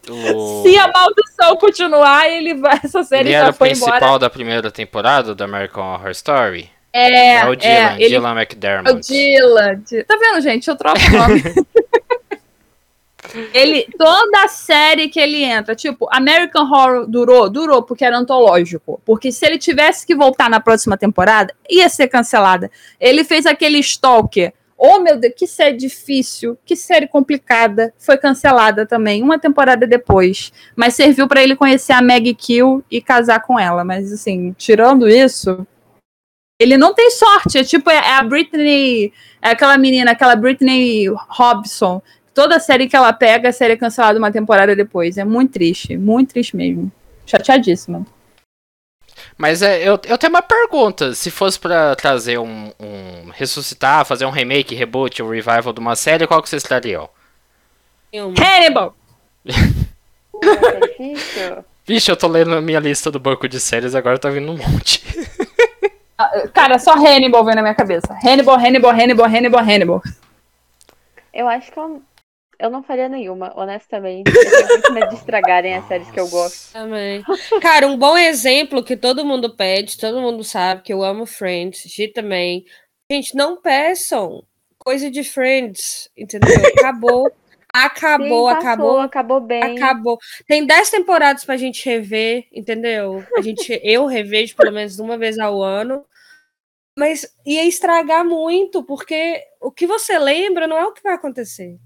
O... 0.09 0.61
se 0.63 0.77
a 0.77 0.87
maldição 0.87 1.55
continuar, 1.57 2.29
ele 2.29 2.53
vai. 2.53 2.79
Essa 2.83 3.03
série 3.03 3.29
ele 3.29 3.31
já 3.31 3.37
era 3.45 3.53
foi 3.53 3.67
o 3.69 3.71
principal 3.71 3.97
embora. 3.97 4.19
da 4.19 4.29
primeira 4.29 4.69
temporada 4.71 5.33
do 5.33 5.43
American 5.43 5.93
Horror 5.95 6.11
Story? 6.11 6.69
É, 6.93 7.35
É 7.37 7.45
o 7.49 7.55
Dylan, 7.55 7.69
é, 7.71 7.95
ele- 7.95 8.09
Dylan 8.09 8.29
É 8.29 8.33
o 8.33 8.37
McDermott. 8.39 9.07
Dylan. 9.07 9.75
Dy- 9.89 10.03
Tá 10.03 10.17
vendo, 10.17 10.41
gente? 10.41 10.67
Eu 10.67 10.75
troco 10.75 10.99
o 10.99 11.11
nome. 11.17 11.41
ele, 13.53 13.87
toda 13.97 14.43
a 14.43 14.47
série 14.47 15.09
que 15.09 15.19
ele 15.19 15.43
entra, 15.43 15.75
tipo, 15.75 16.07
American 16.11 16.63
Horror 16.63 17.07
durou, 17.07 17.49
durou 17.49 17.83
porque 17.83 18.05
era 18.05 18.17
antológico. 18.17 19.01
Porque 19.05 19.31
se 19.31 19.45
ele 19.45 19.57
tivesse 19.57 20.05
que 20.05 20.15
voltar 20.15 20.49
na 20.49 20.59
próxima 20.59 20.97
temporada, 20.97 21.53
ia 21.69 21.89
ser 21.89 22.07
cancelada. 22.07 22.69
Ele 22.99 23.23
fez 23.23 23.45
aquele 23.45 23.79
Stalker. 23.79 24.53
Oh, 24.77 24.99
meu 24.99 25.15
Deus, 25.15 25.35
que 25.37 25.45
série 25.45 25.77
difícil, 25.77 26.57
que 26.65 26.75
série 26.75 27.07
complicada. 27.07 27.93
Foi 27.99 28.17
cancelada 28.17 28.85
também, 28.85 29.21
uma 29.21 29.37
temporada 29.37 29.85
depois. 29.85 30.51
Mas 30.75 30.95
serviu 30.95 31.27
pra 31.27 31.43
ele 31.43 31.55
conhecer 31.55 31.93
a 31.93 32.01
Maggie 32.01 32.33
Kill 32.33 32.83
e 32.89 32.99
casar 32.99 33.41
com 33.41 33.59
ela. 33.59 33.83
Mas, 33.83 34.11
assim, 34.11 34.53
tirando 34.57 35.07
isso, 35.07 35.67
ele 36.59 36.77
não 36.77 36.93
tem 36.93 37.11
sorte. 37.11 37.59
É 37.59 37.63
tipo, 37.63 37.89
é 37.89 38.13
a 38.13 38.23
Britney, 38.23 39.13
é 39.41 39.49
aquela 39.49 39.77
menina, 39.77 40.11
aquela 40.11 40.35
Britney 40.35 41.07
Robson. 41.29 42.01
Toda 42.41 42.59
série 42.59 42.87
que 42.87 42.95
ela 42.95 43.13
pega, 43.13 43.49
a 43.49 43.53
série 43.53 43.73
é 43.73 43.77
cancelada 43.77 44.17
uma 44.17 44.31
temporada 44.31 44.75
depois. 44.75 45.15
É 45.15 45.23
muito 45.23 45.53
triste, 45.53 45.95
muito 45.95 46.29
triste 46.29 46.57
mesmo. 46.57 46.91
Chateadíssima. 47.23 48.03
Mas 49.37 49.61
é, 49.61 49.87
eu, 49.87 49.99
eu 50.07 50.17
tenho 50.17 50.33
uma 50.33 50.41
pergunta. 50.41 51.13
Se 51.13 51.29
fosse 51.29 51.59
pra 51.59 51.95
trazer 51.95 52.39
um, 52.39 52.71
um. 52.79 53.29
ressuscitar, 53.31 54.07
fazer 54.07 54.25
um 54.25 54.31
remake, 54.31 54.73
reboot, 54.73 55.21
um 55.21 55.29
revival 55.29 55.71
de 55.71 55.79
uma 55.79 55.95
série, 55.95 56.25
qual 56.25 56.41
que 56.41 56.49
vocês 56.49 56.63
trariam? 56.63 57.07
Hannibal! 58.11 58.95
Vixe, 61.85 62.09
eu 62.09 62.17
tô 62.17 62.27
lendo 62.27 62.55
a 62.55 62.61
minha 62.61 62.79
lista 62.79 63.11
do 63.11 63.19
banco 63.19 63.47
de 63.47 63.59
séries, 63.59 63.93
agora 63.93 64.17
tá 64.17 64.31
vindo 64.31 64.51
um 64.51 64.57
monte. 64.57 65.03
Ah, 66.17 66.47
Cara, 66.51 66.79
só 66.79 66.95
Hannibal 66.95 67.45
vem 67.45 67.53
na 67.53 67.61
minha 67.61 67.75
cabeça. 67.75 68.17
Hannibal, 68.25 68.57
Hannibal, 68.57 68.89
Hannibal, 68.89 69.27
Hannibal, 69.27 69.61
Hannibal. 69.61 70.01
Eu 71.31 71.47
acho 71.47 71.71
que 71.71 71.77
eu, 71.77 72.01
eu 72.61 72.69
não 72.69 72.83
faria 72.83 73.09
nenhuma, 73.09 73.51
honestamente. 73.55 74.31
Eu 74.33 74.49
tenho 74.49 74.67
muito 74.67 74.93
medo 74.93 75.09
de 75.09 75.15
estragarem 75.15 75.73
as 75.73 75.87
séries 75.87 76.09
que 76.11 76.19
eu 76.19 76.27
gosto. 76.27 76.71
Também. 76.71 77.23
Cara, 77.61 77.87
um 77.87 77.97
bom 77.97 78.17
exemplo 78.17 78.83
que 78.83 78.95
todo 78.95 79.25
mundo 79.25 79.55
pede, 79.55 79.97
todo 79.97 80.21
mundo 80.21 80.43
sabe 80.43 80.83
que 80.83 80.93
eu 80.93 81.03
amo 81.03 81.25
Friends, 81.25 81.83
Gi 81.83 82.09
também. 82.09 82.65
Gente, 83.11 83.35
não 83.35 83.59
peçam 83.59 84.43
coisa 84.77 85.09
de 85.09 85.23
Friends, 85.23 86.09
entendeu? 86.15 86.55
Acabou. 86.77 87.31
Acabou, 87.73 88.49
Sim, 88.49 88.55
passou, 88.55 88.69
acabou. 88.69 88.99
acabou 88.99 89.39
bem. 89.39 89.77
Acabou. 89.77 90.19
Tem 90.45 90.65
10 90.65 90.89
temporadas 90.89 91.45
pra 91.45 91.55
gente 91.55 91.85
rever, 91.85 92.45
entendeu? 92.51 93.23
A 93.37 93.41
gente, 93.41 93.79
eu 93.81 94.05
revejo 94.05 94.55
pelo 94.57 94.73
menos 94.73 94.99
uma 94.99 95.17
vez 95.17 95.39
ao 95.39 95.61
ano. 95.63 96.05
Mas 96.97 97.25
ia 97.45 97.65
estragar 97.65 98.25
muito, 98.25 98.83
porque 98.83 99.41
o 99.61 99.71
que 99.71 99.87
você 99.87 100.19
lembra 100.19 100.67
não 100.67 100.77
é 100.77 100.85
o 100.85 100.91
que 100.91 101.01
vai 101.01 101.13
acontecer. 101.13 101.79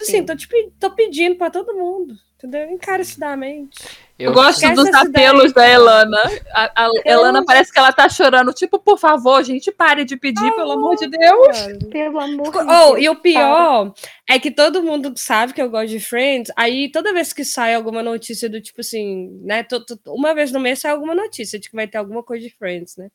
Assim, 0.00 0.12
Sim. 0.18 0.24
tô, 0.26 0.36
te, 0.36 0.46
tô 0.78 0.90
pedindo 0.92 1.36
pra 1.36 1.50
todo 1.50 1.74
mundo, 1.74 2.14
entendeu? 2.36 2.70
Encarecidamente. 2.70 3.78
Eu 4.18 4.32
gosto 4.32 4.62
Esquece 4.64 4.74
dos 4.74 4.92
apelos 4.94 5.52
da. 5.52 5.68
Elana. 5.68 6.18
A, 6.52 6.84
a 6.86 6.90
Elana 7.04 7.44
parece 7.44 7.72
que 7.72 7.78
ela 7.78 7.92
tá 7.92 8.08
chorando. 8.08 8.52
Tipo, 8.52 8.78
por 8.80 8.98
favor, 8.98 9.42
gente, 9.44 9.70
pare 9.70 10.04
de 10.04 10.16
pedir, 10.16 10.52
pelo 10.54 10.72
amor 10.72 10.96
de 10.96 11.08
Deus. 11.08 11.56
Pelo 11.90 12.18
amor 12.20 12.50
de 12.50 12.58
Oh, 12.58 12.92
Deus. 12.94 13.02
e 13.04 13.08
o 13.08 13.14
pior 13.16 13.92
é 14.28 14.38
que 14.38 14.50
todo 14.50 14.82
mundo 14.82 15.12
sabe 15.16 15.52
que 15.52 15.62
eu 15.62 15.70
gosto 15.70 15.88
de 15.88 16.00
Friends, 16.00 16.52
aí 16.56 16.90
toda 16.90 17.12
vez 17.12 17.32
que 17.32 17.44
sai 17.44 17.74
alguma 17.74 18.02
notícia 18.02 18.48
do 18.48 18.60
tipo 18.60 18.80
assim, 18.80 19.30
né? 19.42 19.62
to- 19.62 19.84
to- 19.84 19.98
uma 20.08 20.34
vez 20.34 20.50
no 20.50 20.58
mês 20.60 20.80
sai 20.80 20.90
alguma 20.90 21.14
notícia 21.14 21.58
de 21.58 21.68
que 21.70 21.76
vai 21.76 21.86
ter 21.86 21.98
alguma 21.98 22.22
coisa 22.22 22.44
de 22.46 22.54
Friends, 22.56 22.96
né? 22.96 23.08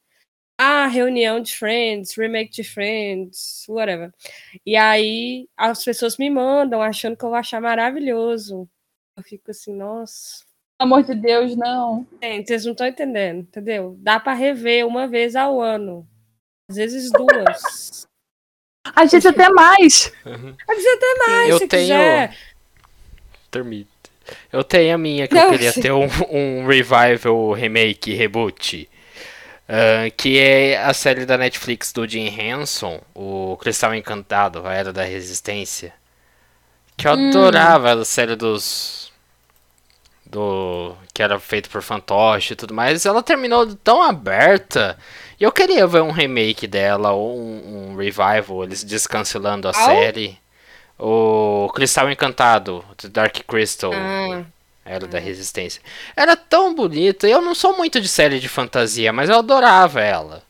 Ah, 0.65 0.87
reunião 0.87 1.41
de 1.41 1.53
Friends, 1.55 2.15
remake 2.17 2.51
de 2.51 2.63
Friends, 2.63 3.65
whatever. 3.67 4.11
E 4.65 4.77
aí 4.77 5.47
as 5.57 5.83
pessoas 5.83 6.17
me 6.17 6.29
mandam 6.29 6.81
achando 6.81 7.17
que 7.17 7.25
eu 7.25 7.29
vou 7.29 7.37
achar 7.37 7.59
maravilhoso. 7.59 8.69
Eu 9.17 9.23
fico 9.23 9.51
assim, 9.51 9.73
nossa. 9.75 10.43
Pelo 10.79 10.93
amor 10.93 11.03
de 11.03 11.15
Deus, 11.15 11.55
não. 11.57 12.07
Gente, 12.21 12.47
vocês 12.47 12.63
não 12.65 12.71
estão 12.71 12.87
entendendo, 12.87 13.41
entendeu? 13.41 13.95
Dá 13.99 14.19
pra 14.19 14.33
rever 14.33 14.87
uma 14.87 15.05
vez 15.07 15.35
ao 15.35 15.59
ano. 15.61 16.07
Às 16.69 16.77
vezes 16.77 17.11
duas. 17.11 18.07
A 18.95 19.05
gente 19.05 19.27
até 19.27 19.49
mais. 19.49 20.13
Às 20.25 20.75
vezes 20.77 20.93
até 20.93 21.27
mais, 21.27 21.49
Eu 21.49 21.57
se 21.57 21.67
tenho- 21.67 21.81
quiser. 21.83 22.37
Termite. 23.51 23.89
Eu 24.51 24.63
tenho 24.63 24.95
a 24.95 24.97
minha 24.97 25.27
que 25.27 25.35
Não, 25.35 25.43
eu 25.45 25.51
queria 25.51 25.71
sim. 25.73 25.81
ter 25.81 25.91
um, 25.91 26.07
um 26.31 26.65
revival, 26.65 27.51
remake, 27.51 28.13
reboot. 28.13 28.89
Ah, 29.67 30.09
que 30.15 30.39
é 30.39 30.77
a 30.83 30.93
série 30.93 31.25
da 31.25 31.37
Netflix 31.37 31.91
do 31.91 32.07
Jim 32.07 32.27
Henson, 32.27 33.01
o 33.13 33.57
Cristal 33.61 33.95
Encantado, 33.95 34.65
a 34.65 34.73
Era 34.73 34.91
da 34.93 35.03
Resistência. 35.03 35.93
Que 36.97 37.07
eu 37.07 37.13
Hum. 37.13 37.29
adorava 37.29 37.93
a 37.93 38.05
série 38.05 38.35
dos. 38.35 39.11
Do. 40.25 40.95
Que 41.13 41.21
era 41.21 41.39
feito 41.39 41.69
por 41.69 41.81
fantoche 41.81 42.53
e 42.53 42.55
tudo 42.55 42.73
mais. 42.73 43.05
Ela 43.05 43.21
terminou 43.23 43.75
tão 43.75 44.01
aberta. 44.01 44.97
E 45.39 45.43
eu 45.43 45.51
queria 45.51 45.85
ver 45.87 46.01
um 46.01 46.11
remake 46.11 46.67
dela, 46.67 47.11
ou 47.11 47.37
um, 47.39 47.91
um 47.91 47.95
revival, 47.95 48.63
eles 48.63 48.83
descancelando 48.83 49.67
a 49.67 49.73
série. 49.73 50.37
O 50.97 51.69
Cristal 51.73 52.09
Encantado, 52.11 52.85
The 52.97 53.09
Dark 53.09 53.37
Crystal. 53.47 53.91
Ah, 53.93 54.43
Era 54.85 55.07
da 55.07 55.19
Resistência. 55.19 55.81
Era 56.15 56.35
tão 56.35 56.75
bonita. 56.75 57.27
Eu 57.27 57.41
não 57.41 57.55
sou 57.55 57.75
muito 57.77 58.01
de 58.01 58.07
série 58.07 58.39
de 58.39 58.49
fantasia, 58.49 59.13
mas 59.13 59.29
eu 59.29 59.37
adorava 59.37 60.01
ela. 60.01 60.43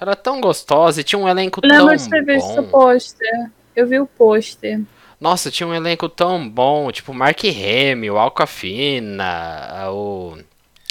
Era 0.00 0.16
tão 0.16 0.40
gostosa 0.40 1.00
e 1.00 1.04
tinha 1.04 1.18
um 1.18 1.28
elenco 1.28 1.60
tão 1.60 1.86
Lembro 1.86 1.96
de 1.96 2.08
ter 2.08 2.24
visto 2.24 2.60
o 2.60 2.62
bom. 2.62 2.68
pôster. 2.70 3.50
Eu 3.74 3.86
vi 3.86 3.98
o 4.00 4.06
pôster. 4.06 4.80
Nossa, 5.20 5.50
tinha 5.50 5.66
um 5.66 5.74
elenco 5.74 6.08
tão 6.08 6.48
bom. 6.48 6.90
Tipo, 6.90 7.12
Mark 7.12 7.40
Hamill, 7.44 8.16
Alcafina, 8.16 9.90
o 9.90 10.38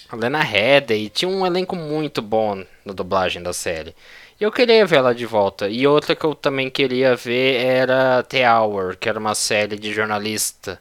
a 0.10 0.16
Lena 0.16 0.44
Headey. 0.44 1.10
Tinha 1.10 1.30
um 1.30 1.46
elenco 1.46 1.76
muito 1.76 2.22
bom 2.22 2.64
na 2.86 2.94
dublagem 2.94 3.42
da 3.42 3.54
série. 3.54 3.96
E 4.40 4.44
eu 4.44 4.52
queria 4.52 4.86
ver 4.86 4.98
ela 4.98 5.14
de 5.14 5.26
volta. 5.26 5.68
E 5.70 5.86
outra 5.88 6.16
que 6.16 6.26
eu 6.26 6.36
também 6.36 6.70
queria 6.70 7.16
ver 7.16 7.64
era 7.64 8.24
The 8.24 8.52
Hour, 8.52 8.98
que 8.98 9.10
era 9.10 9.20
uma 9.20 9.36
série 9.36 9.78
de 9.78 9.94
jornalista 9.94 10.80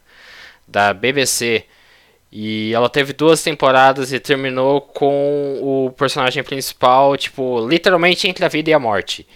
da 0.66 0.92
BBC. 0.94 1.64
E 2.30 2.72
ela 2.74 2.88
teve 2.90 3.12
duas 3.14 3.42
temporadas 3.42 4.12
e 4.12 4.20
terminou 4.20 4.80
com 4.82 5.58
o 5.62 5.90
personagem 5.92 6.42
principal, 6.44 7.16
tipo, 7.16 7.66
literalmente 7.66 8.28
entre 8.28 8.44
a 8.44 8.48
vida 8.48 8.68
e 8.70 8.74
a 8.74 8.78
morte. 8.78 9.26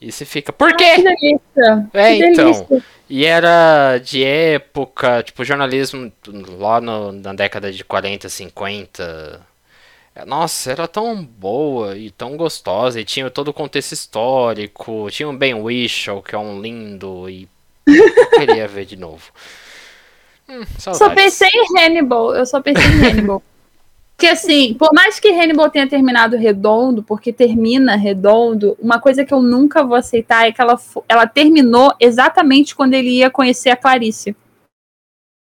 E 0.00 0.10
você 0.10 0.24
fica, 0.24 0.52
por 0.52 0.74
Que 0.76 0.96
quê? 0.96 1.02
delícia. 1.02 1.88
É, 1.94 2.16
que 2.16 2.24
então. 2.26 2.44
delícia. 2.52 2.84
E 3.08 3.24
era 3.24 3.98
de 3.98 4.24
época, 4.24 5.22
tipo, 5.22 5.44
jornalismo 5.44 6.12
lá 6.58 6.80
no- 6.80 7.12
na 7.12 7.32
década 7.32 7.72
de 7.72 7.84
40, 7.84 8.28
50. 8.28 9.40
Nossa, 10.26 10.72
era 10.72 10.88
tão 10.88 11.22
boa 11.24 11.96
e 11.96 12.10
tão 12.10 12.36
gostosa. 12.36 13.00
E 13.00 13.04
tinha 13.04 13.30
todo 13.30 13.48
o 13.48 13.54
contexto 13.54 13.92
histórico. 13.92 15.08
Tinha 15.10 15.28
o 15.28 15.32
Ben 15.32 15.54
Whishaw, 15.54 16.22
que 16.22 16.34
é 16.34 16.38
um 16.38 16.60
lindo. 16.60 17.28
E 17.30 17.48
eu 17.86 18.30
queria 18.30 18.66
ver 18.66 18.84
de 18.86 18.96
novo. 18.96 19.30
Hum, 20.48 20.62
Só 20.78 21.10
pensei 21.10 21.48
em 21.52 21.78
Hannibal. 21.78 22.34
Eu 22.34 22.46
só 22.46 22.60
pensei 22.60 22.84
em 22.84 23.04
Hannibal. 23.04 23.42
Porque 24.16 24.28
assim, 24.28 24.72
por 24.72 24.94
mais 24.94 25.20
que 25.20 25.28
Hannibal 25.28 25.68
tenha 25.68 25.86
terminado 25.86 26.38
redondo, 26.38 27.02
porque 27.02 27.34
termina 27.34 27.96
redondo, 27.96 28.74
uma 28.80 28.98
coisa 28.98 29.26
que 29.26 29.34
eu 29.34 29.42
nunca 29.42 29.84
vou 29.84 29.94
aceitar 29.94 30.48
é 30.48 30.52
que 30.52 30.60
ela, 30.60 30.80
ela 31.06 31.26
terminou 31.26 31.94
exatamente 32.00 32.74
quando 32.74 32.94
ele 32.94 33.10
ia 33.10 33.30
conhecer 33.30 33.68
a 33.68 33.76
Clarice. 33.76 34.34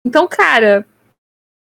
Então, 0.06 0.28
cara, 0.28 0.86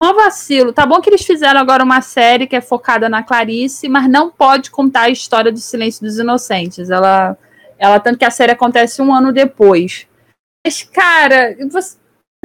um 0.03 0.15
vacilo. 0.15 0.73
Tá 0.73 0.85
bom 0.85 1.01
que 1.01 1.09
eles 1.09 1.25
fizeram 1.25 1.61
agora 1.61 1.85
uma 1.85 2.01
série 2.01 2.47
que 2.47 2.57
é 2.57 2.61
focada 2.61 3.09
na 3.09 3.23
Clarice, 3.23 3.89
mas 3.89 4.11
não 4.11 4.29
pode 4.29 4.73
contar 4.73 5.03
a 5.03 5.11
história 5.11 5.53
do 5.53 5.61
Silêncio 5.61 6.05
dos 6.05 6.19
Inocentes. 6.19 6.91
Ela, 6.91 7.39
ela 7.79 8.01
tanto 8.01 8.19
que 8.19 8.25
a 8.25 8.33
série 8.33 8.51
acontece 8.51 9.01
um 9.01 9.15
ano 9.15 9.33
depois. 9.33 10.09
Mas, 10.67 10.83
cara, 10.83 11.57
você 11.71 11.97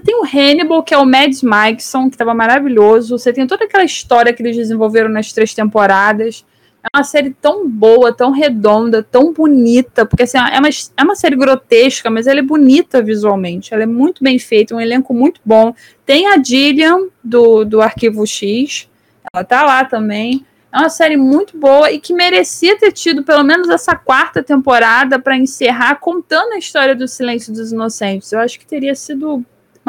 tem 0.01 0.15
o 0.15 0.25
Hannibal, 0.25 0.83
que 0.83 0.93
é 0.93 0.97
o 0.97 1.05
Mads 1.05 1.41
Mikkelsen, 1.41 2.09
que 2.09 2.15
estava 2.15 2.33
maravilhoso. 2.33 3.17
Você 3.17 3.31
tem 3.31 3.47
toda 3.47 3.65
aquela 3.65 3.83
história 3.83 4.33
que 4.33 4.41
eles 4.41 4.57
desenvolveram 4.57 5.09
nas 5.09 5.31
três 5.31 5.53
temporadas. 5.53 6.45
É 6.83 6.97
uma 6.97 7.03
série 7.03 7.29
tão 7.29 7.69
boa, 7.69 8.11
tão 8.11 8.31
redonda, 8.31 9.03
tão 9.03 9.31
bonita, 9.31 10.03
porque 10.03 10.23
assim, 10.23 10.39
é, 10.39 10.59
uma, 10.59 10.69
é 10.97 11.03
uma 11.03 11.15
série 11.15 11.35
grotesca, 11.35 12.09
mas 12.09 12.25
ela 12.25 12.39
é 12.39 12.43
bonita 12.43 13.03
visualmente. 13.03 13.71
Ela 13.71 13.83
é 13.83 13.85
muito 13.85 14.23
bem 14.23 14.39
feita, 14.39 14.75
um 14.75 14.81
elenco 14.81 15.13
muito 15.13 15.39
bom. 15.45 15.75
Tem 16.05 16.27
a 16.27 16.41
Gillian, 16.41 17.07
do, 17.23 17.63
do 17.63 17.81
Arquivo 17.81 18.25
X, 18.25 18.89
ela 19.31 19.43
tá 19.43 19.63
lá 19.63 19.85
também. 19.85 20.43
É 20.73 20.79
uma 20.79 20.89
série 20.89 21.17
muito 21.17 21.55
boa 21.57 21.91
e 21.91 21.99
que 21.99 22.13
merecia 22.13 22.77
ter 22.79 22.93
tido 22.93 23.23
pelo 23.23 23.43
menos 23.43 23.69
essa 23.69 23.95
quarta 23.95 24.41
temporada 24.41 25.19
para 25.19 25.37
encerrar 25.37 25.95
contando 25.95 26.53
a 26.53 26.57
história 26.57 26.95
do 26.95 27.07
Silêncio 27.07 27.53
dos 27.53 27.71
Inocentes. 27.71 28.31
Eu 28.31 28.39
acho 28.39 28.57
que 28.57 28.65
teria 28.65 28.95
sido 28.95 29.45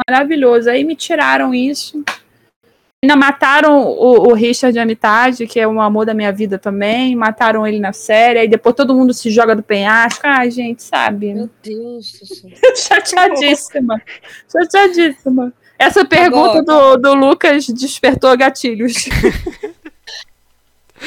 maravilhoso. 0.07 0.69
Aí 0.69 0.83
me 0.83 0.95
tiraram 0.95 1.53
isso. 1.53 2.03
Ainda 3.03 3.17
mataram 3.17 3.81
o, 3.81 4.29
o 4.29 4.33
Richard 4.33 4.79
Armitage, 4.79 5.45
que 5.45 5.59
é 5.59 5.67
o 5.67 5.81
amor 5.81 6.05
da 6.05 6.13
minha 6.13 6.31
vida 6.31 6.57
também. 6.57 7.15
Mataram 7.15 7.67
ele 7.67 7.79
na 7.79 7.91
série. 7.91 8.39
Aí 8.39 8.47
depois 8.47 8.75
todo 8.75 8.95
mundo 8.95 9.13
se 9.13 9.29
joga 9.29 9.55
do 9.55 9.61
penhasco. 9.61 10.21
Ai, 10.23 10.49
gente, 10.49 10.81
sabe? 10.81 11.33
Meu 11.33 11.49
Deus 11.61 12.13
do 12.13 12.25
céu. 12.25 12.49
Chateadíssima. 12.75 14.01
Chateadíssima. 14.49 15.53
Essa 15.77 16.05
pergunta 16.05 16.63
do, 16.63 16.95
do 16.95 17.13
Lucas 17.13 17.67
despertou 17.67 18.37
gatilhos. 18.37 19.09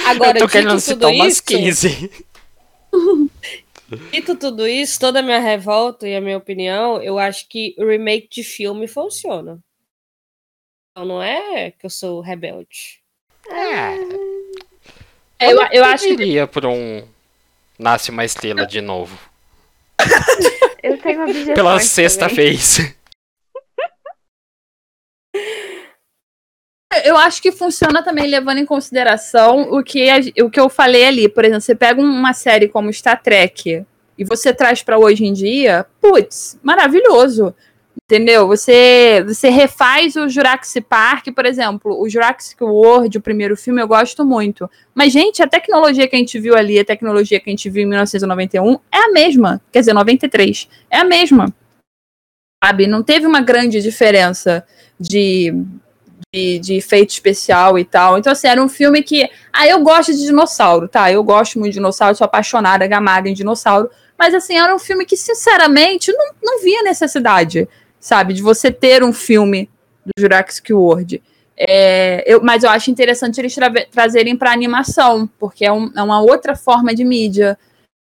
Agora, 0.05 0.37
eu 0.37 0.43
tô 0.43 0.49
querendo 0.49 0.79
citar 0.79 1.11
umas 1.11 1.35
isso, 1.35 1.45
15. 1.45 2.11
dito 4.11 4.37
tudo 4.37 4.67
isso, 4.67 4.99
toda 4.99 5.21
a 5.21 5.23
minha 5.23 5.39
revolta 5.39 6.09
e 6.09 6.15
a 6.15 6.21
minha 6.21 6.37
opinião, 6.37 7.03
eu 7.03 7.19
acho 7.19 7.49
que 7.49 7.75
o 7.79 7.87
remake 7.87 8.29
de 8.29 8.45
filme 8.45 8.89
funciona. 8.89 9.59
Então 10.91 11.05
não 11.05 11.23
é 11.23 11.71
que 11.71 11.87
eu 11.87 11.91
sou 11.91 12.21
rebelde. 12.21 13.01
É, 13.49 13.97
É, 15.39 15.53
eu, 15.53 15.59
eu 15.71 15.85
acho 15.85 16.05
que 16.05 16.13
iria 16.13 16.47
por 16.47 16.65
um 16.65 17.07
Nasce 17.79 18.11
uma 18.11 18.25
Estrela 18.25 18.67
de 18.67 18.81
novo. 18.81 19.19
Eu 20.83 20.99
tenho 20.99 21.23
objeções 21.25 21.55
Pela 21.55 21.79
sexta 21.81 22.29
também. 22.29 22.53
vez. 22.53 22.96
Eu 27.05 27.17
acho 27.17 27.43
que 27.43 27.53
funciona 27.53 28.03
também 28.03 28.29
levando 28.29 28.59
em 28.59 28.67
consideração 28.67 29.73
o 29.73 29.83
que, 29.83 30.09
o 30.41 30.49
que 30.49 30.61
eu 30.61 30.69
falei 30.69 31.05
ali. 31.05 31.29
Por 31.29 31.45
exemplo, 31.45 31.61
você 31.61 31.75
pega 31.75 32.01
uma 32.01 32.33
série 32.33 32.69
como 32.69 32.93
Star 32.93 33.21
Trek 33.23 33.85
e 34.19 34.25
você 34.25 34.53
traz 34.53 34.83
pra 34.83 34.99
hoje 34.99 35.25
em 35.25 35.33
dia, 35.33 35.85
putz, 36.01 36.59
maravilhoso. 36.63 37.55
Entendeu? 38.05 38.47
Você, 38.47 39.25
você 39.27 39.49
refaz 39.49 40.15
o 40.15 40.29
Jurassic 40.29 40.81
Park, 40.83 41.29
por 41.35 41.45
exemplo, 41.45 42.01
o 42.01 42.09
Jurassic 42.09 42.63
World, 42.63 43.19
o 43.19 43.21
primeiro 43.21 43.57
filme, 43.57 43.83
eu 43.83 43.89
gosto 43.89 44.25
muito. 44.25 44.71
Mas, 44.95 45.13
gente, 45.13 45.43
a 45.43 45.49
tecnologia 45.49 46.07
que 46.07 46.15
a 46.15 46.19
gente 46.19 46.39
viu 46.39 46.55
ali, 46.55 46.79
a 46.79 46.85
tecnologia 46.85 47.41
que 47.41 47.51
a 47.51 47.53
gente 47.53 47.69
viu 47.69 47.83
em 47.83 47.87
1991 47.87 48.79
é 48.93 48.99
a 48.99 49.11
mesma. 49.11 49.61
Quer 49.73 49.81
dizer, 49.81 49.93
93. 49.93 50.69
É 50.89 50.99
a 50.99 51.05
mesma. 51.05 51.53
Sabe? 52.63 52.87
Não 52.87 53.03
teve 53.03 53.27
uma 53.27 53.41
grande 53.41 53.83
diferença 53.83 54.65
de, 55.01 55.53
de, 56.33 56.59
de 56.59 56.75
efeito 56.75 57.11
especial 57.11 57.79
e 57.79 57.85
tal. 57.85 58.19
Então, 58.19 58.33
assim, 58.33 58.49
era 58.49 58.63
um 58.63 58.69
filme 58.69 59.03
que. 59.03 59.29
Ah, 59.53 59.67
eu 59.67 59.81
gosto 59.81 60.13
de 60.13 60.23
dinossauro, 60.23 60.89
tá? 60.89 61.11
Eu 61.11 61.23
gosto 61.23 61.59
muito 61.59 61.73
de 61.73 61.79
dinossauro, 61.79 62.17
sou 62.17 62.25
apaixonada, 62.25 62.87
gamada 62.87 63.29
em 63.29 63.35
dinossauro. 63.35 63.91
Mas, 64.19 64.35
assim, 64.35 64.57
era 64.57 64.75
um 64.75 64.79
filme 64.79 65.05
que, 65.05 65.17
sinceramente, 65.17 66.13
não, 66.13 66.27
não 66.43 66.63
via 66.63 66.83
necessidade, 66.83 67.69
sabe? 68.01 68.35
De 68.35 68.43
você 68.43 68.71
ter 68.71 69.03
um 69.03 69.13
filme 69.13 69.69
do 70.05 70.13
Jurassic 70.19 70.73
World. 70.73 71.23
É, 71.59 72.23
eu, 72.27 72.43
mas 72.43 72.65
eu 72.65 72.71
acho 72.71 72.91
interessante 72.91 73.41
eles 73.41 73.55
tra 73.55 73.73
trazerem 73.91 74.37
para 74.37 74.53
animação, 74.53 75.29
porque 75.39 75.65
é, 75.65 75.73
um, 75.73 75.91
é 75.97 76.03
uma 76.03 76.21
outra 76.21 76.55
forma 76.55 76.95
de 76.95 77.05
mídia. 77.05 77.59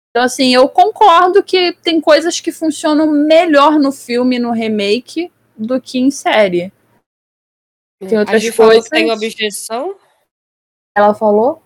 Então, 0.10 0.24
assim, 0.24 0.54
eu 0.54 0.68
concordo 0.70 1.44
que 1.44 1.76
tem 1.84 2.00
coisas 2.00 2.40
que 2.40 2.52
funcionam 2.52 3.06
melhor 3.08 3.78
no 3.78 3.92
filme, 3.92 4.40
no 4.40 4.52
remake, 4.52 5.32
do 5.58 5.80
que 5.80 6.00
em 6.00 6.10
série. 6.10 6.72
Tem 8.00 8.18
a 8.18 8.22
outras 8.22 8.50
coisas. 8.56 8.84
que 8.86 8.90
tem 8.90 9.12
objeção? 9.12 9.98
Ela 10.98 11.14
falou? 11.14 11.62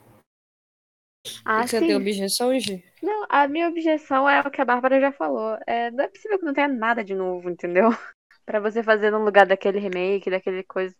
Ah, 1.43 1.67
Você 1.67 1.80
sim. 1.80 1.88
tem 1.88 1.95
objeção, 1.95 2.57
Gi? 2.59 2.84
Não, 3.01 3.25
a 3.30 3.47
minha 3.47 3.67
objeção 3.67 4.27
é 4.27 4.41
o 4.41 4.49
que 4.51 4.61
a 4.61 4.65
Bárbara 4.65 4.99
já 4.99 5.11
falou. 5.11 5.57
É, 5.67 5.91
não 5.91 6.03
é 6.03 6.07
possível 6.07 6.39
que 6.39 6.45
não 6.45 6.53
tenha 6.53 6.67
nada 6.67 7.03
de 7.03 7.13
novo, 7.13 7.49
entendeu? 7.49 7.89
Pra 8.45 8.59
você 8.59 8.82
fazer 8.82 9.11
no 9.11 9.23
lugar 9.23 9.45
daquele 9.45 9.80
remake, 9.80 10.30
daquele 10.30 10.63
coisa. 10.63 10.95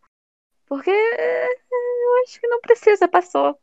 Porque 0.68 0.92
é, 0.92 1.46
eu 1.48 2.24
acho 2.24 2.40
que 2.40 2.48
não 2.48 2.62
precisa, 2.62 3.08
passou. 3.08 3.58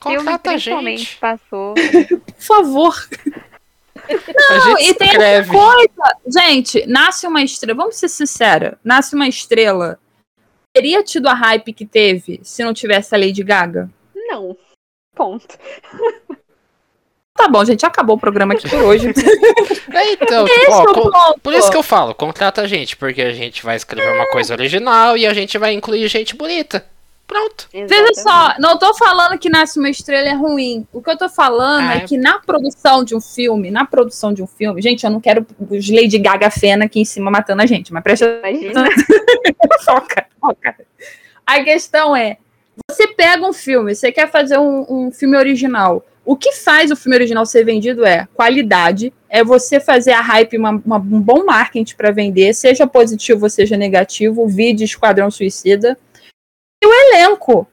Filme 0.00 0.18
Contrata 0.18 0.50
a 0.50 0.52
principalmente 0.52 0.98
gente. 1.02 1.18
passou. 1.18 1.74
Por 2.24 2.42
favor. 2.42 2.94
gente 4.08 4.90
e 4.90 4.94
tem 4.94 5.08
escreve. 5.08 5.50
Coisa. 5.50 6.16
Gente, 6.26 6.86
nasce 6.86 7.26
uma 7.26 7.42
estrela. 7.42 7.76
Vamos 7.76 7.96
ser 7.96 8.08
sinceros. 8.08 8.78
Nasce 8.84 9.16
uma 9.16 9.26
estrela. 9.26 9.98
Teria 10.72 11.02
tido 11.02 11.28
a 11.28 11.34
hype 11.34 11.72
que 11.72 11.84
teve 11.84 12.40
se 12.42 12.62
não 12.64 12.72
tivesse 12.72 13.14
a 13.14 13.18
Lady 13.18 13.42
Gaga? 13.42 13.90
Não. 14.14 14.56
Ponto. 15.14 15.46
Tá 17.36 17.48
bom, 17.48 17.64
gente. 17.64 17.84
Acabou 17.84 18.16
o 18.16 18.20
programa 18.20 18.54
aqui 18.54 18.68
por 18.68 18.82
hoje. 18.82 19.08
É, 19.92 20.12
então, 20.12 20.46
tipo, 20.46 20.70
ó, 20.70 20.82
o 20.82 20.86
co- 20.94 21.10
ponto. 21.10 21.40
por 21.40 21.52
isso 21.52 21.68
que 21.68 21.76
eu 21.76 21.82
falo, 21.82 22.14
contrata 22.14 22.62
a 22.62 22.66
gente, 22.66 22.96
porque 22.96 23.20
a 23.20 23.32
gente 23.32 23.64
vai 23.64 23.74
escrever 23.74 24.14
uma 24.14 24.26
coisa 24.30 24.54
original 24.54 25.16
e 25.16 25.26
a 25.26 25.34
gente 25.34 25.58
vai 25.58 25.72
incluir 25.74 26.06
gente 26.06 26.36
bonita. 26.36 26.86
Pronto. 27.30 27.68
Veja 27.72 28.12
só, 28.14 28.54
não 28.58 28.76
tô 28.76 28.92
falando 28.94 29.38
que 29.38 29.48
Nasce 29.48 29.78
uma 29.78 29.88
Estrela 29.88 30.28
é 30.28 30.34
ruim. 30.34 30.84
O 30.92 31.00
que 31.00 31.08
eu 31.10 31.16
tô 31.16 31.28
falando 31.28 31.88
Ah, 31.88 31.94
é 31.94 31.98
é. 31.98 32.00
que 32.00 32.18
na 32.18 32.40
produção 32.40 33.04
de 33.04 33.14
um 33.14 33.20
filme, 33.20 33.70
na 33.70 33.84
produção 33.84 34.34
de 34.34 34.42
um 34.42 34.48
filme, 34.48 34.82
gente, 34.82 35.04
eu 35.04 35.10
não 35.10 35.20
quero 35.20 35.46
os 35.70 35.88
Lady 35.88 36.18
Gaga 36.18 36.50
fena 36.50 36.86
aqui 36.86 37.00
em 37.00 37.04
cima 37.04 37.30
matando 37.30 37.62
a 37.62 37.66
gente, 37.66 37.92
mas 37.92 38.02
presta 38.02 38.40
Imagina. 38.44 38.84
foca, 39.84 40.26
foca. 40.40 40.74
A 41.46 41.62
questão 41.62 42.16
é, 42.16 42.36
você 42.90 43.06
pega 43.06 43.46
um 43.46 43.52
filme, 43.52 43.94
você 43.94 44.10
quer 44.10 44.28
fazer 44.28 44.58
um, 44.58 44.84
um 44.88 45.12
filme 45.12 45.36
original. 45.36 46.04
O 46.24 46.36
que 46.36 46.52
faz 46.52 46.90
o 46.90 46.96
filme 46.96 47.16
original 47.16 47.46
ser 47.46 47.64
vendido 47.64 48.04
é 48.04 48.26
qualidade, 48.34 49.12
é 49.28 49.44
você 49.44 49.78
fazer 49.78 50.12
a 50.12 50.20
hype, 50.20 50.58
uma- 50.58 50.82
uma- 50.84 50.96
um 50.98 51.20
bom 51.20 51.44
marketing 51.44 51.94
para 51.94 52.10
vender, 52.10 52.52
seja 52.54 52.86
positivo 52.88 53.44
ou 53.44 53.50
seja 53.50 53.76
negativo, 53.76 54.48
vídeo 54.48 54.84
Esquadrão 54.84 55.30
Suicida. 55.30 55.96
O 56.84 56.92
elenco. 56.92 57.66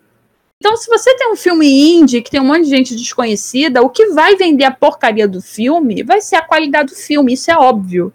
Então, 0.60 0.76
se 0.76 0.90
você 0.90 1.16
tem 1.16 1.32
um 1.32 1.36
filme 1.36 1.68
indie 1.68 2.22
que 2.22 2.32
tem 2.32 2.42
um 2.42 2.46
monte 2.46 2.64
de 2.64 2.70
gente 2.70 2.96
desconhecida, 2.96 3.82
o 3.82 3.90
que 3.90 4.08
vai 4.08 4.36
vender 4.36 4.66
a 4.66 4.72
porcaria 4.72 5.28
do 5.28 5.42
filme 5.42 6.04
vai 6.04 6.20
ser 6.20 6.36
a 6.36 6.42
qualidade 6.42 6.90
do 6.90 6.96
filme, 6.96 7.34
isso 7.34 7.52
é 7.52 7.56
óbvio. 7.56 8.12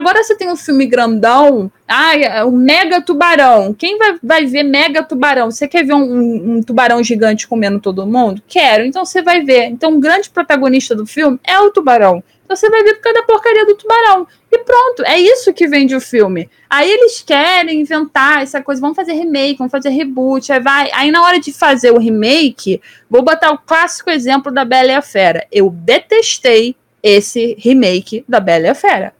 Agora 0.00 0.22
você 0.22 0.36
tem 0.36 0.48
um 0.50 0.56
filme 0.56 0.86
grandão, 0.86 1.70
ah, 1.86 2.44
o 2.46 2.52
Mega 2.52 3.00
Tubarão. 3.00 3.74
Quem 3.74 3.98
vai, 3.98 4.16
vai 4.22 4.46
ver 4.46 4.62
Mega 4.62 5.02
Tubarão? 5.02 5.50
Você 5.50 5.66
quer 5.66 5.84
ver 5.84 5.94
um, 5.94 6.02
um- 6.04 6.52
um 6.56 6.62
tubarão 6.62 7.02
gigante 7.02 7.48
comendo 7.48 7.80
todo 7.80 8.06
mundo? 8.06 8.40
Quero, 8.46 8.84
então 8.84 9.04
você 9.04 9.22
vai 9.22 9.42
ver. 9.42 9.64
Então 9.64 9.94
o 9.94 10.00
grande 10.00 10.30
protagonista 10.30 10.94
do 10.94 11.04
filme 11.04 11.38
é 11.44 11.58
o 11.58 11.72
tubarão. 11.72 12.22
Você 12.48 12.70
vai 12.70 12.82
ver 12.82 12.94
por 12.94 13.02
causa 13.02 13.20
da 13.20 13.26
porcaria 13.26 13.66
do 13.66 13.74
tubarão. 13.74 14.26
E 14.50 14.58
pronto, 14.58 15.04
é 15.04 15.18
isso 15.18 15.52
que 15.52 15.68
vende 15.68 15.94
o 15.94 16.00
filme. 16.00 16.48
Aí 16.68 16.90
eles 16.90 17.20
querem 17.20 17.80
inventar 17.80 18.42
essa 18.42 18.62
coisa, 18.62 18.80
vamos 18.80 18.96
fazer 18.96 19.12
remake, 19.12 19.58
vamos 19.58 19.70
fazer 19.70 19.90
reboot, 19.90 20.50
aí 20.50 20.60
vai. 20.60 20.90
Aí 20.92 21.10
na 21.10 21.22
hora 21.22 21.38
de 21.38 21.52
fazer 21.52 21.90
o 21.90 21.98
remake, 21.98 22.80
vou 23.10 23.22
botar 23.22 23.50
o 23.50 23.58
clássico 23.58 24.10
exemplo 24.10 24.50
da 24.50 24.64
Bela 24.64 24.92
e 24.92 24.94
a 24.94 25.02
Fera. 25.02 25.46
Eu 25.52 25.70
detestei 25.70 26.74
esse 27.02 27.54
remake 27.58 28.24
da 28.26 28.40
Bela 28.40 28.66
e 28.66 28.70
a 28.70 28.74
Fera. 28.74 29.14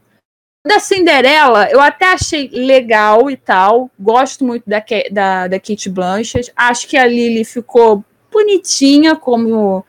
Da 0.65 0.77
Cinderela, 0.77 1.69
eu 1.71 1.79
até 1.79 2.11
achei 2.11 2.49
legal 2.49 3.29
e 3.31 3.37
tal. 3.37 3.89
Gosto 3.97 4.43
muito 4.43 4.63
da, 4.67 4.83
da, 5.11 5.47
da 5.47 5.59
Kate 5.59 5.89
Blanchett. 5.89 6.51
Acho 6.55 6.87
que 6.87 6.97
a 6.97 7.05
Lily 7.05 7.45
ficou 7.45 8.03
bonitinha 8.31 9.15
como, 9.15 9.85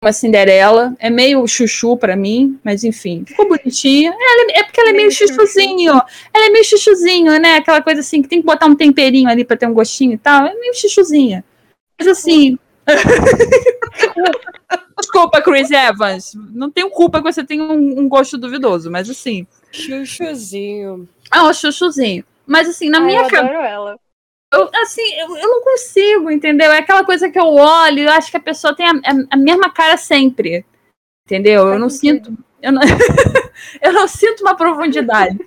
como 0.00 0.08
a 0.08 0.12
Cinderela. 0.12 0.94
É 0.98 1.10
meio 1.10 1.46
chuchu 1.46 1.96
pra 1.96 2.16
mim, 2.16 2.58
mas 2.64 2.82
enfim, 2.82 3.24
ficou 3.26 3.48
bonitinha. 3.48 4.10
Ela 4.10 4.50
é, 4.50 4.60
é 4.60 4.64
porque 4.64 4.80
ela 4.80 4.90
é 4.90 4.94
meio 4.94 5.10
chuchuzinho. 5.10 5.92
Ela 6.32 6.46
é 6.46 6.50
meio 6.50 6.64
chuchuzinho, 6.64 7.38
né? 7.38 7.56
Aquela 7.56 7.82
coisa 7.82 8.00
assim 8.00 8.22
que 8.22 8.28
tem 8.28 8.40
que 8.40 8.46
botar 8.46 8.66
um 8.66 8.74
temperinho 8.74 9.28
ali 9.28 9.44
pra 9.44 9.56
ter 9.56 9.66
um 9.66 9.74
gostinho 9.74 10.14
e 10.14 10.18
tal. 10.18 10.46
É 10.46 10.54
meio 10.54 10.74
chuchuzinha. 10.74 11.44
Mas 11.98 12.08
assim. 12.08 12.58
Desculpa, 14.98 15.42
Chris 15.42 15.70
Evans. 15.70 16.32
Não 16.52 16.70
tenho 16.70 16.90
culpa 16.90 17.18
que 17.18 17.32
você 17.32 17.44
tenha 17.44 17.64
um, 17.64 18.00
um 18.00 18.08
gosto 18.08 18.38
duvidoso, 18.38 18.90
mas 18.90 19.10
assim. 19.10 19.46
Chuchuzinho. 19.70 21.08
Ah, 21.30 21.44
o 21.44 21.52
chuchuzinho. 21.52 22.24
Mas 22.46 22.68
assim, 22.68 22.88
na 22.88 22.98
Ai, 22.98 23.04
minha 23.04 23.22
eu 23.22 23.28
cabeça. 23.28 23.98
Eu, 24.52 24.68
assim, 24.82 25.02
eu, 25.14 25.36
eu 25.36 25.48
não 25.48 25.62
consigo, 25.62 26.30
entendeu? 26.30 26.70
É 26.70 26.78
aquela 26.78 27.04
coisa 27.04 27.30
que 27.30 27.38
eu 27.38 27.46
olho, 27.54 28.00
eu 28.00 28.10
acho 28.10 28.30
que 28.30 28.36
a 28.36 28.40
pessoa 28.40 28.76
tem 28.76 28.86
a, 28.86 28.90
a- 28.92 29.26
a 29.30 29.36
mesma 29.36 29.70
cara 29.70 29.96
sempre. 29.96 30.64
Entendeu? 31.26 31.68
Eu 31.68 31.78
não 31.78 31.88
sinto. 31.88 32.36
Eu 32.60 32.72
não, 32.72 32.82
eu 33.80 33.92
não 33.92 34.06
sinto 34.06 34.42
uma 34.42 34.54
profundidade. 34.56 35.38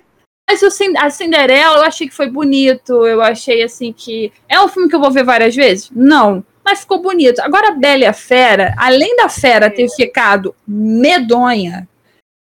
Mas 0.48 0.62
o 0.62 0.68
a 0.98 1.10
Cinderela 1.10 1.78
eu 1.78 1.82
achei 1.84 2.08
que 2.08 2.14
foi 2.14 2.28
bonito. 2.28 3.06
Eu 3.06 3.20
achei 3.22 3.62
assim 3.62 3.92
que. 3.92 4.32
É 4.48 4.60
um 4.60 4.68
filme 4.68 4.88
que 4.88 4.94
eu 4.96 5.00
vou 5.00 5.10
ver 5.10 5.24
várias 5.24 5.54
vezes? 5.54 5.90
Não. 5.90 6.44
Mas 6.64 6.80
ficou 6.80 7.00
bonito. 7.00 7.38
Agora, 7.40 7.68
a 7.68 7.72
Bela 7.72 8.02
e 8.02 8.06
a 8.06 8.12
Fera, 8.12 8.74
além 8.76 9.16
da 9.16 9.28
Fera 9.28 9.70
ter 9.70 9.88
ficado 9.88 10.54
medonha, 10.66 11.88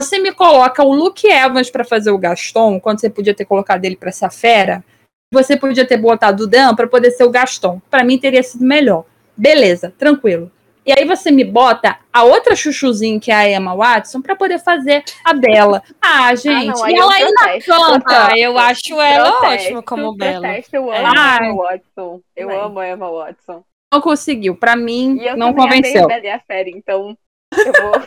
você 0.01 0.19
me 0.19 0.33
coloca 0.33 0.83
o 0.83 0.93
Luke 0.93 1.27
Evans 1.29 1.71
pra 1.71 1.85
fazer 1.85 2.11
o 2.11 2.19
Gaston, 2.19 2.81
quando 2.81 3.01
você 3.01 3.09
podia 3.09 3.35
ter 3.35 3.45
colocado 3.45 3.85
ele 3.85 3.97
pra 3.97 4.11
ser 4.11 4.25
a 4.25 4.31
Fera, 4.31 4.85
você 5.33 5.57
podia 5.57 5.87
ter 5.87 5.97
botado 5.97 6.45
o 6.45 6.47
Dan 6.47 6.75
pra 6.75 6.87
poder 6.87 7.11
ser 7.11 7.25
o 7.25 7.31
Gaston. 7.31 7.81
Pra 7.91 8.05
mim 8.05 8.19
teria 8.19 8.43
sido 8.43 8.65
melhor. 8.65 9.05
Beleza, 9.37 9.93
tranquilo. 9.99 10.51
E 10.87 10.93
aí 10.93 11.05
você 11.05 11.31
me 11.31 11.45
bota 11.45 11.99
a 12.11 12.25
outra 12.25 12.57
chuchuzinha, 12.57 13.21
que 13.21 13.31
é 13.31 13.35
a 13.35 13.51
Emma 13.51 13.77
Watson, 13.77 14.23
pra 14.23 14.35
poder 14.35 14.59
fazer 14.59 15.05
a 15.23 15.35
Bela. 15.35 15.83
Ah, 16.01 16.35
gente, 16.35 16.69
não, 16.69 16.83
aí 16.83 16.95
e 16.95 16.97
eu 16.97 17.03
ela 17.03 17.13
ainda 17.15 17.61
canta. 17.61 18.05
Ah, 18.29 18.39
eu 18.39 18.57
acho 18.57 18.99
ela 18.99 19.33
Protesto, 19.33 19.65
ótima 19.67 19.83
como 19.83 20.17
Bela. 20.17 20.41
protesto, 20.41 20.77
eu 20.77 20.91
É. 20.91 20.99
amo 20.99 21.07
a 21.07 21.13
Ai. 21.21 21.47
Emma 21.51 21.63
Watson. 21.63 22.21
Eu 22.35 22.61
amo 22.65 22.79
a 22.79 22.89
Emma 22.89 23.11
Watson. 23.11 23.63
Não 23.93 24.01
conseguiu. 24.01 24.57
Pra 24.57 24.75
mim, 24.77 25.19
E 25.21 25.27
eu 25.27 25.37
não 25.37 25.53
convenceu. 25.53 26.05
a 26.05 26.09
Bela 26.09 26.25
e 26.25 26.31
a 26.31 26.41
Fera, 26.41 26.71
então 26.71 27.17
eu 27.55 27.73
vou... 27.83 28.03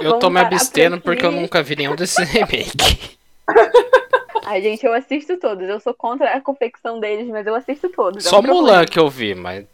Eu 0.00 0.18
tô 0.18 0.30
me 0.30 0.40
por 0.40 0.46
abstendo 0.46 0.94
aqui. 0.94 1.04
porque 1.04 1.26
eu 1.26 1.32
nunca 1.32 1.62
vi 1.62 1.76
nenhum 1.76 1.94
desses 1.94 2.16
remake. 2.32 3.18
Ai, 4.44 4.60
gente, 4.60 4.84
eu 4.84 4.92
assisto 4.92 5.38
todos. 5.38 5.68
Eu 5.68 5.80
sou 5.80 5.94
contra 5.94 6.30
a 6.30 6.40
confecção 6.40 6.98
deles, 6.98 7.28
mas 7.28 7.46
eu 7.46 7.54
assisto 7.54 7.88
todos. 7.90 8.24
é 8.24 8.28
um 8.28 8.30
Só 8.30 8.42
problema. 8.42 8.62
Mulan 8.62 8.84
que 8.86 8.98
eu 8.98 9.08
vi, 9.08 9.34
mas 9.34 9.66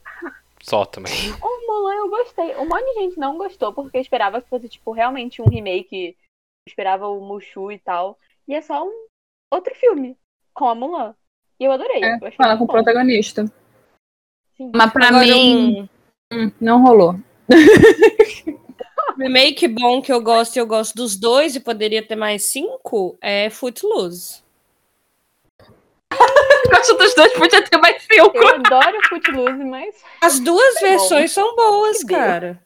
só 0.63 0.85
também. 0.85 1.13
O 1.43 1.67
Mulan 1.67 1.95
eu 1.95 2.09
gostei. 2.09 2.57
Um 2.57 2.69
monte 2.69 2.85
de 2.85 3.01
gente 3.01 3.19
não 3.19 3.37
gostou 3.37 3.73
porque 3.73 3.99
esperava 3.99 4.41
que 4.41 4.49
fosse, 4.49 4.69
tipo, 4.69 4.93
realmente 4.93 5.43
um 5.43 5.49
remake. 5.49 6.17
Esperava 6.67 7.09
o 7.09 7.21
Mushu 7.21 7.73
e 7.73 7.79
tal. 7.79 8.19
E 8.47 8.55
é 8.55 8.61
só 8.61 8.87
um 8.87 9.07
outro 9.51 9.75
filme 9.75 10.17
com 10.55 10.69
a 10.69 10.75
Mulan. 10.75 11.15
E 11.61 11.65
eu 11.65 11.73
adorei. 11.73 12.03
É, 12.03 12.15
eu 12.15 12.27
achei 12.27 12.37
fala 12.37 12.57
com 12.57 12.65
o 12.65 12.67
bom. 12.67 12.73
protagonista. 12.73 13.45
Sim. 14.57 14.71
Mas 14.75 14.93
pra 14.93 15.09
Agora, 15.09 15.25
mim, 15.25 15.89
um 16.33 16.37
hum, 16.37 16.53
não 16.61 16.83
rolou. 16.83 17.15
remake 19.19 19.67
bom 19.67 20.01
que 20.01 20.13
eu 20.13 20.21
gosto 20.23 20.57
e 20.57 20.59
eu 20.61 20.67
gosto 20.67 20.95
dos 20.95 21.17
dois 21.17 21.57
e 21.57 21.61
poderia 21.61 22.07
ter 22.07 22.17
mais 22.17 22.45
cinco 22.51 23.19
é 23.21 23.51
Footloose. 23.51 24.43
Eu 26.13 26.19
gosto 26.71 26.95
dos 26.97 27.15
dois, 27.15 27.33
podia 27.35 27.63
ter 27.63 27.77
mais 27.79 28.03
cinco. 28.03 28.37
Eu 28.37 28.49
adoro 28.49 28.99
Footloose, 29.09 29.65
mas 29.65 29.95
As 30.23 30.41
duas 30.41 30.75
bom. 30.75 30.81
versões 30.81 31.33
são 31.33 31.55
boas, 31.55 31.99
Que 31.99 32.07
Deus. 32.07 32.21
cara. 32.21 32.61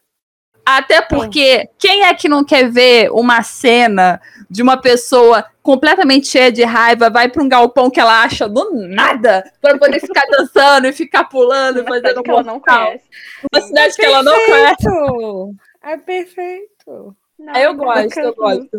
Até 0.65 1.03
porque 1.03 1.69
quem 1.77 2.05
é 2.05 2.15
que 2.15 2.29
não 2.29 2.45
quer 2.45 2.71
ver 2.71 3.11
uma 3.11 3.43
cena 3.43 4.21
de 4.49 4.63
uma 4.63 4.77
pessoa 4.77 5.45
completamente 5.61 6.29
cheia 6.29 6.53
de 6.53 6.63
raiva 6.63 7.11
vai 7.11 7.29
pra 7.29 7.43
um 7.43 7.49
galpão 7.49 7.91
que 7.91 7.99
ela 7.99 8.23
acha 8.23 8.49
do 8.49 8.71
nada 8.87 9.43
pra 9.61 9.77
poder 9.77 9.99
ficar 9.99 10.25
dançando 10.31 10.87
e 10.87 10.93
ficar 10.93 11.25
pulando 11.25 11.81
e 11.81 11.85
fazendo 11.85 12.07
cidade 12.19 12.23
que 12.23 12.31
ela 12.31 12.43
não 12.45 12.61
conhece. 12.61 13.05
Uma 13.53 13.61
cidade 13.61 13.97
que 13.97 14.05
ela 14.05 14.23
não 14.23 14.35
conhece. 14.47 14.77
Perfeito! 14.85 15.55
É 15.83 15.97
perfeito. 15.97 17.17
Não, 17.39 17.57
eu 17.57 17.75
não 17.75 17.85
gosto, 17.85 18.21
eu 18.21 18.35
gosto. 18.37 18.79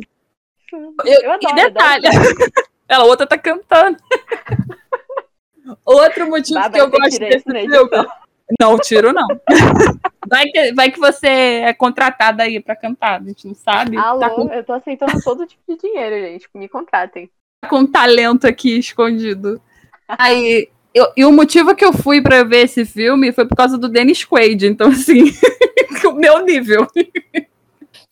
Eu, 0.72 0.94
Eu- 1.06 1.32
adoro, 1.34 1.52
e 1.52 1.56
detalhe, 1.64 2.08
adoro. 2.08 2.36
Ela 2.88 3.06
outra 3.06 3.26
tá 3.28 3.38
cantando. 3.38 3.98
Outro 5.86 6.28
motivo 6.30 6.60
Baba, 6.60 6.74
que 6.74 6.82
eu 6.82 6.90
gosto 6.90 7.20
desse 7.20 7.48
na 7.48 7.60
filme. 7.62 8.08
Não, 8.60 8.78
tiro 8.78 9.14
não. 9.14 9.28
Vai 10.30 10.46
que, 10.46 10.74
vai 10.74 10.90
que 10.90 11.00
você 11.00 11.28
é 11.28 11.74
contratada 11.74 12.44
aí 12.44 12.60
pra 12.60 12.76
cantar, 12.78 13.20
a 13.20 13.24
gente 13.24 13.46
não 13.46 13.54
sabe. 13.54 13.98
Alô, 13.98 14.20
Tá 14.22 14.30
com, 14.30 14.52
eu 14.54 14.64
tô 14.64 14.72
aceitando 14.74 15.22
todo 15.22 15.46
tipo 15.46 15.62
de 15.68 15.78
dinheiro, 15.78 16.16
gente. 16.16 16.48
Me 16.56 16.68
contratem. 16.70 17.30
tá 17.62 17.68
com 17.68 17.86
talento 17.86 18.48
aqui 18.48 18.80
escondido. 18.80 19.62
Aí, 20.08 20.70
eu- 20.94 21.12
e 21.18 21.26
o 21.26 21.32
motivo 21.32 21.76
que 21.76 21.84
eu 21.84 21.92
fui 21.92 22.22
pra 22.22 22.44
ver 22.44 22.64
esse 22.64 22.86
filme 22.86 23.34
foi 23.34 23.46
por 23.46 23.56
causa 23.56 23.78
do 23.78 23.90
Dennis 23.90 24.24
Quaid, 24.24 24.66
então 24.66 24.88
assim, 24.90 25.24
o 26.08 26.14
meu 26.14 26.40
nível. 26.44 26.88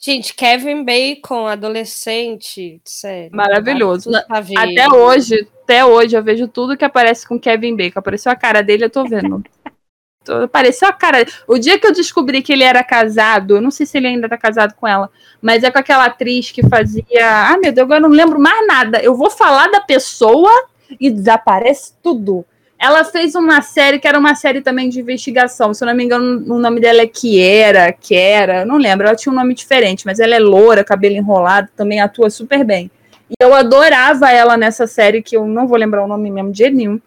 Gente, 0.04 0.34
Kevin 0.34 0.84
Bacon, 0.84 1.46
adolescente, 1.46 2.82
sério. 2.84 3.30
Maravilhoso. 3.32 4.10
Até 4.58 4.90
hoje, 4.90 5.48
até 5.62 5.86
hoje, 5.86 6.18
eu 6.18 6.24
vejo 6.24 6.48
tudo 6.48 6.76
que 6.76 6.84
aparece 6.84 7.28
com 7.28 7.40
Kevin 7.40 7.76
Bacon. 7.76 8.00
Apareceu 8.00 8.32
a 8.32 8.36
cara 8.36 8.64
dele, 8.64 8.86
eu 8.86 8.90
tô 8.90 9.06
vendo. 9.06 9.44
Apareceu 10.44 10.88
a 10.88 10.94
cara. 10.94 11.24
O 11.48 11.58
dia 11.58 11.80
que 11.80 11.86
eu 11.86 11.94
descobri 11.94 12.42
que 12.42 12.52
ele 12.52 12.64
era 12.64 12.84
casado, 12.84 13.56
eu 13.56 13.62
não 13.62 13.72
sei 13.72 13.86
se 13.86 13.98
ele 13.98 14.08
ainda 14.08 14.28
tá 14.28 14.38
casado 14.38 14.74
com 14.74 14.88
ela, 14.88 15.10
mas 15.40 15.64
é 15.64 15.70
com 15.70 15.80
aquela 15.80 16.06
atriz 16.06 16.52
que 16.52 16.68
fazia. 16.68 17.06
Ah, 17.22 17.58
meu 17.58 17.72
Deus, 17.72 17.86
agora 17.86 18.00
eu 18.00 18.10
não 18.10 18.16
lembro 18.16 18.40
mais 18.40 18.66
nada. 18.68 19.00
Eu 19.02 19.16
vou 19.16 19.30
falar 19.30 19.68
da 19.68 19.82
pessoa 19.82 20.52
e 21.00 21.12
desaparece 21.12 21.94
tudo. 22.02 22.44
Ela 22.82 23.04
fez 23.06 23.36
uma 23.36 23.62
série 23.62 24.00
que 24.00 24.08
era 24.08 24.18
uma 24.18 24.34
série 24.34 24.60
também 24.60 24.90
de 24.90 25.00
investigação. 25.00 25.72
Se 25.72 25.84
eu 25.84 25.86
não 25.86 25.94
me 25.94 26.04
engano, 26.04 26.44
o 26.52 26.58
nome 26.58 26.82
dela 26.82 27.02
é 27.02 27.06
Kiera, 27.06 27.94
Kiera, 27.94 28.66
não 28.66 28.78
lembro. 28.78 29.06
Ela 29.06 29.16
tinha 29.16 29.32
um 29.32 29.36
nome 29.36 29.54
diferente, 29.54 30.04
mas 30.04 30.20
ela 30.20 30.34
é 30.34 30.40
loura, 30.40 30.84
cabelo 30.84 31.16
enrolado, 31.16 31.70
também 31.76 32.02
atua 32.02 32.32
super 32.32 32.66
bem. 32.66 32.90
E 33.30 33.36
eu 33.40 33.54
adorava 33.54 34.32
ela 34.32 34.58
nessa 34.58 34.88
série, 34.88 35.22
que 35.22 35.38
eu 35.38 35.46
não 35.46 35.68
vou 35.68 35.78
lembrar 35.78 36.04
o 36.04 36.08
nome 36.08 36.32
mesmo 36.32 36.52
de 36.52 36.58
jeito 36.58 36.76
nenhum. 36.76 37.00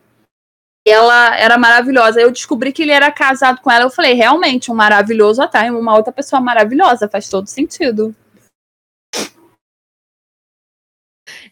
E 0.87 0.91
ela 0.93 1.37
era 1.37 1.59
maravilhosa. 1.59 2.21
Eu 2.21 2.31
descobri 2.31 2.73
que 2.73 2.83
ele 2.83 2.93
era 2.93 3.11
casado 3.11 3.61
com 3.61 3.69
ela. 3.69 3.85
Eu 3.85 3.91
falei, 3.91 4.13
realmente, 4.13 4.71
um 4.71 4.75
maravilhoso 4.77 5.43
atrai 5.43 5.71
uma 5.71 5.97
outra 5.97 6.13
pessoa 6.13 6.41
maravilhosa. 6.41 7.09
Faz 7.09 7.29
todo 7.29 7.49
sentido. 7.49 8.15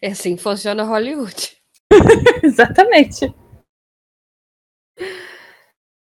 É 0.01 0.11
assim 0.11 0.37
que 0.37 0.41
funciona 0.41 0.83
Hollywood. 0.83 1.57
Exatamente. 2.41 3.33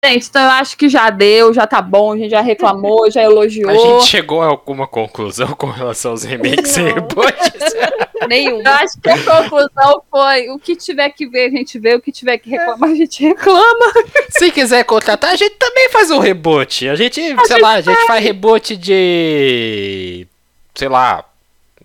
Gente, 0.04 0.30
então 0.30 0.42
eu 0.42 0.52
acho 0.52 0.78
que 0.78 0.88
já 0.88 1.10
deu, 1.10 1.54
já 1.54 1.68
tá 1.68 1.82
bom, 1.82 2.14
a 2.14 2.18
gente 2.18 2.30
já 2.30 2.40
reclamou, 2.40 3.12
já 3.12 3.22
elogiou. 3.22 3.70
A 3.70 3.76
gente 3.76 4.08
chegou 4.10 4.42
a 4.42 4.46
alguma 4.46 4.88
conclusão 4.88 5.50
com 5.50 5.68
relação 5.68 6.12
aos 6.12 6.24
remakes 6.24 6.78
e 6.78 6.84
Não. 6.84 6.94
reboots? 6.94 7.74
Nenhum. 8.30 8.62
Eu 8.62 8.72
acho 8.72 9.00
que 9.02 9.10
a 9.10 9.18
conclusão 9.18 10.02
foi: 10.10 10.50
o 10.52 10.58
que 10.58 10.78
tiver 10.78 11.10
que 11.10 11.28
ver, 11.28 11.48
a 11.48 11.50
gente 11.50 11.78
vê, 11.78 11.96
o 11.96 12.02
que 12.02 12.14
tiver 12.14 12.38
que 12.38 12.50
reclamar, 12.50 12.92
a 12.92 12.96
gente 12.96 13.22
reclama. 13.22 13.94
Se 14.30 14.50
quiser 14.52 14.86
contratar, 14.86 15.32
a 15.32 15.36
gente 15.36 15.56
também 15.56 15.90
faz 15.90 16.10
um 16.12 16.20
reboot. 16.20 16.88
A 16.88 16.96
gente, 16.96 17.16
sei 17.16 17.36
gente 17.36 17.62
lá, 17.62 17.74
a 17.74 17.82
gente 17.82 18.08
faz 18.08 18.24
reboot 18.24 18.78
de. 18.78 20.26
Sei 20.76 20.88
lá. 20.88 21.26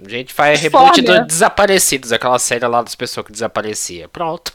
A 0.04 0.08
gente 0.08 0.32
faz 0.32 0.60
reboot 0.60 1.02
Fórmula. 1.02 1.20
do 1.20 1.26
Desaparecidos, 1.26 2.12
aquela 2.12 2.38
série 2.38 2.66
lá 2.66 2.80
das 2.82 2.94
pessoas 2.94 3.26
que 3.26 3.32
desaparecia. 3.32 4.08
Pronto. 4.08 4.52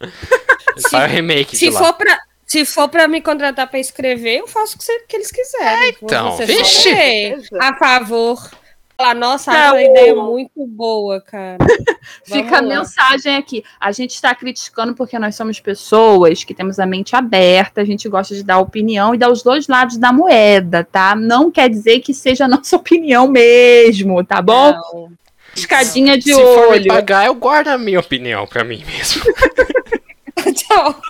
A 0.86 0.88
faz 0.90 1.10
o 1.10 1.14
remake 1.14 1.56
Se 1.56 1.68
de 1.68 1.74
lá. 1.74 1.80
for, 1.80 1.92
pra, 1.94 2.18
se 2.46 2.64
for 2.64 2.88
pra 2.88 3.08
me 3.08 3.20
contratar 3.20 3.66
pra 3.68 3.78
escrever, 3.78 4.38
eu 4.40 4.46
faço 4.48 4.74
o 4.76 4.78
que, 4.78 4.84
você- 4.84 5.04
que 5.08 5.16
eles 5.16 5.30
quiserem. 5.30 5.96
então, 6.02 6.32
Você 6.36 6.46
vixe. 6.46 7.48
A 7.60 7.74
favor. 7.78 8.50
Falar, 8.98 9.14
nossa, 9.14 9.50
acho 9.52 9.72
uma 9.74 9.82
ideia 9.82 10.14
muito 10.14 10.66
boa, 10.66 11.20
cara. 11.20 11.58
Fica 12.24 12.58
a 12.58 12.62
mensagem 12.62 13.36
aqui. 13.36 13.62
A 13.78 13.92
gente 13.92 14.14
está 14.14 14.34
criticando 14.34 14.94
porque 14.94 15.18
nós 15.18 15.34
somos 15.34 15.60
pessoas 15.60 16.44
que 16.44 16.54
temos 16.54 16.78
a 16.78 16.86
mente 16.86 17.14
aberta, 17.14 17.82
a 17.82 17.84
gente 17.84 18.08
gosta 18.08 18.34
de 18.34 18.42
dar 18.42 18.58
opinião 18.58 19.14
e 19.14 19.18
dar 19.18 19.30
os 19.30 19.42
dois 19.42 19.68
lados 19.68 19.98
da 19.98 20.14
moeda, 20.14 20.82
tá? 20.82 21.14
Não 21.14 21.50
quer 21.50 21.68
dizer 21.68 22.00
que 22.00 22.14
seja 22.14 22.46
a 22.46 22.48
nossa 22.48 22.74
opinião 22.76 23.28
mesmo, 23.28 24.24
tá 24.24 24.40
bom? 24.40 24.72
Não. 24.72 25.10
Escadinha 25.56 26.16
de 26.18 26.24
Se 26.24 26.34
for 26.34 26.70
me 26.70 26.76
olho. 26.76 26.86
pagar, 26.88 27.26
eu 27.26 27.34
guardo 27.34 27.68
a 27.68 27.78
minha 27.78 27.98
opinião 28.00 28.46
pra 28.46 28.62
mim 28.64 28.84
mesmo. 28.84 29.22
Tchau. 30.54 31.00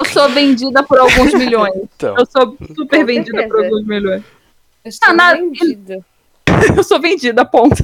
Eu 0.00 0.06
sou 0.06 0.28
vendida 0.30 0.82
por 0.82 0.98
alguns 0.98 1.32
milhões. 1.34 1.74
Então. 1.76 2.16
Eu 2.18 2.26
sou 2.26 2.56
super 2.74 3.04
vendida 3.04 3.46
por 3.48 3.64
alguns 3.64 3.86
milhões. 3.86 4.22
Eu 4.84 4.88
estou 4.88 5.08
Ah, 5.10 5.12
nada- 5.14 5.38
vendida. 5.40 6.04
Eu 6.76 6.82
sou 6.82 7.00
vendida, 7.00 7.44
ponto. 7.44 7.82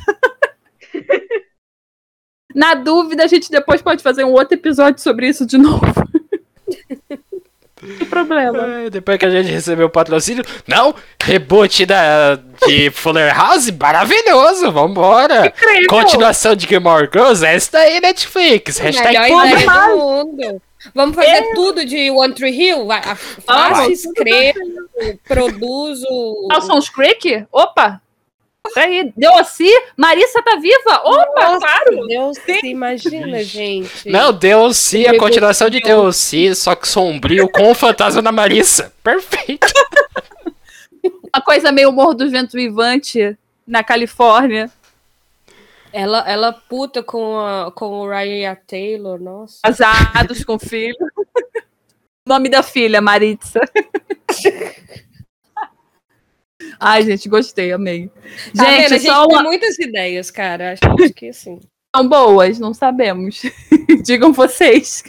Na 2.55 2.75
dúvida, 2.75 3.25
a 3.25 3.27
gente 3.27 3.51
depois 3.51 3.81
pode 3.81 4.03
fazer 4.03 4.25
um 4.25 4.33
outro 4.33 4.55
episódio 4.55 5.01
sobre 5.03 5.29
isso 5.29 5.47
de 5.47 5.57
novo. 5.57 5.85
Que 7.81 8.05
problema. 8.05 8.85
É, 8.85 8.91
depois 8.91 9.19
que 9.19 9.25
a 9.25 9.31
gente 9.31 9.51
recebeu 9.51 9.87
o 9.87 9.91
patrocínio. 9.91 10.45
Não! 10.67 10.95
Reboot 11.23 11.87
da, 11.87 12.39
de 12.67 12.91
Fuller 12.91 13.35
House, 13.35 13.71
maravilhoso! 13.71 14.71
Vambora! 14.71 15.47
Incrível. 15.47 15.87
Continuação 15.89 16.55
de 16.55 16.67
Gilmore 16.67 17.09
Girls, 17.11 17.45
essa 17.45 17.73
daí, 17.73 18.01
Netflix. 18.01 18.79
Hashtag 18.79 19.19
Melhor 19.19 19.47
ideia 19.47 19.67
do 19.67 19.97
mundo. 19.97 20.63
Vamos 20.95 21.15
fazer 21.15 21.55
tudo 21.55 21.85
de 21.85 22.11
One 22.11 22.35
Tree 22.35 22.53
Hill? 22.53 22.89
Faço, 23.47 23.91
escrevo, 23.91 24.59
produzo. 25.27 26.49
Dawson's 26.49 26.89
Creek? 26.89 27.47
Opa! 27.53 28.01
Peraí, 28.75 29.13
Deossi? 29.17 29.69
Marissa 29.97 30.43
tá 30.43 30.57
viva? 30.57 31.01
Opa, 31.05 31.41
Nossa, 31.41 31.59
claro! 31.61 32.07
Imagina, 32.63 33.43
gente. 33.43 34.09
Não, 34.09 34.33
DLC, 34.33 35.07
a 35.07 35.19
continuação 35.19 35.69
de 35.69 35.81
DLC, 35.81 36.55
só 36.55 36.75
que 36.75 36.87
sombrio 36.87 37.49
com 37.49 37.71
o 37.71 37.75
fantasma 37.75 38.23
da 38.23 38.31
Marissa. 38.31 38.93
Perfeito. 39.03 39.67
Uma 41.03 41.43
coisa 41.43 41.73
meio 41.73 41.91
Morro 41.91 42.15
do 42.15 42.31
Vento 42.31 42.53
Vivante 42.53 43.37
na 43.67 43.83
Califórnia. 43.83 44.71
Ela, 45.93 46.29
ela 46.31 46.53
puta 46.53 47.03
com, 47.03 47.39
a, 47.41 47.73
com 47.73 48.01
o 48.01 48.09
Ryan 48.09 48.57
Taylor, 48.67 49.21
nossa. 49.21 49.59
Casados 49.63 50.45
com 50.45 50.59
filho. 50.59 50.95
Nome 52.27 52.49
da 52.49 52.63
filha, 52.63 53.01
Maritza. 53.01 53.61
Ai, 56.81 57.03
gente, 57.03 57.29
gostei, 57.29 57.73
amei. 57.73 58.09
Tá 58.57 58.65
gente, 58.65 58.83
vendo? 58.83 58.95
A 58.95 58.99
gente 58.99 59.07
só 59.07 59.27
tem 59.27 59.37
uma... 59.37 59.43
muitas 59.43 59.79
ideias, 59.79 60.31
cara. 60.31 60.73
Acho 60.73 61.13
que 61.13 61.29
assim. 61.29 61.61
são 61.95 62.09
boas, 62.09 62.59
não 62.59 62.73
sabemos. 62.73 63.43
Digam 64.03 64.33
vocês. 64.33 65.05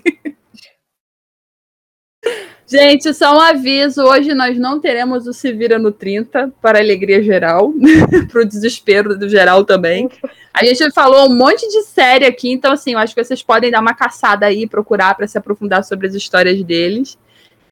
Gente, 2.67 3.13
só 3.13 3.35
um 3.35 3.39
aviso: 3.39 4.03
hoje 4.03 4.33
nós 4.33 4.57
não 4.59 4.81
teremos 4.81 5.27
o 5.27 5.33
Se 5.33 5.53
Vira 5.53 5.79
no 5.79 5.93
30, 5.93 6.53
para 6.61 6.77
a 6.77 6.81
alegria 6.81 7.23
geral, 7.23 7.73
para 8.29 8.41
o 8.41 8.45
desespero 8.45 9.17
do 9.17 9.29
geral 9.29 9.63
também. 9.63 10.09
A 10.53 10.65
gente 10.65 10.91
falou 10.91 11.29
um 11.29 11.35
monte 11.35 11.65
de 11.69 11.83
série 11.83 12.25
aqui, 12.25 12.51
então, 12.51 12.73
assim, 12.73 12.93
eu 12.93 12.99
acho 12.99 13.15
que 13.15 13.23
vocês 13.23 13.41
podem 13.41 13.71
dar 13.71 13.79
uma 13.79 13.93
caçada 13.93 14.45
aí, 14.45 14.67
procurar 14.67 15.15
para 15.15 15.27
se 15.27 15.37
aprofundar 15.37 15.85
sobre 15.85 16.07
as 16.07 16.13
histórias 16.13 16.61
deles. 16.63 17.17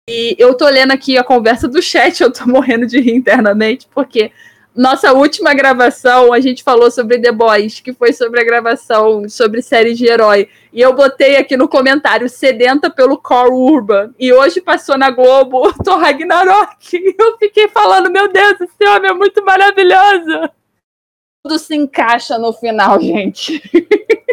E 0.10 0.36
eu 0.40 0.56
tô 0.56 0.68
lendo 0.68 0.92
aqui 0.92 1.20
a 1.20 1.24
conversa 1.24 1.68
do 1.68 1.80
chat, 1.84 2.20
eu 2.20 2.34
tô 2.34 2.46
morrendo 2.50 2.88
de 2.88 3.00
rir 3.00 3.14
internamente, 3.14 3.88
porque 3.94 4.32
nossa 4.76 5.14
última 5.14 5.54
gravação 5.54 6.34
a 6.34 6.40
gente 6.40 6.64
falou 6.64 6.90
sobre 6.90 7.20
The 7.20 7.32
Boys, 7.32 7.80
que 7.80 7.94
foi 7.94 8.12
sobre 8.12 8.42
a 8.42 8.44
gravação 8.44 9.30
sobre 9.30 9.62
séries 9.62 10.00
de 10.00 10.08
herói. 10.08 10.50
E 10.74 10.82
eu 10.82 10.94
botei 10.96 11.36
aqui 11.36 11.56
no 11.56 11.68
comentário 11.68 12.28
sedenta 12.28 12.90
pelo 12.90 13.18
Core 13.18 13.52
Urban. 13.52 14.16
E 14.18 14.34
hoje 14.34 14.62
passou 14.62 14.98
na 14.98 15.12
Globo 15.12 15.68
o 15.68 15.74
Thor 15.84 16.00
Ragnarok. 16.00 16.78
E 16.98 17.16
eu 17.20 17.38
fiquei 17.38 17.68
falando, 17.68 18.10
meu 18.10 18.32
Deus, 18.32 18.60
esse 18.62 18.90
homem 18.90 19.12
é 19.12 19.14
muito 19.14 19.44
maravilhoso. 19.44 20.50
Tudo 21.44 21.60
se 21.60 21.76
encaixa 21.76 22.38
no 22.38 22.52
final, 22.52 23.00
gente. 23.00 23.62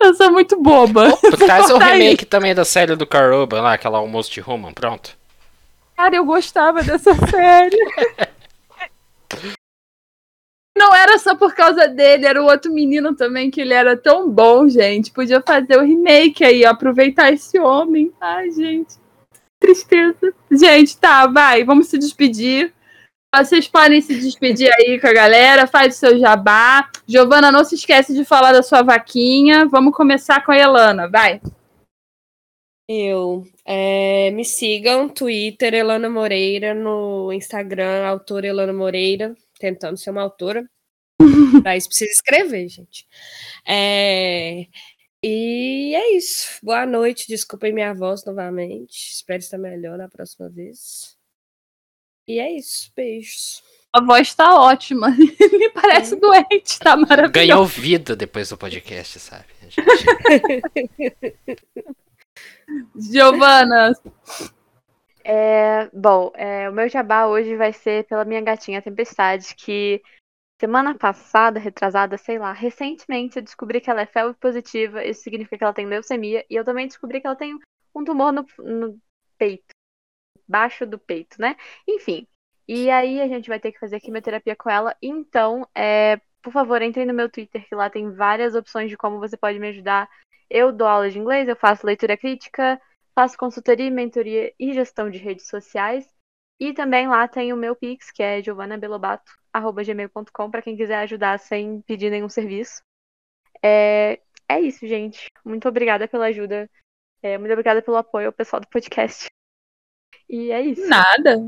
eu 0.00 0.14
sou 0.14 0.30
muito 0.30 0.60
boba. 0.60 1.16
Traz 1.38 1.70
o 1.70 1.78
remake 1.78 2.24
também 2.24 2.54
da 2.54 2.64
série 2.64 2.96
do 2.96 3.06
Caroba 3.06 3.60
lá, 3.60 3.74
aquela 3.74 3.98
Almost 3.98 4.40
Human, 4.40 4.72
pronto. 4.72 5.16
Cara, 5.96 6.16
eu 6.16 6.24
gostava 6.24 6.82
dessa 6.82 7.14
série. 7.30 7.78
Não 10.76 10.94
era 10.94 11.18
só 11.18 11.34
por 11.34 11.54
causa 11.54 11.88
dele, 11.88 12.26
era 12.26 12.42
o 12.42 12.46
outro 12.46 12.70
menino 12.70 13.16
também, 13.16 13.50
que 13.50 13.62
ele 13.62 13.72
era 13.72 13.96
tão 13.96 14.28
bom, 14.28 14.68
gente. 14.68 15.10
Podia 15.10 15.40
fazer 15.40 15.78
o 15.78 15.84
remake 15.84 16.44
aí, 16.44 16.66
aproveitar 16.66 17.32
esse 17.32 17.58
homem. 17.58 18.12
Ai, 18.20 18.50
gente. 18.50 18.94
Tristeza. 19.58 20.34
Gente, 20.50 20.98
tá, 20.98 21.26
vai, 21.26 21.64
vamos 21.64 21.86
se 21.86 21.96
despedir. 21.96 22.74
Vocês 23.44 23.68
podem 23.68 24.00
se 24.00 24.14
despedir 24.18 24.70
aí 24.72 25.00
com 25.00 25.06
a 25.06 25.12
galera, 25.12 25.66
faz 25.66 25.96
o 25.96 25.98
seu 25.98 26.18
jabá. 26.18 26.90
Giovana, 27.06 27.52
não 27.52 27.64
se 27.64 27.74
esquece 27.74 28.14
de 28.14 28.24
falar 28.24 28.52
da 28.52 28.62
sua 28.62 28.82
vaquinha. 28.82 29.66
Vamos 29.66 29.94
começar 29.94 30.44
com 30.44 30.52
a 30.52 30.56
Elana, 30.56 31.08
vai. 31.08 31.40
Eu. 32.88 33.44
é, 33.64 34.30
me 34.30 34.44
sigam, 34.44 35.08
Twitter, 35.08 35.74
Elana 35.74 36.08
Moreira, 36.08 36.72
no 36.72 37.32
Instagram, 37.32 38.06
autora 38.06 38.46
Elana 38.46 38.72
Moreira, 38.72 39.34
tentando 39.58 39.96
ser 39.96 40.10
uma 40.10 40.22
autora. 40.22 40.68
Pra 41.62 41.76
isso 41.76 41.88
precisa 41.88 42.10
escrever, 42.12 42.68
gente. 42.68 43.06
É, 43.66 44.66
e 45.22 45.94
é 45.94 46.16
isso. 46.16 46.58
Boa 46.62 46.86
noite, 46.86 47.26
desculpem 47.28 47.72
minha 47.72 47.92
voz 47.92 48.24
novamente. 48.24 49.14
Espero 49.14 49.40
estar 49.40 49.58
melhor 49.58 49.98
na 49.98 50.08
próxima 50.08 50.48
vez. 50.48 51.15
E 52.26 52.40
é 52.40 52.50
isso, 52.52 52.92
beijos. 52.96 53.62
A 53.92 54.00
voz 54.00 54.34
tá 54.34 54.54
ótima. 54.60 55.08
Me 55.16 55.70
parece 55.70 56.16
doente, 56.16 56.78
tá 56.78 56.96
maravilhoso. 56.96 57.32
Ganhou 57.32 57.64
vida 57.64 58.16
depois 58.16 58.48
do 58.50 58.58
podcast, 58.58 59.18
sabe? 59.20 59.46
gente? 59.62 59.76
Giovana, 62.96 63.92
É, 65.24 65.88
bom, 65.92 66.32
é, 66.34 66.68
o 66.68 66.72
meu 66.72 66.88
jabá 66.88 67.26
hoje 67.26 67.56
vai 67.56 67.72
ser 67.72 68.04
pela 68.04 68.24
minha 68.24 68.40
gatinha 68.40 68.82
Tempestade, 68.82 69.54
que 69.54 70.02
semana 70.60 70.94
passada, 70.96 71.60
retrasada, 71.60 72.18
sei 72.18 72.38
lá, 72.38 72.52
recentemente 72.52 73.36
eu 73.36 73.42
descobri 73.42 73.80
que 73.80 73.90
ela 73.90 74.02
é 74.02 74.06
felve 74.06 74.36
positiva, 74.38 75.04
isso 75.04 75.22
significa 75.22 75.58
que 75.58 75.64
ela 75.64 75.72
tem 75.72 75.86
leucemia, 75.86 76.44
e 76.50 76.54
eu 76.54 76.64
também 76.64 76.86
descobri 76.86 77.20
que 77.20 77.26
ela 77.26 77.36
tem 77.36 77.58
um 77.94 78.04
tumor 78.04 78.32
no, 78.32 78.44
no 78.58 78.98
peito, 79.38 79.74
baixo 80.48 80.86
do 80.86 80.98
peito, 80.98 81.40
né? 81.40 81.56
Enfim, 81.86 82.26
e 82.68 82.90
aí 82.90 83.20
a 83.20 83.28
gente 83.28 83.48
vai 83.48 83.60
ter 83.60 83.72
que 83.72 83.78
fazer 83.78 84.00
quimioterapia 84.00 84.56
com 84.56 84.68
ela, 84.68 84.96
então, 85.00 85.66
é, 85.74 86.20
por 86.42 86.52
favor, 86.52 86.82
entrem 86.82 87.06
no 87.06 87.14
meu 87.14 87.28
Twitter, 87.28 87.66
que 87.68 87.74
lá 87.74 87.88
tem 87.90 88.10
várias 88.12 88.54
opções 88.54 88.90
de 88.90 88.96
como 88.96 89.18
você 89.18 89.36
pode 89.36 89.58
me 89.58 89.68
ajudar. 89.68 90.08
Eu 90.48 90.72
dou 90.72 90.86
aula 90.86 91.10
de 91.10 91.18
inglês, 91.18 91.48
eu 91.48 91.56
faço 91.56 91.86
leitura 91.86 92.16
crítica, 92.16 92.80
faço 93.14 93.36
consultoria, 93.38 93.90
mentoria 93.90 94.52
e 94.58 94.72
gestão 94.72 95.10
de 95.10 95.18
redes 95.18 95.48
sociais. 95.48 96.08
E 96.58 96.72
também 96.72 97.06
lá 97.08 97.28
tem 97.28 97.52
o 97.52 97.56
meu 97.56 97.76
Pix, 97.76 98.10
que 98.10 98.22
é 98.22 98.42
giovanabelobato.gmail.com, 98.42 100.50
para 100.50 100.62
quem 100.62 100.76
quiser 100.76 100.98
ajudar 100.98 101.38
sem 101.38 101.82
pedir 101.82 102.10
nenhum 102.10 102.28
serviço. 102.28 102.82
É, 103.62 104.20
é 104.48 104.60
isso, 104.60 104.86
gente. 104.86 105.28
Muito 105.44 105.68
obrigada 105.68 106.08
pela 106.08 106.26
ajuda. 106.26 106.70
É, 107.22 107.38
muito 107.38 107.52
obrigada 107.52 107.82
pelo 107.82 107.96
apoio 107.96 108.28
ao 108.28 108.32
pessoal 108.32 108.60
do 108.60 108.68
podcast. 108.68 109.26
E 110.28 110.50
é 110.50 110.60
isso. 110.60 110.86
nada. 110.88 111.42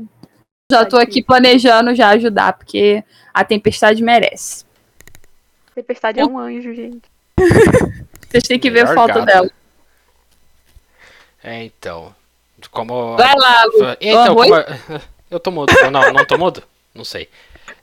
Já 0.71 0.85
tô 0.85 0.97
aqui 0.97 1.23
planejando 1.23 1.95
já 1.95 2.09
ajudar, 2.09 2.53
porque 2.53 3.03
a 3.33 3.43
tempestade 3.43 4.03
merece. 4.03 4.65
Tempestade 5.73 6.19
é 6.19 6.25
um 6.25 6.37
anjo, 6.37 6.73
gente. 6.73 7.01
Vocês 8.29 8.43
têm 8.43 8.59
que 8.59 8.69
ver 8.69 8.83
Melhor 8.83 8.95
foto 8.95 9.07
gata. 9.07 9.25
dela. 9.25 9.51
É, 11.43 11.63
então. 11.63 12.13
Como. 12.71 13.15
Vai 13.17 13.33
lá, 13.35 13.63
Lu. 13.65 13.97
Então, 14.01 14.35
como 14.35 14.53
a- 14.53 14.65
eu 15.31 15.39
tô 15.39 15.51
mudo. 15.51 15.73
Não, 15.91 16.13
não 16.13 16.25
tô 16.25 16.37
mudo? 16.37 16.63
Não 16.93 17.03
sei. 17.05 17.29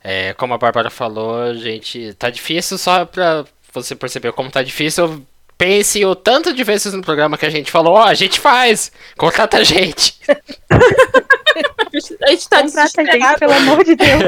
É, 0.04 0.34
como 0.34 0.54
a 0.54 0.58
Bárbara 0.58 0.90
falou, 0.90 1.54
gente, 1.54 2.14
tá 2.14 2.28
difícil 2.30 2.76
só 2.78 3.04
pra 3.04 3.44
você 3.72 3.96
perceber 3.96 4.32
como 4.32 4.50
tá 4.50 4.62
difícil. 4.62 5.26
Pense 5.58 6.04
o 6.04 6.14
tanto 6.14 6.52
de 6.52 6.62
vezes 6.62 6.92
no 6.92 7.02
programa 7.02 7.38
que 7.38 7.46
a 7.46 7.50
gente 7.50 7.70
falou, 7.70 7.94
ó, 7.94 8.04
a 8.04 8.14
gente 8.14 8.38
faz! 8.38 8.92
Contrata 9.16 9.58
a 9.58 9.64
gente! 9.64 10.18
A 12.22 12.30
gente 12.30 12.48
tá 12.48 12.62
Contrata 12.62 13.00
a 13.00 13.04
gente, 13.04 13.38
pelo 13.38 13.52
amor 13.52 13.82
de 13.82 13.96
Deus. 13.96 14.22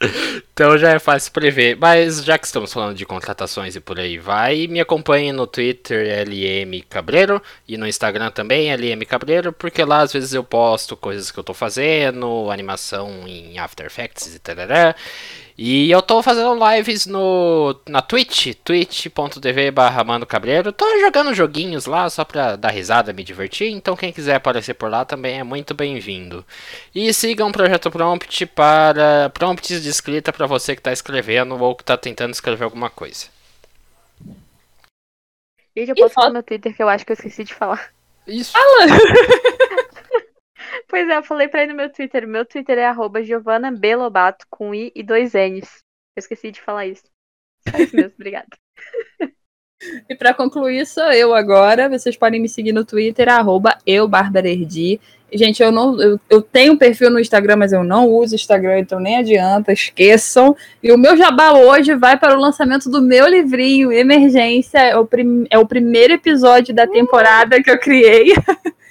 então 0.52 0.76
já 0.76 0.90
é 0.90 0.98
fácil 0.98 1.32
prever. 1.32 1.76
Mas 1.76 2.24
já 2.24 2.36
que 2.36 2.46
estamos 2.46 2.72
falando 2.72 2.96
de 2.96 3.06
contratações 3.06 3.76
e 3.76 3.80
por 3.80 4.00
aí 4.00 4.18
vai, 4.18 4.66
me 4.66 4.80
acompanhe 4.80 5.32
no 5.32 5.46
Twitter 5.46 6.26
LM 6.26 6.82
Cabreiro 6.88 7.40
e 7.68 7.76
no 7.76 7.86
Instagram 7.86 8.30
também 8.30 8.74
LM 8.74 9.04
Cabreiro, 9.06 9.52
porque 9.52 9.84
lá 9.84 10.00
às 10.00 10.12
vezes 10.12 10.34
eu 10.34 10.42
posto 10.42 10.96
coisas 10.96 11.30
que 11.30 11.38
eu 11.38 11.44
tô 11.44 11.54
fazendo, 11.54 12.50
animação 12.50 13.26
em 13.26 13.58
After 13.58 13.86
Effects 13.86 14.34
e 14.34 14.38
tal. 14.38 14.56
E 15.56 15.88
eu 15.88 16.02
tô 16.02 16.20
fazendo 16.20 16.58
lives 16.68 17.06
no 17.06 17.80
na 17.88 18.02
Twitch, 18.02 18.54
twitch.tv 18.64 19.70
barra 19.70 20.02
Mano 20.02 20.26
Cabreiro. 20.26 20.72
Tô 20.72 20.84
jogando 20.98 21.32
joguinhos 21.32 21.86
lá 21.86 22.10
só 22.10 22.24
pra 22.24 22.56
dar 22.56 22.70
risada, 22.70 23.12
me 23.12 23.22
divertir. 23.22 23.70
Então 23.70 23.94
quem 23.96 24.12
quiser 24.12 24.34
aparecer 24.34 24.74
por 24.74 24.90
lá 24.90 25.04
também 25.04 25.38
é 25.38 25.44
muito 25.44 25.72
bem-vindo. 25.72 26.44
E 26.92 27.12
sigam 27.14 27.48
o 27.48 27.52
Projeto 27.52 27.88
Prompt 27.88 28.46
para 28.46 29.30
prompts 29.30 29.80
de 29.80 29.88
escrita 29.88 30.32
para 30.32 30.46
você 30.46 30.74
que 30.74 30.82
tá 30.82 30.92
escrevendo 30.92 31.56
ou 31.56 31.76
que 31.76 31.84
tá 31.84 31.96
tentando 31.96 32.32
escrever 32.32 32.64
alguma 32.64 32.90
coisa. 32.90 33.26
Gente, 35.76 35.90
eu 35.90 35.96
E 35.96 36.00
posso 36.00 36.14
falar 36.14 36.30
no 36.30 36.42
Twitter 36.42 36.74
que 36.74 36.82
eu 36.82 36.88
acho 36.88 37.06
que 37.06 37.12
eu 37.12 37.14
esqueci 37.14 37.44
de 37.44 37.54
falar. 37.54 37.90
Isso. 38.26 38.52
Pois 40.94 41.08
é, 41.08 41.16
eu 41.16 41.24
falei 41.24 41.48
pra 41.48 41.64
ele 41.64 41.72
no 41.72 41.76
meu 41.76 41.90
Twitter. 41.90 42.24
Meu 42.24 42.46
Twitter 42.46 42.78
é 42.78 42.86
arroba 42.86 43.20
Giovana 43.20 43.72
B. 43.72 43.96
Lobato, 43.96 44.46
com 44.48 44.72
I 44.72 44.92
e 44.94 45.02
dois 45.02 45.32
N's. 45.32 45.80
Eu 46.16 46.20
esqueci 46.20 46.52
de 46.52 46.60
falar 46.60 46.86
isso. 46.86 47.02
Só 47.68 47.76
isso 47.78 47.96
mesmo, 47.96 48.12
obrigada. 48.14 48.46
E 50.08 50.14
para 50.14 50.32
concluir, 50.32 50.86
sou 50.86 51.12
eu 51.12 51.34
agora. 51.34 51.90
Vocês 51.90 52.16
podem 52.16 52.40
me 52.40 52.48
seguir 52.48 52.72
no 52.72 52.86
Twitter, 52.86 53.28
arroba 53.28 53.76
eubarbarerdi. 53.84 54.98
Gente, 55.30 55.62
eu 55.62 55.70
não 55.70 56.00
eu, 56.00 56.18
eu 56.30 56.40
tenho 56.40 56.78
perfil 56.78 57.10
no 57.10 57.20
Instagram, 57.20 57.56
mas 57.56 57.72
eu 57.72 57.84
não 57.84 58.08
uso 58.08 58.34
Instagram, 58.34 58.78
então 58.78 58.98
nem 58.98 59.18
adianta, 59.18 59.72
esqueçam. 59.72 60.56
E 60.82 60.90
o 60.90 60.96
meu 60.96 61.16
jabá 61.18 61.52
hoje 61.52 61.94
vai 61.96 62.16
para 62.16 62.34
o 62.34 62.40
lançamento 62.40 62.88
do 62.88 63.02
meu 63.02 63.26
livrinho, 63.26 63.92
Emergência. 63.92 64.78
É 64.78 64.96
o, 64.96 65.04
prim, 65.04 65.44
é 65.50 65.58
o 65.58 65.66
primeiro 65.66 66.14
episódio 66.14 66.72
da 66.72 66.86
temporada 66.86 67.62
que 67.62 67.70
eu 67.70 67.78
criei. 67.78 68.32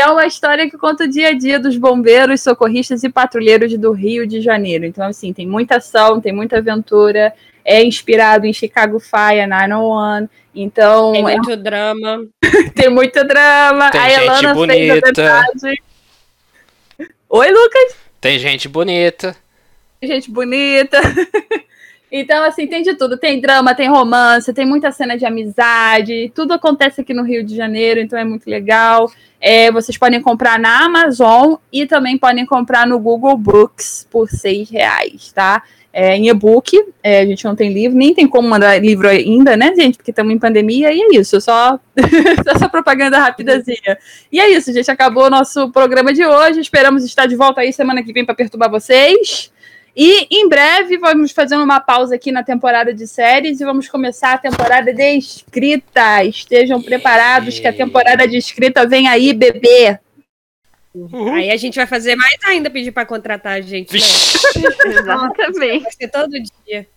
é 0.00 0.06
uma 0.06 0.26
história 0.26 0.68
que 0.68 0.76
conta 0.76 1.04
o 1.04 1.08
dia 1.08 1.28
a 1.28 1.32
dia 1.32 1.58
dos 1.58 1.76
bombeiros, 1.76 2.40
socorristas 2.40 3.04
e 3.04 3.08
patrulheiros 3.08 3.76
do 3.78 3.92
Rio 3.92 4.26
de 4.26 4.40
Janeiro. 4.40 4.84
Então, 4.84 5.06
assim, 5.06 5.32
tem 5.32 5.46
muita 5.46 5.76
ação, 5.76 6.20
tem 6.20 6.32
muita 6.32 6.58
aventura. 6.58 7.32
É 7.64 7.84
inspirado 7.84 8.46
em 8.46 8.52
Chicago 8.52 8.98
Fire, 8.98 9.46
911. 9.46 10.28
Então. 10.54 11.12
Tem 11.12 11.20
é 11.20 11.36
muito 11.36 11.56
drama. 11.56 12.26
tem 12.74 12.88
muito 12.88 13.24
drama. 13.24 13.90
Tem 13.90 14.00
a 14.00 14.08
gente 14.08 14.22
Elana 14.22 14.54
bonita. 14.54 14.76
fez 14.76 14.90
a 14.90 15.06
metade. 15.06 15.82
Oi, 17.28 17.50
Lucas. 17.50 17.96
Tem 18.20 18.38
gente 18.38 18.68
bonita. 18.68 19.36
Gente 20.02 20.30
bonita. 20.30 20.98
Então, 22.10 22.42
assim, 22.44 22.66
tem 22.66 22.82
de 22.82 22.94
tudo. 22.94 23.16
Tem 23.16 23.40
drama, 23.40 23.74
tem 23.74 23.88
romance, 23.88 24.52
tem 24.52 24.66
muita 24.66 24.90
cena 24.90 25.16
de 25.16 25.24
amizade. 25.24 26.32
Tudo 26.34 26.52
acontece 26.52 27.00
aqui 27.00 27.14
no 27.14 27.22
Rio 27.22 27.44
de 27.44 27.54
Janeiro, 27.54 28.00
então 28.00 28.18
é 28.18 28.24
muito 28.24 28.50
legal. 28.50 29.10
É, 29.40 29.70
vocês 29.70 29.96
podem 29.96 30.20
comprar 30.20 30.58
na 30.58 30.84
Amazon 30.84 31.54
e 31.72 31.86
também 31.86 32.18
podem 32.18 32.44
comprar 32.44 32.86
no 32.86 32.98
Google 32.98 33.36
Books 33.36 34.06
por 34.10 34.28
seis 34.28 34.68
reais, 34.68 35.32
tá? 35.32 35.62
É, 35.92 36.16
em 36.16 36.28
e-book, 36.28 36.80
é, 37.02 37.20
a 37.20 37.26
gente 37.26 37.44
não 37.44 37.56
tem 37.56 37.72
livro, 37.72 37.98
nem 37.98 38.14
tem 38.14 38.28
como 38.28 38.48
mandar 38.48 38.80
livro 38.80 39.08
ainda, 39.08 39.56
né, 39.56 39.74
gente? 39.74 39.96
Porque 39.96 40.12
estamos 40.12 40.32
em 40.32 40.38
pandemia 40.38 40.92
e 40.92 41.00
é 41.00 41.16
isso, 41.16 41.40
só 41.40 41.80
essa 42.46 42.68
propaganda 42.68 43.18
rapidazinha. 43.18 43.98
E 44.30 44.38
é 44.38 44.48
isso, 44.50 44.72
gente. 44.72 44.90
Acabou 44.90 45.24
o 45.24 45.30
nosso 45.30 45.70
programa 45.70 46.12
de 46.12 46.24
hoje. 46.24 46.60
Esperamos 46.60 47.04
estar 47.04 47.26
de 47.26 47.34
volta 47.34 47.60
aí 47.60 47.72
semana 47.72 48.04
que 48.04 48.12
vem 48.12 48.24
para 48.24 48.36
perturbar 48.36 48.70
vocês. 48.70 49.50
E 50.02 50.26
em 50.30 50.48
breve 50.48 50.96
vamos 50.96 51.30
fazer 51.30 51.56
uma 51.56 51.78
pausa 51.78 52.14
aqui 52.14 52.32
na 52.32 52.42
temporada 52.42 52.94
de 52.94 53.06
séries 53.06 53.60
e 53.60 53.64
vamos 53.66 53.86
começar 53.86 54.32
a 54.32 54.38
temporada 54.38 54.94
de 54.94 55.18
escrita. 55.18 56.24
Estejam 56.24 56.80
preparados 56.80 57.58
que 57.58 57.66
a 57.66 57.72
temporada 57.72 58.26
de 58.26 58.38
escrita 58.38 58.86
vem 58.86 59.08
aí, 59.08 59.34
bebê. 59.34 60.00
Aí 61.34 61.50
a 61.50 61.56
gente 61.58 61.74
vai 61.76 61.86
fazer 61.86 62.16
mais 62.16 62.34
ainda 62.46 62.70
pedir 62.70 62.92
para 62.92 63.04
contratar 63.04 63.58
a 63.58 63.60
gente. 63.60 63.92
Né? 63.92 64.00
Exatamente. 64.86 65.82
Vai 65.82 65.92
ser 65.92 66.08
todo 66.08 66.30
dia. 66.30 66.88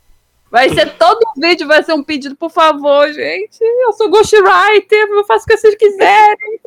Vai 0.50 0.70
ser 0.70 0.90
todo 0.92 1.20
vídeo, 1.36 1.68
vai 1.68 1.84
ser 1.84 1.92
um 1.92 2.04
pedido, 2.04 2.38
por 2.38 2.52
favor, 2.52 3.12
gente. 3.12 3.62
Eu 3.62 3.92
sou 3.92 4.10
ghostwriter, 4.10 5.10
eu 5.10 5.26
faço 5.26 5.44
o 5.44 5.48
que 5.48 5.58
vocês 5.58 5.76
quiserem. 5.76 6.62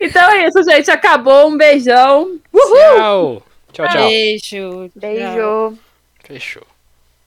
Então 0.00 0.30
é 0.30 0.46
isso, 0.46 0.62
gente. 0.62 0.90
Acabou. 0.90 1.50
Um 1.50 1.58
beijão. 1.58 2.40
Tchau. 2.96 3.42
Tchau, 3.78 3.86
tchau. 3.86 4.08
Beijo. 4.08 4.90
Beijo. 4.96 5.78
Fechou. 6.24 6.66